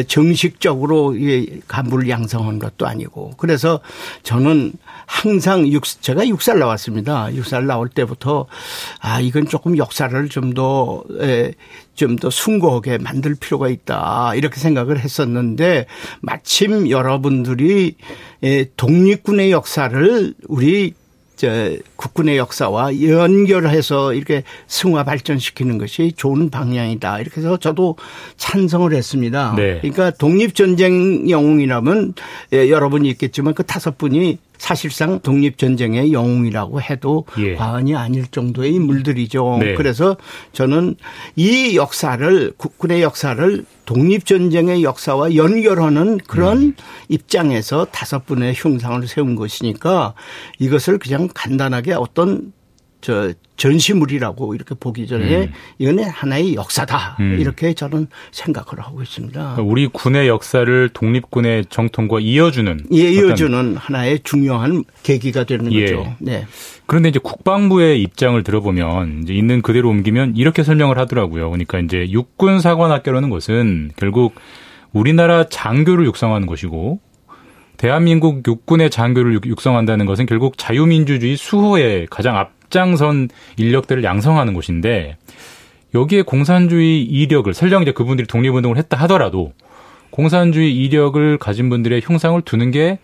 [0.09, 1.15] 정식적으로
[1.69, 3.79] 간부를 양성한 것도 아니고 그래서
[4.25, 4.73] 저는
[5.07, 7.33] 항상 육 제가 육살 나왔습니다.
[7.33, 8.47] 육살 나올 때부터
[8.99, 11.05] 아 이건 조금 역사를 좀 더
[11.95, 15.87] 좀 더 숭고하게 만들 필요가 있다 이렇게 생각을 했었는데
[16.21, 17.97] 마침 여러분들이
[18.77, 20.95] 독립군의 역사를 우리
[21.45, 27.20] 저 국군의 역사와 연결해서 이렇게 승화 발전시키는 것이 좋은 방향이다.
[27.20, 27.97] 이렇게 해서 저도
[28.38, 29.55] 찬성을 했습니다.
[29.55, 29.78] 네.
[29.80, 32.14] 그러니까 독립전쟁 영웅이라면
[32.55, 37.55] 예, 여러분이 있겠지만 그 다섯 분이 사실상 독립전쟁의 영웅이라고 해도 예.
[37.55, 39.59] 과언이 아닐 정도의 인물들이죠.
[39.61, 39.74] 네.
[39.74, 40.16] 그래서
[40.52, 40.96] 저는
[41.36, 46.76] 이 역사를 국군의 역사를 독립전쟁의 역사와 연결하는 그런 음.
[47.09, 50.14] 입장에서 다섯 분의 흉상을 세운 것이니까
[50.59, 52.52] 이것을 그냥 간단하게 어떤
[53.05, 55.52] 저 전시물이라고 이렇게 보기 전에 음.
[55.78, 57.36] 이건 하나의 역사다 음.
[57.38, 59.38] 이렇게 저는 생각을 하고 있습니다.
[59.38, 65.82] 그러니까 우리 군의 역사를 독립군의 정통과 이어주는 예, 이어주는 하나의 중요한 계기가 되는 예.
[65.82, 66.16] 거죠.
[66.18, 66.46] 네.
[66.86, 71.50] 그런데 이제 국방부의 입장을 들어보면 이제 있는 그대로 옮기면 이렇게 설명을 하더라고요.
[71.50, 74.34] 그러니까 이제 육군 사관학교라는 것은 결국
[74.94, 77.00] 우리나라 장교를 육성하는 것이고
[77.76, 85.16] 대한민국 육군의 장교를 육성한다는 것은 결국 자유민주주의 수호의 가장 앞 장선 인력들을 양성하는 곳인데
[85.95, 89.53] 여기에 공산주의 이력을 설령 이제 그분들이 독립운동을 했다 하더라도
[90.11, 92.99] 공산주의 이력을 가진 분들의 흉상을 두는 게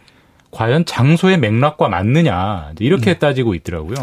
[0.51, 3.19] 과연 장소의 맥락과 맞느냐 이렇게 네.
[3.19, 3.97] 따지고 있더라고요.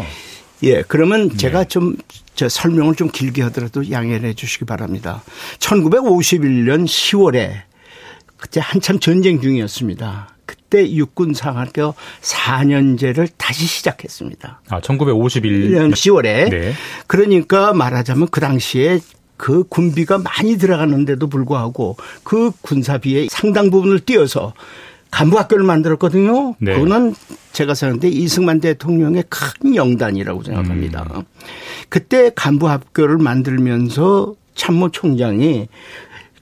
[0.62, 1.36] 예, 그러면 네.
[1.36, 5.22] 제가 좀저 설명을 좀 길게 하더라도 양해를 해 주시기 바랍니다.
[5.58, 7.68] 1951년 10월에
[8.36, 10.28] 그때 한참 전쟁 중이었습니다.
[10.68, 14.60] 그때 육군 상학교 4년제를 다시 시작했습니다.
[14.68, 16.50] 아, 1951년 10월에.
[16.50, 16.72] 네.
[17.06, 19.00] 그러니까 말하자면 그 당시에
[19.38, 24.52] 그 군비가 많이 들어가는데도 불구하고 그 군사비의 상당 부분을 띄어서
[25.10, 26.54] 간부학교를 만들었거든요.
[26.58, 26.74] 네.
[26.74, 27.14] 그거는
[27.52, 31.08] 제가 생각하는데 이승만 대통령의 큰 영단이라고 생각합니다.
[31.14, 31.22] 음.
[31.88, 35.68] 그때 간부학교를 만들면서 참모총장이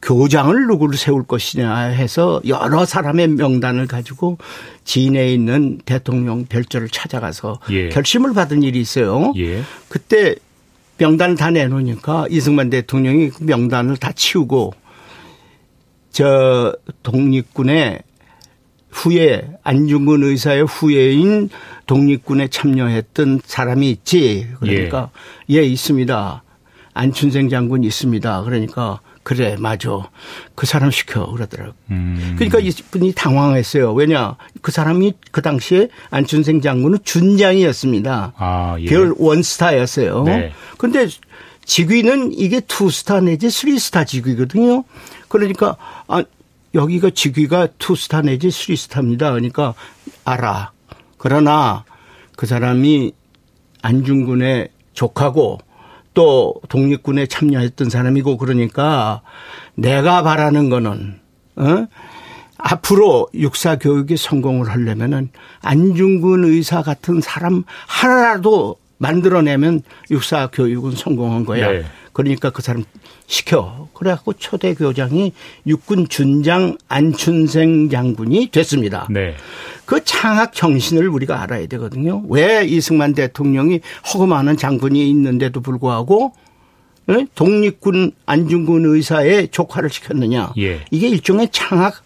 [0.07, 4.39] 교장을 누구를 세울 것이냐 해서 여러 사람의 명단을 가지고
[4.85, 7.89] 진에 있는 대통령 별조를 찾아가서 예.
[7.89, 9.33] 결심을 받은 일이 있어요.
[9.37, 9.63] 예.
[9.89, 10.37] 그때
[10.99, 14.75] 명단을 다 내놓으니까 이승만 대통령이 그 명단을 다 치우고
[16.13, 18.01] 저 독립군의
[18.91, 21.51] 후에 안중근 의사의 후예인
[21.87, 24.47] 독립군에 참여했던 사람이 있지.
[24.61, 25.11] 그러니까
[25.51, 26.45] 예, 예 있습니다.
[26.95, 28.45] 안춘생 장군 있습니다.
[28.45, 30.09] 그러니까 그래, 맞아.
[30.55, 31.27] 그 사람 시켜.
[31.27, 31.75] 그러더라고.
[31.91, 32.37] 음.
[32.39, 33.93] 그러니까 이분이 당황했어요.
[33.93, 34.37] 왜냐.
[34.63, 38.35] 그 사람이 그 당시에 안춘생 장군은 준장이었습니다.
[38.37, 38.85] 아, 예.
[38.85, 40.23] 별 원스타였어요.
[40.23, 40.53] 네.
[40.79, 41.09] 근데
[41.65, 44.85] 직위는 이게 two star 내지 three star 직위거든요.
[45.27, 46.23] 그러니까, 아,
[46.75, 49.31] 여기가 직위가 two star 내지 three star입니다.
[49.33, 49.75] 그러니까
[50.25, 50.71] 알아.
[51.19, 51.85] 그러나
[52.37, 53.13] 그 사람이
[53.83, 55.59] 안중근의 조카고
[56.17, 59.21] 또 독립군에 참여했던 사람이고 그러니까
[59.75, 61.21] 내가 바라는 거는
[61.57, 61.87] 어?
[62.57, 65.29] 앞으로 육사 교육이 성공을 하려면은
[65.61, 71.71] 안중근 의사 같은 사람 하나라도 만들어내면 육사 교육은 성공한 거야.
[71.71, 71.85] 네.
[72.17, 72.83] 그러니까 그 사람
[73.27, 73.89] 시켜.
[73.93, 75.35] 그래갖고 초대 교장이
[75.67, 79.07] 육군 준장 안춘생 장군이 됐습니다.
[79.11, 79.35] 네.
[79.85, 82.23] 그 창학 정신을 우리가 알아야 되거든요.
[82.31, 83.81] 왜 이승만 대통령이
[84.15, 86.33] 허구많은 장군이 있는데도 불구하고
[87.35, 90.55] 독립군 안중근 의사의 조카를 시켰느냐.
[90.57, 90.81] 예.
[90.91, 92.03] 이게 일종의 창학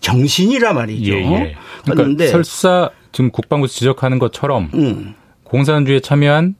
[0.00, 1.12] 정신이라 말이죠.
[1.12, 1.22] 예, 예.
[1.22, 1.54] 그러니까
[1.94, 5.14] 그런데 설사 지금 국방부 지적하는 것처럼 음.
[5.44, 6.56] 공산주의에 참여한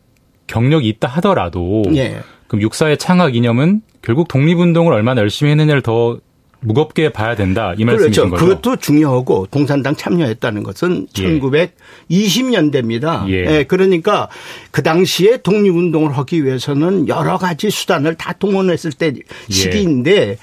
[0.47, 2.21] 경력이 있다 하더라도 예.
[2.53, 6.19] 그럼 육사의 창학 이념은 결국 독립운동을 얼마나 열심히 했느냐를 더
[6.63, 8.31] 무겁게 봐야 된다 이 말씀이신 그렇죠.
[8.31, 8.47] 거죠.
[8.47, 11.41] 그것도 중요하고 공산당 참여했다는 것은 예.
[12.09, 13.29] 1920년대입니다.
[13.29, 13.59] 예.
[13.59, 13.65] 예.
[13.65, 14.29] 그러니까
[14.71, 19.53] 그 당시에 독립운동을 하기 위해서는 여러 가지 수단을 다 동원했을 때 예.
[19.53, 20.39] 시기인데 예.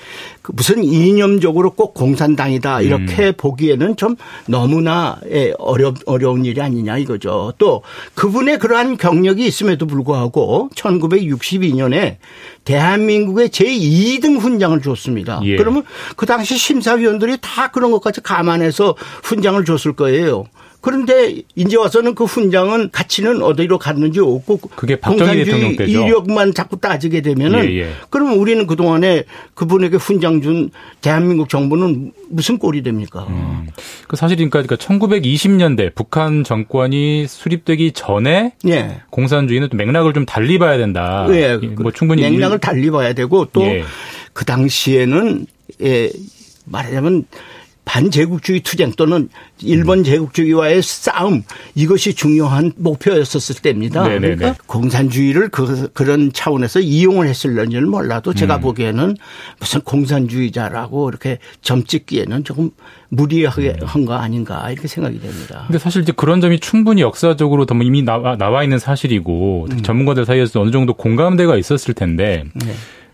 [0.51, 3.33] 무슨 이념적으로 꼭 공산당이다 이렇게 음.
[3.37, 4.15] 보기에는 좀
[4.47, 7.53] 너무나 예, 어려 어려운 일이 아니냐 이거죠.
[7.57, 7.83] 또
[8.15, 12.17] 그분의 그러한 경력이 있음에도 불구하고 1962년에
[12.63, 15.39] 대한민국의 제2등 훈장을 줬습니다.
[15.43, 15.55] 예.
[15.55, 15.83] 그러면
[16.15, 20.45] 그 당시 심사위원들이 다 그런 것까지 감안해서 훈장을 줬을 거예요.
[20.81, 25.91] 그런데 이제 와서는 그 훈장은 가치는 어디로 갔는지 없고 그게 박정희 대통령 때죠.
[25.91, 27.89] 이력만 자꾸 따지게 되면은 예, 예.
[28.09, 29.25] 그러면 우리는 그동안에
[29.55, 30.69] 그분에게 훈장 준
[31.01, 33.25] 대한민국 정부는 무슨 꼴이 됩니까?
[33.27, 33.67] 음.
[34.07, 39.01] 그 사실이니까 그러니까 1920년대 북한 정권이 수립되기 전에 예.
[39.09, 41.27] 공산주의는 또 맥락을 좀 달리 봐야 된다.
[41.31, 41.57] 예.
[41.57, 42.59] 뭐 충분히 맥락을 일...
[42.61, 43.83] 달리 봐야 되고 또그 예.
[44.31, 45.45] 그 당시에는
[45.81, 46.09] 예
[46.65, 47.25] 말하자면
[47.89, 49.29] 반제국주의 투쟁 또는
[49.63, 51.43] 일본 제국주의와의 싸움
[51.73, 54.03] 이것이 중요한 목표였었을 때입니다.
[54.03, 54.35] 네네네.
[54.35, 58.61] 그러니까 공산주의를 그, 그런 차원에서 이용을 했을런지는 몰라도 제가 음.
[58.61, 59.17] 보기에는
[59.59, 62.69] 무슨 공산주의자라고 이렇게 점찍기에는 조금
[63.09, 63.87] 무리하게 음.
[63.87, 65.63] 한거 아닌가 이렇게 생각이 됩니다.
[65.65, 69.81] 근데 사실 이제 그런 점이 충분히 역사적으로 더 이미 나와, 나와 있는 사실이고 음.
[69.81, 72.71] 전문가들 사이에서 어느 정도 공감대가 있었을 텐데 네.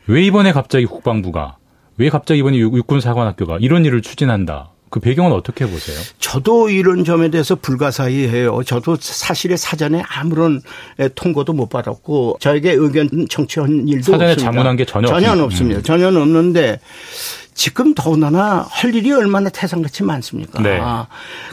[0.08, 1.56] 왜 이번에 갑자기 국방부가
[1.98, 4.70] 왜 갑자기 이번에 육군 사관학교가 이런 일을 추진한다?
[4.90, 5.98] 그 배경은 어떻게 보세요?
[6.20, 8.64] 저도 이런 점에 대해서 불가사의해요.
[8.64, 10.62] 저도 사실에 사전에 아무런
[11.16, 14.52] 통고도 못 받았고 저에게 의견 청취한 일도 사전에 없습니다.
[14.52, 15.80] 자문한 게 전혀 전혀 없습니다.
[15.80, 15.84] 음.
[15.84, 16.80] 전혀 없는데
[17.54, 20.62] 지금 더군다나 할 일이 얼마나 태산같이 많습니까?
[20.62, 20.80] 네.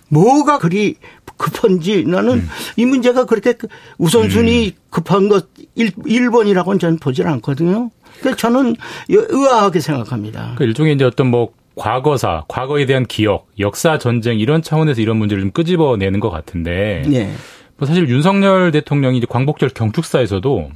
[0.09, 0.97] 뭐가 그리
[1.43, 2.49] 급한지 나는 음.
[2.77, 3.55] 이 문제가 그렇게
[3.99, 4.83] 우선순위 음.
[4.91, 7.91] 급한 것 1, 1번이라고는 저는 보질 않거든요.
[8.21, 8.77] 그러니까 저는
[9.09, 10.55] 의아하게 생각합니다.
[10.57, 15.43] 그 일종의 이제 어떤 뭐 과거사, 과거에 대한 기억, 역사 전쟁 이런 차원에서 이런 문제를
[15.43, 17.03] 좀 끄집어내는 것 같은데.
[17.07, 17.33] 네.
[17.77, 20.71] 뭐 사실 윤석열 대통령이 이제 광복절 경축사에서도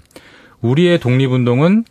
[0.62, 1.84] 우리의 독립운동은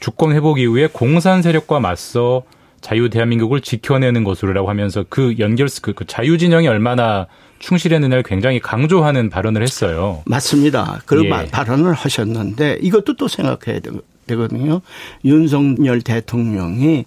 [0.00, 2.42] 주권 회복 이후에 공산 세력과 맞서
[2.80, 7.26] 자유 대한민국을 지켜내는 것으로라고 하면서 그 연결 그, 그 자유 진영이 얼마나
[7.58, 10.22] 충실했느냐를 굉장히 강조하는 발언을 했어요.
[10.26, 11.00] 맞습니다.
[11.06, 11.46] 그 예.
[11.50, 13.80] 발언을 하셨는데 이것도 또 생각해야
[14.26, 14.80] 되거든요.
[15.24, 17.04] 윤석열 대통령이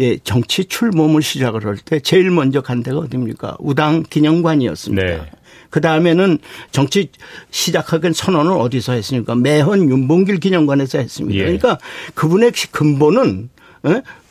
[0.00, 3.56] 예, 정치 출범을 시작을 할 때 제일 먼저 간 데가 어딥니까?
[3.58, 5.04] 우당 기념관이었습니다.
[5.04, 5.22] 네.
[5.70, 6.38] 그 다음에는
[6.70, 7.10] 정치
[7.50, 9.34] 시작하긴 선언을 어디서 했습니까?
[9.34, 11.38] 매헌 윤봉길 기념관에서 했습니다.
[11.38, 11.42] 예.
[11.42, 11.78] 그러니까
[12.14, 13.57] 그분의 근본은 예?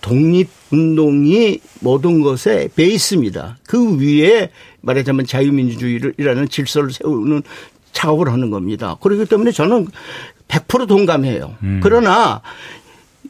[0.02, 3.58] 독립운동이 모든 것의 베이스입니다.
[3.68, 4.50] 그 위에
[4.82, 7.44] 말하자면 자유민주주의라는 질서를 세우는
[7.92, 8.96] 작업을 하는 겁니다.
[9.02, 9.88] 그렇기 때문에 저는
[10.48, 11.56] 100% 동감해요.
[11.64, 11.80] 음.
[11.82, 12.42] 그러나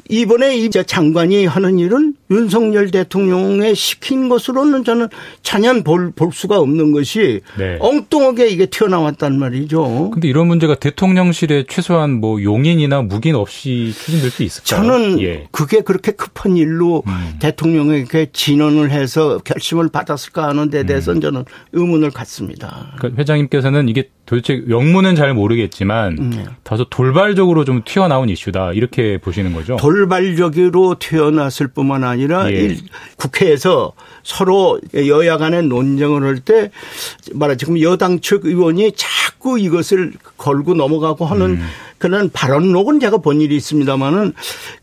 [0.10, 5.08] 이번에 이 장관이 하는 일은 윤석열 대통령의 시킨 것으로는 저는
[5.42, 7.78] 전혀 볼, 볼 수가 없는 것이 네.
[7.80, 10.12] 엉뚱하게 이게 튀어나왔단 말이죠.
[10.12, 14.82] 근데 이런 문제가 대통령실에 최소한 뭐 용인이나 묵인 없이 추진될 수 있을까요?
[14.82, 15.48] 저는 예.
[15.52, 17.36] 그게 그렇게 급한 일로 음.
[17.40, 21.22] 대통령에게 진언을 해서 결심을 받았을까 하는 데 대해서는 음.
[21.22, 22.94] 저는 의문을 갖습니다.
[22.98, 26.46] 그러니까 회장님께서는 이게 도대체 영문은 잘 모르겠지만 음.
[26.64, 29.78] 다소 돌발적으로 좀 튀어나온 이슈다 이렇게 보시는 거죠?
[29.78, 32.17] 돌발적으로 튀어났을 뿐만 아니라
[32.52, 32.78] 예.
[33.18, 36.72] 국회에서 서로 여야 간의 논쟁을 할 때
[37.34, 41.68] 말하자면 지금 여당 측 의원이 자꾸 이것을 걸고 넘어가고 하는 음.
[41.98, 44.34] 그런 발언록은 제가 본 일이 있습니다만은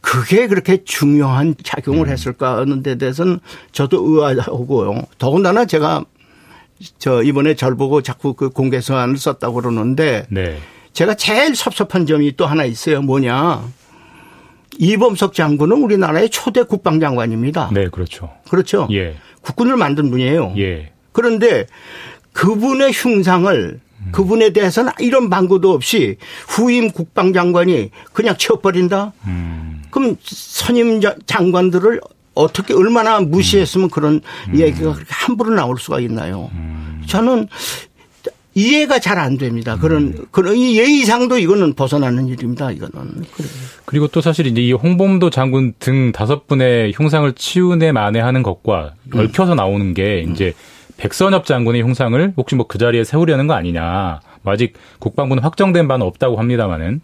[0.01, 2.13] 그게 그렇게 중요한 작용을 음.
[2.13, 3.41] 했을까 하는 데 대해서는
[3.73, 5.03] 저도 의아하고요.
[5.19, 6.05] 더군다나 제가
[6.99, 10.59] 저 이번에 절 보고 자꾸 그 공개 서한을 썼다고 그러는데 네.
[10.93, 13.01] 제가 제일 섭섭한 점이 또 하나 있어요.
[13.03, 13.63] 뭐냐?
[14.79, 17.71] 이범석 장군은 우리나라의 초대 국방장관입니다.
[17.73, 18.31] 네, 그렇죠.
[18.49, 18.89] 그렇죠.
[18.93, 19.17] 예.
[19.43, 20.55] 국군을 만든 분이에요.
[20.59, 20.93] 예.
[21.13, 21.67] 그런데
[22.33, 24.13] 그분의 흉상을 음.
[24.13, 26.17] 그분에 대해서는 이런 방구도 없이
[26.49, 29.13] 후임 국방장관이 그냥 치워버린다?
[29.27, 29.83] 음.
[29.91, 32.01] 그럼 선임 장관들을
[32.35, 34.59] 어떻게 얼마나 무시했으면 그런 음.
[34.59, 36.51] 얘기가 함부로 나올 수가 있나요?
[36.53, 37.03] 음.
[37.07, 37.49] 저는
[38.55, 39.77] 이해가 잘 안 됩니다.
[39.81, 40.27] 그런 음.
[40.31, 42.71] 그런 이 예의상도 이거는 벗어나는 일입니다.
[42.71, 42.93] 이거는
[43.37, 43.49] 그래.
[43.85, 49.21] 그리고 또 사실 이제 이 홍범도 장군 등 다섯 분의 흉상을 치우내 만회하는 것과 음.
[49.21, 50.33] 얽혀서 나오는 게 음.
[50.33, 50.55] 이제
[50.97, 54.21] 백선엽 장군의 흉상을 혹시 뭐 그 자리에 세우려는 거 아니냐.
[54.43, 57.01] 뭐 아직 국방부는 확정된 바는 없다고 합니다만은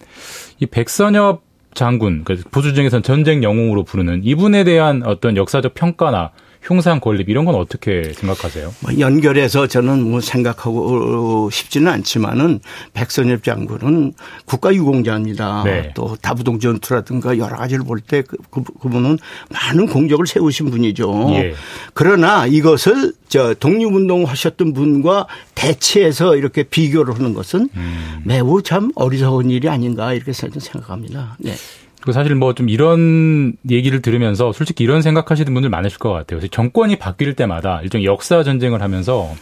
[0.61, 6.31] 이 백선엽 장군, 그 보수 중에서는 전쟁 영웅으로 부르는 이분에 대한 어떤 역사적 평가나
[6.63, 8.75] 흉상 건립 이런 건 어떻게 생각하세요?
[8.81, 12.61] 뭐 연결해서 저는 뭐 생각하고 싶지는 않지만은
[12.93, 14.13] 백선엽 장군은
[14.45, 15.63] 국가유공자입니다.
[15.65, 15.93] 네.
[15.95, 19.19] 또 다부동 전투라든가 여러 가지를 볼 때 그, 그, 그분은
[19.51, 21.29] 많은 공적을 세우신 분이죠.
[21.33, 21.55] 예.
[21.95, 28.21] 그러나 이것을 저 독립운동 하셨던 분과 대치해서 이렇게 비교를 하는 것은 음.
[28.25, 31.37] 매우 참 어리석은 일이 아닌가 이렇게 생각합니다.
[31.39, 31.55] 네.
[32.03, 36.39] 그 사실 뭐 좀 이런 얘기를 들으면서 솔직히 이런 생각하시는 분들 많으실 것 같아요.
[36.39, 39.33] 그래서 정권이 바뀔 때마다 일종의 역사 전쟁을 하면서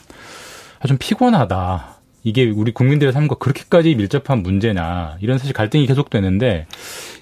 [0.81, 1.95] 아, 좀 피곤하다.
[2.25, 6.67] 이게 우리 국민들의 삶과 그렇게까지 밀접한 문제냐 이런 사실 갈등이 계속되는데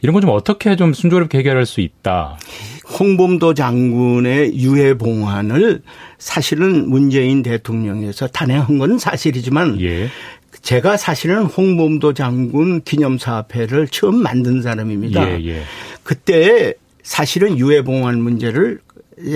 [0.03, 2.39] 이런 건 좀 어떻게 좀 순조롭게 해결할 수 있다.
[2.99, 5.83] 홍범도 장군의 유해 봉환을
[6.19, 10.09] 사실은 문재인 대통령에서 단행한 건 사실이지만 예.
[10.67, 15.31] 제가 사실은 홍범도 장군 기념사업회를 처음 만든 사람입니다.
[15.31, 15.63] 예, 예.
[16.03, 16.75] 그때
[17.05, 18.81] 사실은 유해 봉환 문제를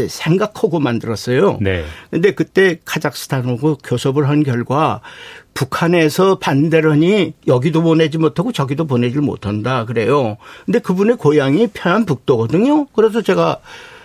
[0.08, 1.58] 생각하고 만들었어요.
[1.60, 1.84] 네.
[2.10, 5.02] 근데 그때 카자흐스탄하고 교섭을 한 결과
[5.54, 10.36] 북한에서 하니 여기도 보내지 못하고 저기도 보내지 못한다 그래요.
[10.66, 12.86] 근데 그분의 고향이 평안북도거든요.
[12.86, 13.58] 그래서 제가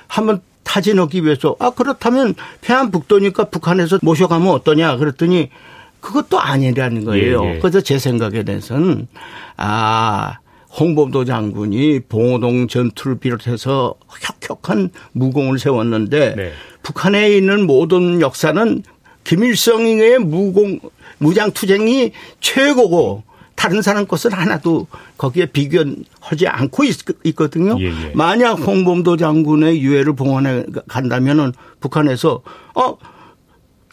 [0.07, 5.49] 한번 타진하기 위해서 아 그렇다면 평안북도니까 북한에서 모셔가면 어떠냐 그랬더니
[6.05, 7.43] 그것도 아니라는 거예요.
[7.43, 7.59] 예, 예.
[7.59, 9.07] 그래서 제 생각에 대해서는
[9.57, 10.37] 아
[10.79, 16.51] 홍범도 장군이 봉오동 전투를 비롯해서 혁혁한 무공을 세웠는데 네.
[16.83, 18.83] 북한에 있는 모든 역사는
[19.23, 20.79] 김일성의 무공
[21.17, 23.23] 무장 투쟁이 최고고
[23.55, 24.85] 다른 사람 것은 하나도
[25.17, 28.11] 거기에 비교하지 않고 있, 거든요 예, 예.
[28.13, 32.43] 만약 홍범도 장군의 유해를 봉헌해 간다면은 북한에서
[32.75, 32.97] 어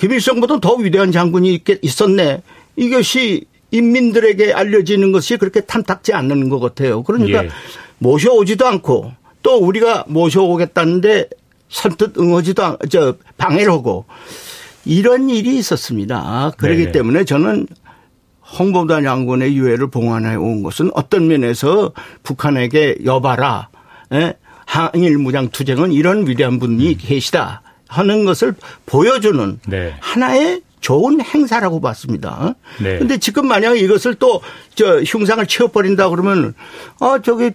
[0.03, 2.43] 김일성보다 더 위대한 장군이 있었네.
[2.75, 7.05] 이것이 인민들에게 알려지는 것이 그렇게 탐탁지 않는 것 같아요.
[7.05, 7.49] 그러니까 예.
[7.99, 9.13] 모셔오지도 않고
[9.45, 11.29] 또 우리가 모셔오겠다는데
[11.69, 14.05] 선뜻 응하지도 않, 저 방해를 하고
[14.85, 16.51] 이런 일이 있었습니다.
[16.59, 17.69] 그렇기 네 때문에 저는
[18.59, 21.93] 홍범도 장군의 유해를 봉환해 온 것은 어떤 면에서
[22.25, 23.69] 북한에게 여봐라.
[24.15, 24.35] 예?
[24.67, 26.95] 항일 무장 투쟁은 이런 위대한 분이 음.
[26.99, 27.63] 계시다
[27.93, 28.55] 하는 것을
[28.87, 29.95] 보여주는 네.
[30.01, 32.55] 하나의 좋은 행사라고 봤습니다.
[32.83, 32.99] 네.
[32.99, 34.41] 근데 지금 만약에 이것을 또
[34.75, 36.55] 저 흉상을 채워버린다 그러면
[36.99, 37.51] 아 저기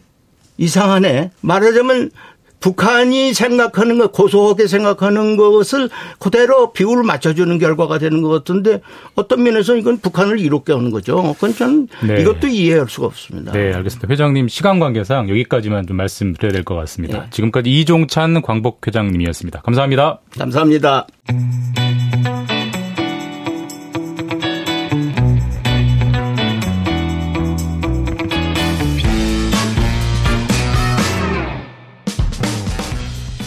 [0.57, 1.31] 이상하네.
[1.41, 2.11] 말하자면
[2.59, 5.89] 북한이 생각하는 것, 고소하게 생각하는 것을
[6.19, 8.81] 그대로 비율을 맞춰주는 결과가 되는 것 같은데
[9.15, 11.34] 어떤 면에서 이건 북한을 이롭게 하는 거죠.
[11.35, 12.21] 그건 저는 네.
[12.21, 13.51] 이것도 이해할 수가 없습니다.
[13.51, 14.07] 네, 알겠습니다.
[14.09, 17.19] 회장님 시간 관계상 여기까지만 좀 말씀드려야 될 것 같습니다.
[17.19, 17.25] 네.
[17.29, 19.61] 지금까지 이종찬 광복 회장님이었습니다.
[19.61, 20.19] 감사합니다.
[20.38, 21.07] 감사합니다.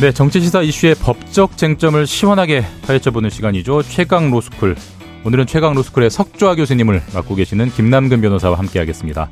[0.00, 3.82] 네, 정치시사 이슈의 법적 쟁점을 시원하게 파헤쳐보는 시간이죠.
[3.82, 4.74] 최강 로스쿨.
[5.26, 9.28] 오늘은 최강 로스쿨의 석조아 교수님을 맡고 계시는 김남근 변호사와 함께하겠습니다.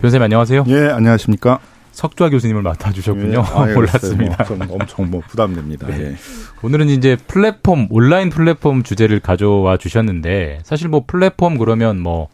[0.00, 0.64] 변호사님 안녕하세요.
[0.68, 1.58] 예, 안녕하십니까.
[1.92, 3.38] 석조아 교수님을 맡아주셨군요.
[3.38, 4.46] 예, 아, 몰랐습니다.
[4.54, 5.88] 뭐, 엄청 뭐 부담됩니다.
[5.88, 6.00] 네.
[6.00, 6.14] 예.
[6.62, 12.28] 오늘은 이제 플랫폼 온라인 플랫폼 주제를 가져와 주셨는데 사실 뭐 플랫폼 그러면 뭐뭐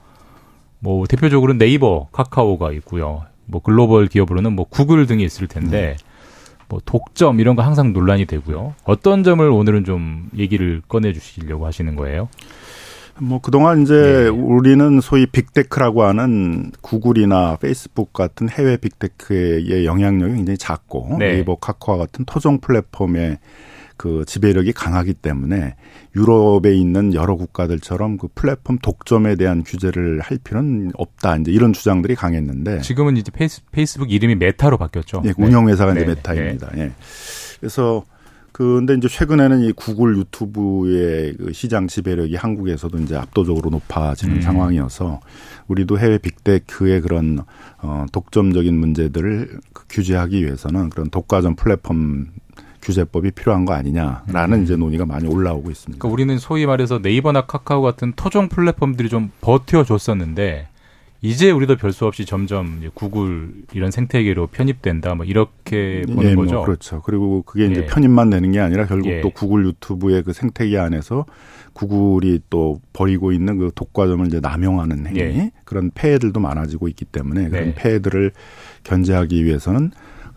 [0.78, 3.24] 뭐 대표적으로 네이버, 카카오가 있고요.
[3.46, 5.96] 뭐 글로벌 기업으로는 뭐 구글 등이 있을 텐데.
[6.00, 6.13] 음.
[6.74, 8.74] 뭐 독점 이런 거 항상 논란이 되고요.
[8.82, 12.28] 어떤 점을 오늘은 좀 얘기를 꺼내 주시려고 하시는 거예요?
[13.20, 14.28] 뭐 그동안 이제 네.
[14.28, 21.34] 우리는 소위 빅테크라고 하는 구글이나 페이스북 같은 해외 빅테크의 영향력이 굉장히 작고 네.
[21.34, 23.38] 네이버 카카오 같은 토종 플랫폼에
[23.96, 25.76] 그 지배력이 강하기 때문에
[26.16, 31.36] 유럽에 있는 여러 국가들처럼 그 플랫폼 독점에 대한 규제를 할 필요는 없다.
[31.38, 35.22] 이제 이런 주장들이 강했는데 지금은 이제 페이스, 페이스북 이름이 메타로 바뀌었죠.
[35.26, 36.02] 예, 운영 회사가 네.
[36.02, 36.70] 이제 메타입니다.
[36.74, 36.82] 네.
[36.82, 36.92] 예.
[37.58, 38.04] 그래서
[38.52, 44.40] 그런데 이제 최근에는 이 구글 유튜브의 그 시장 지배력이 한국에서도 이제 압도적으로 높아지는 음.
[44.42, 45.18] 상황이어서
[45.66, 47.40] 우리도 해외 빅테크의 그런
[47.82, 52.28] 어 독점적인 문제들을 그 규제하기 위해서는 그런 독과점 플랫폼
[52.84, 54.62] 규제법이 필요한 거 아니냐라는 음.
[54.62, 55.98] 이제 논의가 많이 올라오고 있습니다.
[55.98, 60.68] 그러니까 우리는 소위 말해서 네이버나 카카오 같은 토종 플랫폼들이 좀 버텨줬었는데
[61.24, 66.62] 이제 우리도 별수 없이 점점 구글 이런 생태계로 편입된다 뭐 이렇게 보는 예, 뭐 거죠.
[66.62, 67.00] 그렇죠.
[67.00, 67.86] 그리고 그게 이제 예.
[67.86, 69.22] 편입만 되는 게 아니라 결국 예.
[69.22, 71.24] 또 구글 유튜브의 그 생태계 안에서
[71.72, 75.50] 구글이 또 벌이고 있는 그 독과점을 이제 남용하는 행위 예.
[75.64, 77.74] 그런 폐해들도 많아지고 있기 때문에 그런 네.
[77.74, 78.32] 폐해들을
[78.82, 79.92] 견제하기 위해서는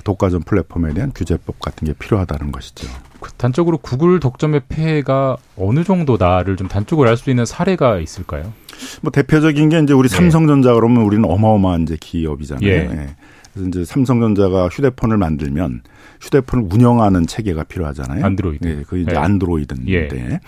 [0.07, 2.87] 독과점 플랫폼에 대한 규제법 같은 게 필요하다는 것이죠.
[3.19, 8.53] 그 단적으로 구글 독점의 폐해가 어느 정도다를 좀 단적으로 알 수 있는 사례가 있을까요?
[9.01, 10.15] 뭐 대표적인 게 이제 우리 네.
[10.15, 12.65] 삼성전자 그러면 우리는 어마어마한 이제 기업이잖아요.
[12.65, 12.73] 예.
[12.73, 13.15] 예.
[13.53, 15.81] 그래서 이제 삼성전자가 휴대폰을 만들면
[16.21, 18.23] 휴대폰을 운영하는 체계가 필요하잖아요.
[18.23, 18.67] 안드로이드.
[18.67, 19.17] 예, 그 이제 예.
[19.17, 20.15] 안드로이드인데.
[20.15, 20.39] 예.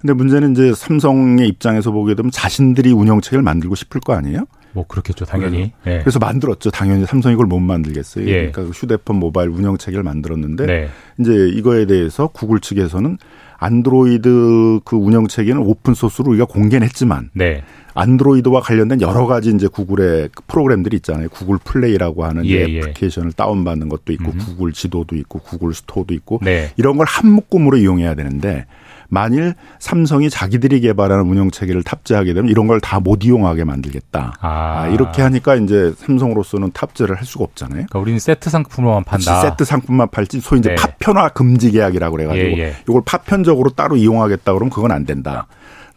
[0.00, 4.46] 근데 문제는 이제 삼성의 입장에서 보게 되면 자신들이 운영 체계를 만들고 싶을 거 아니에요?
[4.72, 5.72] 뭐 그렇겠죠, 당연히.
[5.82, 5.98] 그래서, 네.
[6.00, 6.70] 그래서 만들었죠.
[6.70, 8.26] 당연히 삼성이 그걸 못 만들겠어요.
[8.28, 8.32] 예.
[8.50, 10.88] 그러니까 그 휴대폰 모바일 운영 체계를 만들었는데 네.
[11.18, 13.18] 이제 이거에 대해서 구글 측에서는
[13.60, 17.62] 안드로이드 그 운영 체계는 오픈 소스로 우리가 공개는 했지만 네.
[17.94, 21.28] 안드로이드와 관련된 여러 가지 이제 구글의 그 프로그램들이 있잖아요.
[21.30, 22.78] 구글 플레이라고 하는 예, 예.
[22.78, 24.38] 애플리케이션을 다운받는 것도 있고 음.
[24.38, 26.70] 구글 지도도 있고 구글 스토어도 있고 네.
[26.76, 28.66] 이런 걸 한 묶음으로 이용해야 되는데
[29.10, 34.34] 만일 삼성이 자기들이 개발하는 운영 체계를 탑재하게 되면 이런 걸 다 못 이용하게 만들겠다.
[34.40, 34.48] 아.
[34.82, 34.88] 아.
[34.88, 37.74] 이렇게 하니까 이제 삼성으로서는 탑재를 할 수가 없잖아요.
[37.88, 39.40] 그러니까 우리는 세트 상품으로만 판다.
[39.40, 40.74] 세트 상품만 팔지 소위 이제 네.
[40.74, 42.74] 파편화 금지 계약이라고 그래가지고 예, 예.
[42.88, 45.46] 이걸 파편적으로 따로 이용하겠다 그러면 그건 안 된다.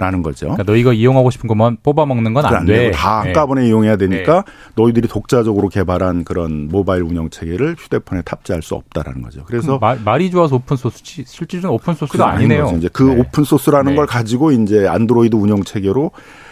[0.02, 0.48] 라는 거죠.
[0.48, 2.90] 그러니까 너 이거 이용하고 싶은 것만 뽑아 먹는 건 안 돼.
[2.90, 3.30] 다 네.
[3.30, 3.68] 한꺼번에 네.
[3.68, 4.52] 이용해야 되니까 네.
[4.76, 9.44] 너희들이 독자적으로 개발한 그런 모바일 운영 체계를 휴대폰에 탑재할 수 없다라는 거죠.
[9.46, 12.74] 그래서 말, 말이 좋아서 오픈 소스지 실질은 오픈 소스가 아니네요.
[12.78, 13.20] 이제 그 네.
[13.20, 16.10] 오픈 소스라는 걸 가지고 이제 안드로이드 운영 체계로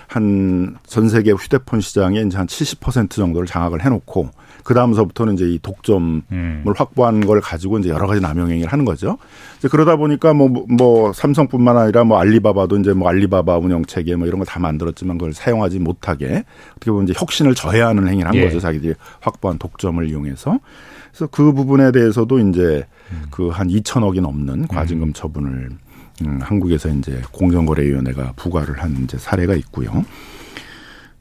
[0.08, 4.30] 한 전 세계 휴대폰 시장에 이제 한 70% 정도를 장악을 해놓고
[4.64, 6.64] 그 다음서부터는 이제 이 독점을 음.
[6.76, 9.18] 확보한 걸 가지고 이제 여러 가지 남용 행위를 하는 거죠.
[9.57, 14.27] 이제 그러다 보니까 뭐, 뭐 삼성뿐만 아니라 뭐 알리바바도 이제 뭐 알리바바 운영 체계 뭐
[14.27, 18.45] 이런 거 다 만들었지만 그걸 사용하지 못하게 어떻게 보면 이제 혁신을 저해하는 행위를 한 예.
[18.45, 18.60] 거죠.
[18.60, 20.60] 자기들이 확보한 독점을 이용해서.
[21.11, 23.23] 그래서 그 부분에 대해서도 이제 음.
[23.30, 25.69] 그한 2천억이 넘는 과징금 처분을
[26.26, 30.03] 음, 한국에서 이제 공정거래위원회가 부과를 한 이제 사례가 있고요.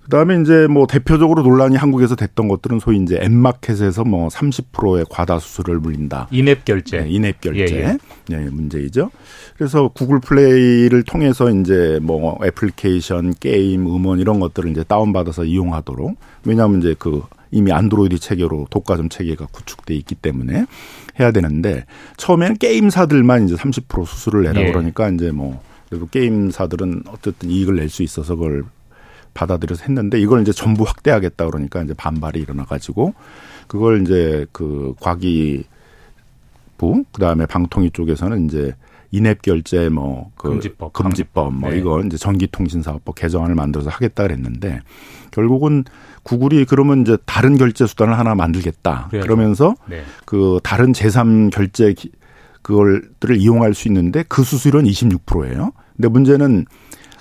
[0.08, 5.80] 그다음에 이제 뭐 대표적으로 논란이 한국에서 됐던 것들은 소위 이제 앱마켓에서 뭐 30%의 과다 수수료를
[5.80, 6.28] 물린다.
[6.30, 7.02] 인앱 결제.
[7.02, 7.60] 네, 인앱 결제.
[7.60, 7.98] 예, 예.
[8.28, 9.10] 네, 문제이죠.
[9.58, 16.16] 그래서 구글 플레이를 통해서 이제 뭐 애플리케이션, 게임, 음원 이런 것들을 이제 다운 받아서 이용하도록
[16.44, 20.64] 왜냐하면 이제 그 이미 안드로이드 체계로 독과점 체계가 구축돼 있기 때문에
[21.20, 21.84] 해야 되는데
[22.16, 24.70] 처음에는 게임사들만 이제 30% 수수료를 내라 예.
[24.70, 25.60] 그러니까 이제 뭐
[25.90, 28.64] 그리고 게임사들은 어쨌든 이익을 낼 수 있어서 그걸
[29.38, 33.14] 받아들여서 했는데 이걸 이제 전부 확대하겠다 그러니까 이제 반발이 일어나 가지고
[33.68, 35.64] 그걸 이제 그 과기부
[37.12, 38.74] 그다음에 방통위 쪽에서는 이제
[39.10, 41.78] 인앱 결제 뭐그 금지법, 금지법 뭐 네.
[41.78, 44.80] 이거 이제 전기통신사업법 개정안을 만들어서 하겠다 그랬는데
[45.30, 45.84] 결국은
[46.24, 49.06] 구글이 그러면 이제 다른 결제 수단을 하나 만들겠다.
[49.08, 49.26] 그래야죠.
[49.26, 50.02] 그러면서 네.
[50.26, 51.94] 그 다른 제3 결제
[52.62, 55.72] 그걸들을 이용할 수 있는데 그 수수료는 26%예요.
[55.96, 56.66] 근데 문제는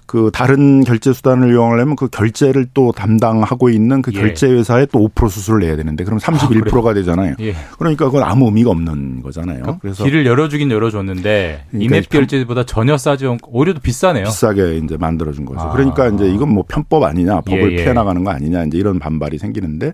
[0.08, 4.20] 그 다른 결제 수단을 이용하려면 그 결제를 또 담당하고 있는 그 예.
[4.20, 7.36] 결제 회사에 또 5% 수수료를 내야 되는데 그럼 31%가 아, 되잖아요.
[7.42, 7.54] 예.
[7.78, 9.62] 그러니까 그건 아무 의미가 없는 거잖아요.
[9.62, 14.24] 그러니까 그래서 길을 열어주긴 열어줬는데 그러니까 인앱 결제보다 전혀 싸지 않고 오히려 더 비싸네요.
[14.24, 15.60] 비싸게 이제 만들어준 거죠.
[15.60, 15.72] 아.
[15.72, 17.76] 그러니까 이제 이건 뭐 편법 아니냐, 법을 예, 예.
[17.76, 19.92] 피해 나가는 거 아니냐 이제 이런 반발이 생기는데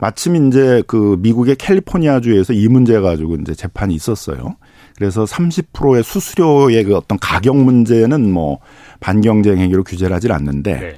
[0.00, 4.56] 마침 이제 그 미국의 캘리포니아 주에서 이 문제 가지고 이제 재판이 있었어요.
[5.02, 8.60] 그래서 30%의 수수료의 그 어떤 가격 문제는 뭐
[9.00, 10.94] 반경쟁 행위로 규제를 하질 않는데 네.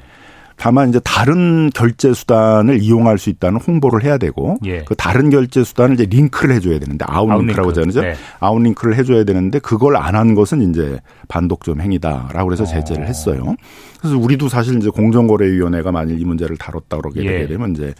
[0.57, 4.85] 다만 이제 다른 결제 수단을 이용할 수 있다는 홍보를 해야 되고 예.
[4.85, 8.03] 그 다른 결제 수단을 이제 링크를 해줘야 되는데 아웃링크라고 하잖아요.
[8.03, 8.15] 네.
[8.41, 13.07] 아웃링크를 해줘야 되는데 그걸 안 한 것은 이제 반독점 행위다라고 해서 제재를 어.
[13.07, 13.57] 했어요.
[13.99, 17.47] 그래서 우리도 사실 이제 공정거래위원회가 만일 이 문제를 다뤘다 그러게 예.
[17.47, 17.95] 되면 이제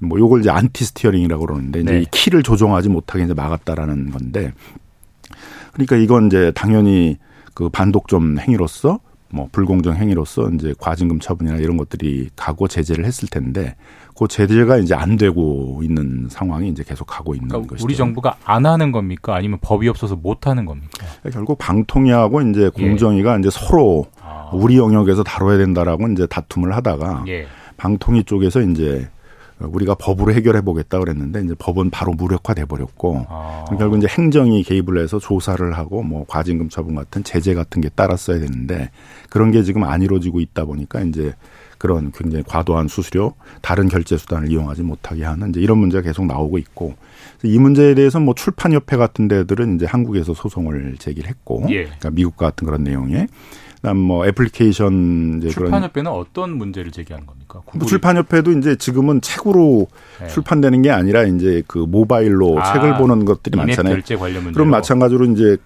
[0.00, 2.00] 뭐 요걸 이제 anti-steering이라고 그러는데 이제 네.
[2.00, 4.52] 이 키를 조정하지 못하게 이제 막았다라는 건데
[5.72, 7.18] 그러니까 이건 이제 당연히
[7.54, 9.00] 그 반독점 행위로서
[9.32, 13.76] 뭐 불공정 행위로서 이제 과징금 처분이나 이런 것들이 가고 제재를 했을 텐데
[14.18, 17.86] 그 제재가 이제 안 되고 있는 상황이 이제 계속 가고 있는 그러니까 것이죠.
[17.86, 19.34] 우리 정부가 안 하는 겁니까?
[19.34, 20.90] 아니면 법이 없어서 못 하는 겁니까?
[21.20, 22.68] 그러니까 결국 방통위하고 이제 예.
[22.68, 23.38] 공정위가 예.
[23.38, 24.50] 이제 서로 아.
[24.52, 27.46] 우리 영역에서 다뤄야 된다라고 이제 다툼을 하다가 예.
[27.76, 29.08] 방통위 쪽에서 이제
[29.60, 33.64] 우리가 법으로 해결해 보겠다 그랬는데 이제 법은 바로 무력화돼 버렸고 아.
[33.78, 38.38] 결국 이제 행정이 개입을 해서 조사를 하고 뭐 과징금 처분 같은 제재 같은 게 따랐어야
[38.38, 38.90] 되는데
[39.28, 41.34] 그런 게 지금 안 이루어지고 있다 보니까 이제
[41.80, 43.32] 그런 굉장히 과도한 수수료,
[43.62, 46.94] 다른 결제 수단을 이용하지 못하게 하는 이제 이런 문제가 계속 나오고 있고
[47.42, 51.84] 이 문제에 대해서 뭐 출판협회 같은 데들은 이제 한국에서 소송을 제기를 했고, 예.
[51.84, 53.28] 그러니까 미국 같은 그런 내용에
[53.96, 57.62] 뭐 애플리케이션 이제 출판협회는 어떤 문제를 제기하는 겁니까?
[57.74, 59.86] 뭐 출판협회도 이제 지금은 책으로
[60.20, 60.28] 네.
[60.28, 63.96] 출판되는 게 아니라 이제 그 모바일로 아, 책을 보는 것들이 많잖아요.
[64.52, 65.56] 그럼 마찬가지로 이제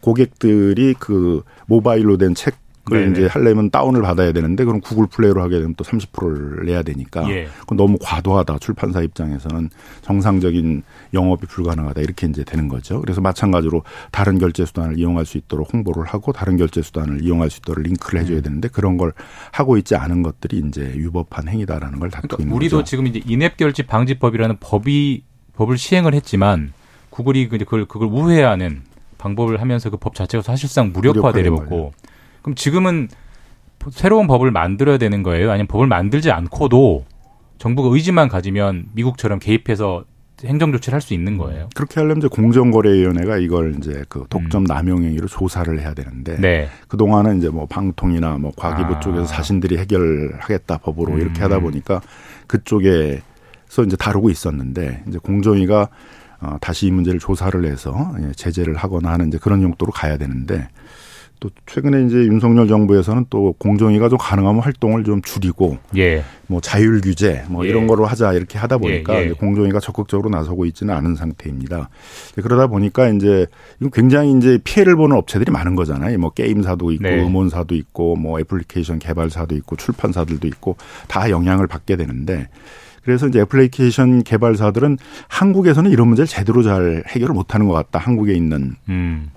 [0.00, 3.12] 고객들이 그 모바일로 된 책 그걸 네네.
[3.12, 7.46] 이제 하려면 다운을 받아야 되는데 그럼 구글 플레이로 하게 되면 또 30%를 내야 되니까 예.
[7.60, 8.58] 그건 너무 과도하다.
[8.58, 9.70] 출판사 입장에서는
[10.02, 10.82] 정상적인
[11.14, 12.00] 영업이 불가능하다.
[12.00, 13.00] 이렇게 이제 되는 거죠.
[13.00, 17.58] 그래서 마찬가지로 다른 결제 수단을 이용할 수 있도록 홍보를 하고 다른 결제 수단을 이용할 수
[17.60, 18.42] 있도록 링크를 해 줘야 음.
[18.42, 19.12] 되는데 그런 걸
[19.52, 22.84] 하고 있지 않은 것들이 이제 유법한 행위다라는 걸 다투고 그러니까 있는 우리도 거죠.
[22.90, 25.22] 지금 이제 인앱 결제 방지법이라는 법이
[25.54, 26.72] 법을 시행을 했지만
[27.10, 28.82] 구글이 그걸 그걸 우회하는
[29.18, 31.92] 방법을 하면서 그 법 자체가 사실상 무력화되려고
[32.42, 33.08] 그럼 지금은
[33.90, 35.50] 새로운 법을 만들어야 되는 거예요?
[35.50, 37.04] 아니면 법을 만들지 않고도
[37.58, 40.04] 정부가 의지만 가지면 미국처럼 개입해서
[40.44, 41.68] 행정 조치를 할 수 있는 거예요.
[41.74, 44.66] 그렇게 하려면 이제 공정거래위원회가 이걸 이제 그 독점 음.
[44.66, 46.68] 남용 행위로 조사를 해야 되는데 네.
[46.88, 49.00] 그 동안은 이제 뭐 방통이나 뭐 과기부 아.
[49.00, 51.20] 쪽에서 자신들이 해결하겠다 법으로 음.
[51.20, 52.00] 이렇게 하다 보니까
[52.48, 55.88] 그쪽에서 이제 다루고 있었는데 이제 공정위가
[56.40, 60.68] 어, 다시 이 문제를 조사를 해서 예, 제재를 하거나 하는 이제 그런 용도로 가야 되는데
[61.42, 66.22] 또 최근에 이제 윤석열 정부에서는 또 공정위가 좀 가능하면 활동을 좀 줄이고 예.
[66.46, 67.68] 뭐 자율 규제 뭐 예.
[67.70, 69.26] 이런 거로 하자 이렇게 하다 보니까 예.
[69.26, 69.32] 예.
[69.32, 71.88] 공정위가 적극적으로 나서고 있지는 않은 상태입니다.
[72.36, 73.46] 그러다 보니까 이제
[73.92, 76.16] 굉장히 이제 피해를 보는 업체들이 많은 거잖아요.
[76.18, 77.20] 뭐 게임사도 있고 네.
[77.20, 80.76] 음원사도 있고 뭐 애플리케이션 개발사도 있고 출판사들도 있고
[81.08, 82.46] 다 영향을 받게 되는데
[83.02, 84.96] 그래서 이제 애플리케이션 개발사들은
[85.26, 87.98] 한국에서는 이런 문제를 제대로 잘 해결을 못하는 것 같다.
[87.98, 89.30] 한국에 있는 음.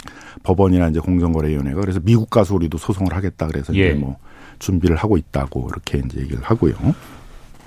[0.46, 3.48] 법원이나 이제 공정거래위원회가 그래서 미국 가서 우리도 소송을 하겠다.
[3.48, 3.90] 그래서 예.
[3.90, 4.18] 이제 뭐
[4.60, 6.74] 준비를 하고 있다고 이렇게 이제 얘기를 하고요.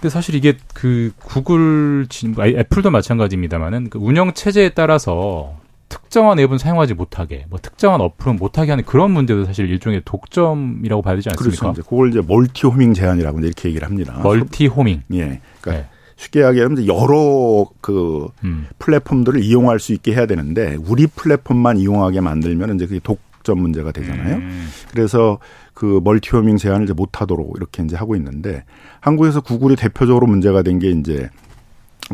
[0.01, 2.07] 근데 사실 이게 그 구글,
[2.39, 5.57] 애플도 마찬가지입니다만은 그 운영 체제에 따라서
[5.89, 11.17] 특정한 앱은 사용하지 못하게, 뭐 특정한 어플은 못하게 하는 그런 문제도 사실 일종의 독점이라고 봐야
[11.17, 11.61] 되지 않습니까?
[11.61, 11.73] 그렇죠.
[11.73, 14.21] 이제 그걸 이제 multi-homing 제한이라고 이렇게 얘기를 합니다.
[14.23, 15.03] multi-homing.
[15.15, 15.41] 예.
[15.61, 15.89] 그러니까 네.
[16.19, 18.67] 쉽게 이야기하면 여러 그 음.
[18.79, 24.37] 플랫폼들을 이용할 수 있게 해야 되는데 우리 플랫폼만 이용하게 만들면 이제 그게 독점 문제가 되잖아요.
[24.37, 24.69] 음.
[24.91, 25.39] 그래서
[25.75, 28.65] 그 multi-homing 제한을 이제 못하도록 이렇게 이제 하고 있는데
[29.01, 31.31] 한국에서 구글이 대표적으로 문제가 된 게 이제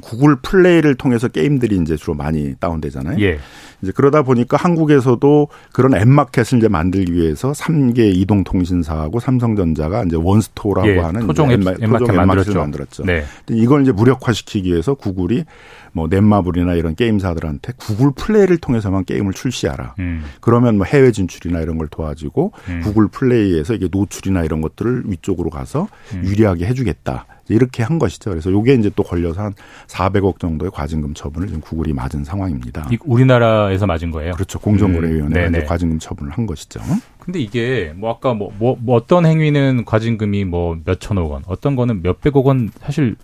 [0.02, 3.20] 구글 플레이를 통해서 게임들이 이제 주로 많이 다운되잖아요.
[3.20, 3.38] 예.
[3.82, 10.16] 이제 그러다 보니까 한국에서도 그런 앱 마켓을 이제 만들기 위해서 3개 이동 통신사하고 삼성전자가 이제
[10.16, 10.98] 원스토어라고 예.
[10.98, 13.04] 하는 토종 앱, 앱마켓 앱마켓을 만들었죠.
[13.04, 13.24] 네.
[13.50, 15.44] 이걸 이제 무력화시키기 위해서 구글이
[15.92, 19.94] 뭐 넷마블이나 이런 게임사들한테 구글 플레이를 통해서만 게임을 출시하라.
[20.00, 20.24] 음.
[20.40, 22.80] 그러면 뭐 해외 진출이나 이런 걸 도와주고 음.
[22.82, 26.22] 구글 플레이에서 이게 노출이나 이런 것들을 위쪽으로 가서 음.
[26.24, 27.26] 유리하게 해주겠다.
[27.48, 28.30] 이렇게 한 것이죠.
[28.30, 29.54] 그래서 요게 이제 또 걸려서 한
[29.86, 32.88] 400억 정도의 과징금 처분을 지금 구글이 맞은 상황입니다.
[33.04, 34.32] 우리나라에서 맞은 거예요?
[34.32, 34.58] 그렇죠.
[34.58, 35.66] 공정거래위원회가 음.
[35.66, 36.80] 과징금 처분을 한 것이죠.
[37.18, 42.02] 근데 이게 뭐 아까 뭐, 뭐, 뭐 어떤 행위는 과징금이 뭐 몇천억 원, 어떤 거는
[42.02, 43.16] 몇백억 원 사실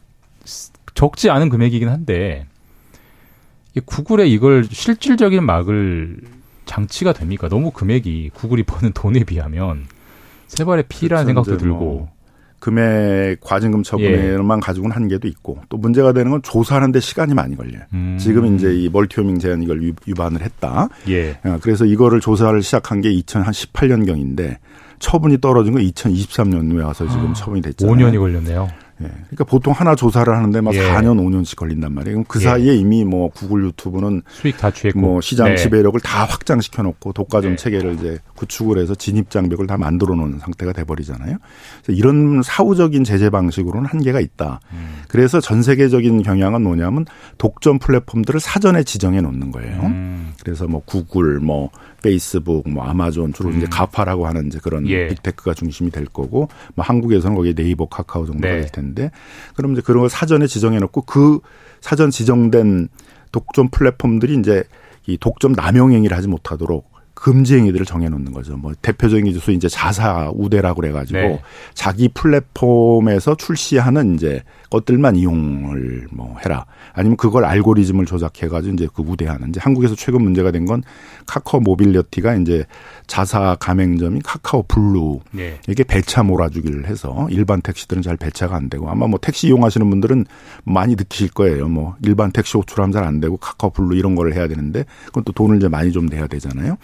[0.95, 2.47] 적지 않은 금액이긴 한데
[3.85, 6.19] 구글에 이걸 실질적인 막을
[6.67, 7.49] 장치가 됩니까?
[7.49, 9.87] 너무 금액이 구글이 버는 돈에 비하면
[10.47, 11.51] 세 발의 피라는 그렇죠.
[11.51, 11.79] 생각도 들고.
[11.79, 12.20] 뭐
[12.61, 14.61] 금액 과징금 처분에만 예.
[14.61, 17.83] 가지고는 한계도 있고 또 문제가 되는 건 조사하는데 시간이 많이 걸려요.
[17.95, 18.17] 음.
[18.21, 20.89] 지금 이제 이 멀티호밍 제한 이걸 위반을 했다.
[21.09, 21.39] 예.
[21.45, 24.59] 어, 그래서 이거를 조사를 시작한 게 2018년경인데
[24.99, 27.97] 처분이 떨어진 건 2023년에 와서 지금 아, 처분이 됐잖아요.
[27.97, 28.69] 5년이 걸렸네요.
[29.03, 29.09] 예.
[29.09, 30.81] 그러니까 보통 하나 조사를 하는데 막 예.
[30.81, 32.17] 4년, 5년씩 걸린단 말이에요.
[32.17, 32.45] 그럼 그 예.
[32.45, 35.57] 사이에 이미 뭐 구글 유튜브는 수익 다 취했고 뭐 시장 네.
[35.57, 37.57] 지배력을 다 확장시켜 놓고 독과점 네.
[37.57, 41.37] 체계를 이제 구축을 해서 진입 장벽을 다 만들어 놓은 상태가 돼 버리잖아요.
[41.83, 44.61] 그래서 이런 사후적인 제재 방식으로는 한계가 있다.
[44.73, 45.03] 음.
[45.09, 47.07] 그래서 전 세계적인 경향은 뭐냐면
[47.39, 49.81] 독점 플랫폼들을 사전에 지정해 놓는 거예요.
[49.83, 50.33] 음.
[50.43, 51.71] 그래서 뭐 구글 뭐
[52.03, 53.59] 페이스북, 뭐 아마존 주로 음.
[53.59, 55.09] 이제 가파라고 하는 이제 그런 예.
[55.09, 58.61] 빅테크가 중심이 될 거고, 뭐 한국에서는 거기에 네이버, 카카오 정도가 네.
[58.61, 58.90] 될 텐데,
[59.55, 61.41] 그럼 이제 그런 걸 사전에 지정해 놓고 그
[61.81, 62.89] 사전 지정된
[63.33, 64.65] 독점 플랫폼들이 이제
[65.07, 66.90] 이 독점 남용 행위를 하지 못하도록
[67.21, 68.57] 금지 행위들을 정해놓는 거죠.
[68.57, 71.43] 뭐 대표적인 게 이제 자사 우대라고 그래가지고 네.
[71.75, 76.65] 자기 플랫폼에서 출시하는 이제 것들만 이용을 뭐 해라.
[76.95, 79.51] 아니면 그걸 알고리즘을 조작해가지고 이제 그 우대하는.
[79.51, 80.83] 이제 한국에서 최근 문제가 된 건
[81.27, 82.65] 카카오 모빌리티가 이제
[83.07, 85.59] 자사 가맹점인 카카오 블루 네.
[85.69, 90.27] 이게 배차 몰아주기를 해서 일반 택시들은 잘 배차가 안 되고 아마 뭐 택시 이용하시는 분들은
[90.65, 91.67] 많이 느끼실 거예요.
[91.69, 95.33] 뭐 일반 택시 호출하면 잘 안 되고 카카오 블루 이런 거를 해야 되는데 그건 또
[95.33, 96.77] 돈을 이제 많이 좀 내야 되잖아요.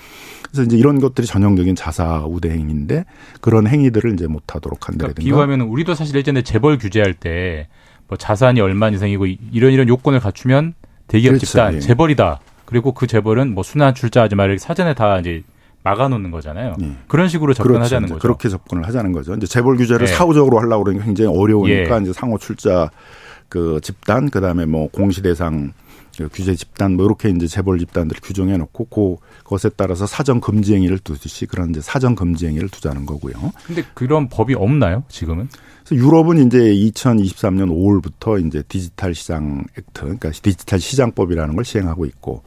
[0.42, 3.04] 그래서 이제 이런 것들이 전형적인 자사 우대 행위인데
[3.40, 5.14] 그런 행위들을 이제 못하도록 한다든가.
[5.14, 7.68] 그러니까 비유하면 우리도 사실 예전에 재벌 규제할 때
[8.08, 10.74] 뭐 자산이 얼마 이상이고 이런 이런 요건을 갖추면
[11.08, 11.46] 대기업 그렇죠.
[11.46, 11.80] 집단 예.
[11.80, 12.40] 재벌이다.
[12.64, 15.42] 그리고 그 재벌은 뭐 순환 출자하지 말을 사전에 다 이제
[15.82, 16.74] 막아놓는 거잖아요.
[16.82, 16.92] 예.
[17.06, 18.14] 그런 식으로 접근하자는 그렇죠.
[18.14, 18.22] 거죠.
[18.22, 19.34] 그렇게 접근을 하자는 거죠.
[19.34, 20.12] 이제 재벌 규제를 예.
[20.12, 22.02] 사후적으로 하려고 그러니까 굉장히 어려우니까 예.
[22.02, 22.90] 이제 상호 출자
[23.48, 25.72] 그 집단 그다음에 뭐 공시 대상 그
[26.32, 30.98] 규제 집단 뭐 이렇게 이제 재벌 집단들을 규정해 놓고 그 것에 따라서 사전 금지 행위를
[30.98, 33.34] 두듯이 그런 이제 사전 금지 행위를 두자는 거고요.
[33.66, 35.48] 근데 그런 법이 없나요, 지금은?
[35.84, 42.42] 그래서 유럽은 이제 2023년 5월부터 이제 디지털 시장 액트, 그러니까 디지털 시장법이라는 걸 시행하고 있고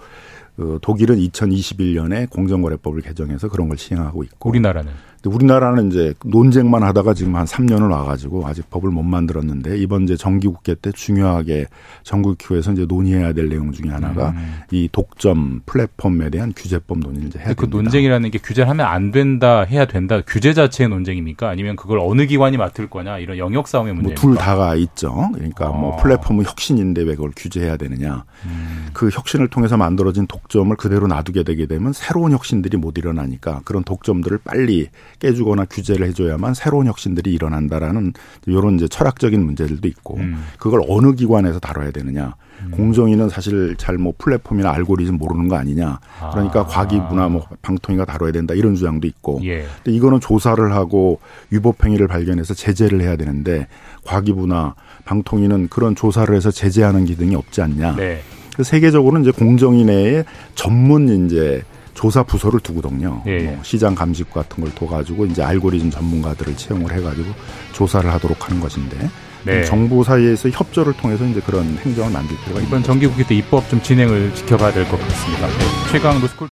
[0.56, 4.92] 그 독일은 2021년에 공정거래법을 개정해서 그런 걸 시행하고 있고 우리나라는
[5.26, 10.76] 우리나라는 이제 논쟁만 하다가 지금 한 3년을 와가지고 아직 법을 못 만들었는데 이번 이제 정기국회
[10.76, 11.68] 때 중요하게
[12.04, 14.62] 전국기구에서 이제 논의해야 될 내용 중에 하나가 음.
[14.72, 17.78] 이 독점 플랫폼에 대한 규제법 논의를 이제 해야 그 됩니다.
[17.78, 20.22] 그 논쟁이라는 게 규제를 하면 안 된다, 해야 된다.
[20.26, 21.50] 규제 자체의 논쟁입니까?
[21.50, 24.22] 아니면 그걸 어느 기관이 맡을 거냐 이런 영역 싸움의 문제입니까?
[24.22, 25.30] 뭐둘 다가 있죠.
[25.34, 25.78] 그러니까 어.
[25.78, 28.26] 뭐 플랫폼은 혁신인데 왜 그걸 규제해야 되느냐.
[28.46, 28.88] 음.
[28.94, 33.84] 그 혁신을 통해서 만들어진 독 독점을 그대로 놔두게 되게 되면 새로운 혁신들이 못 일어나니까 그런
[33.84, 34.90] 독점들을 빨리
[35.20, 38.14] 깨주거나 규제를 해줘야만 새로운 혁신들이 일어난다라는
[38.48, 40.44] 이런 이제 철학적인 문제들도 있고 음.
[40.58, 42.36] 그걸 어느 기관에서 다뤄야 되느냐.
[42.62, 42.72] 음.
[42.72, 46.00] 공정위는 사실 잘 뭐 플랫폼이나 알고리즘 모르는 거 아니냐.
[46.32, 46.66] 그러니까 아.
[46.66, 49.42] 과기부나 뭐 방통위가 다뤄야 된다 이런 주장도 있고.
[49.44, 49.66] 예.
[49.84, 51.20] 근데 이거는 조사를 하고
[51.50, 53.68] 위법 행위를 발견해서 제재를 해야 되는데
[54.06, 54.76] 과기부나
[55.06, 57.96] 방통위는 그런 조사를 해서 제재하는 기능이 없지 않냐.
[57.98, 58.22] 네.
[58.62, 60.24] 세계적으로는 이제 공정위 내에
[60.56, 61.64] 전문 이제
[62.00, 63.22] 조사 부서를 두거든요.
[63.26, 63.40] 예.
[63.40, 67.28] 뭐 시장 감식 같은 걸 둬가지고 이제 알고리즘 전문가들을 채용을 해가지고
[67.74, 69.10] 조사를 하도록 하는 것인데
[69.44, 69.66] 네.
[69.66, 74.34] 정부 사이에서 협조를 통해서 이제 그런 행정을 만들 필요가 이번 정기국회 때 입법 좀 진행을
[74.34, 75.48] 지켜봐야 될 것 같습니다.
[75.48, 75.54] 네.
[75.92, 76.48] 최강 로스쿨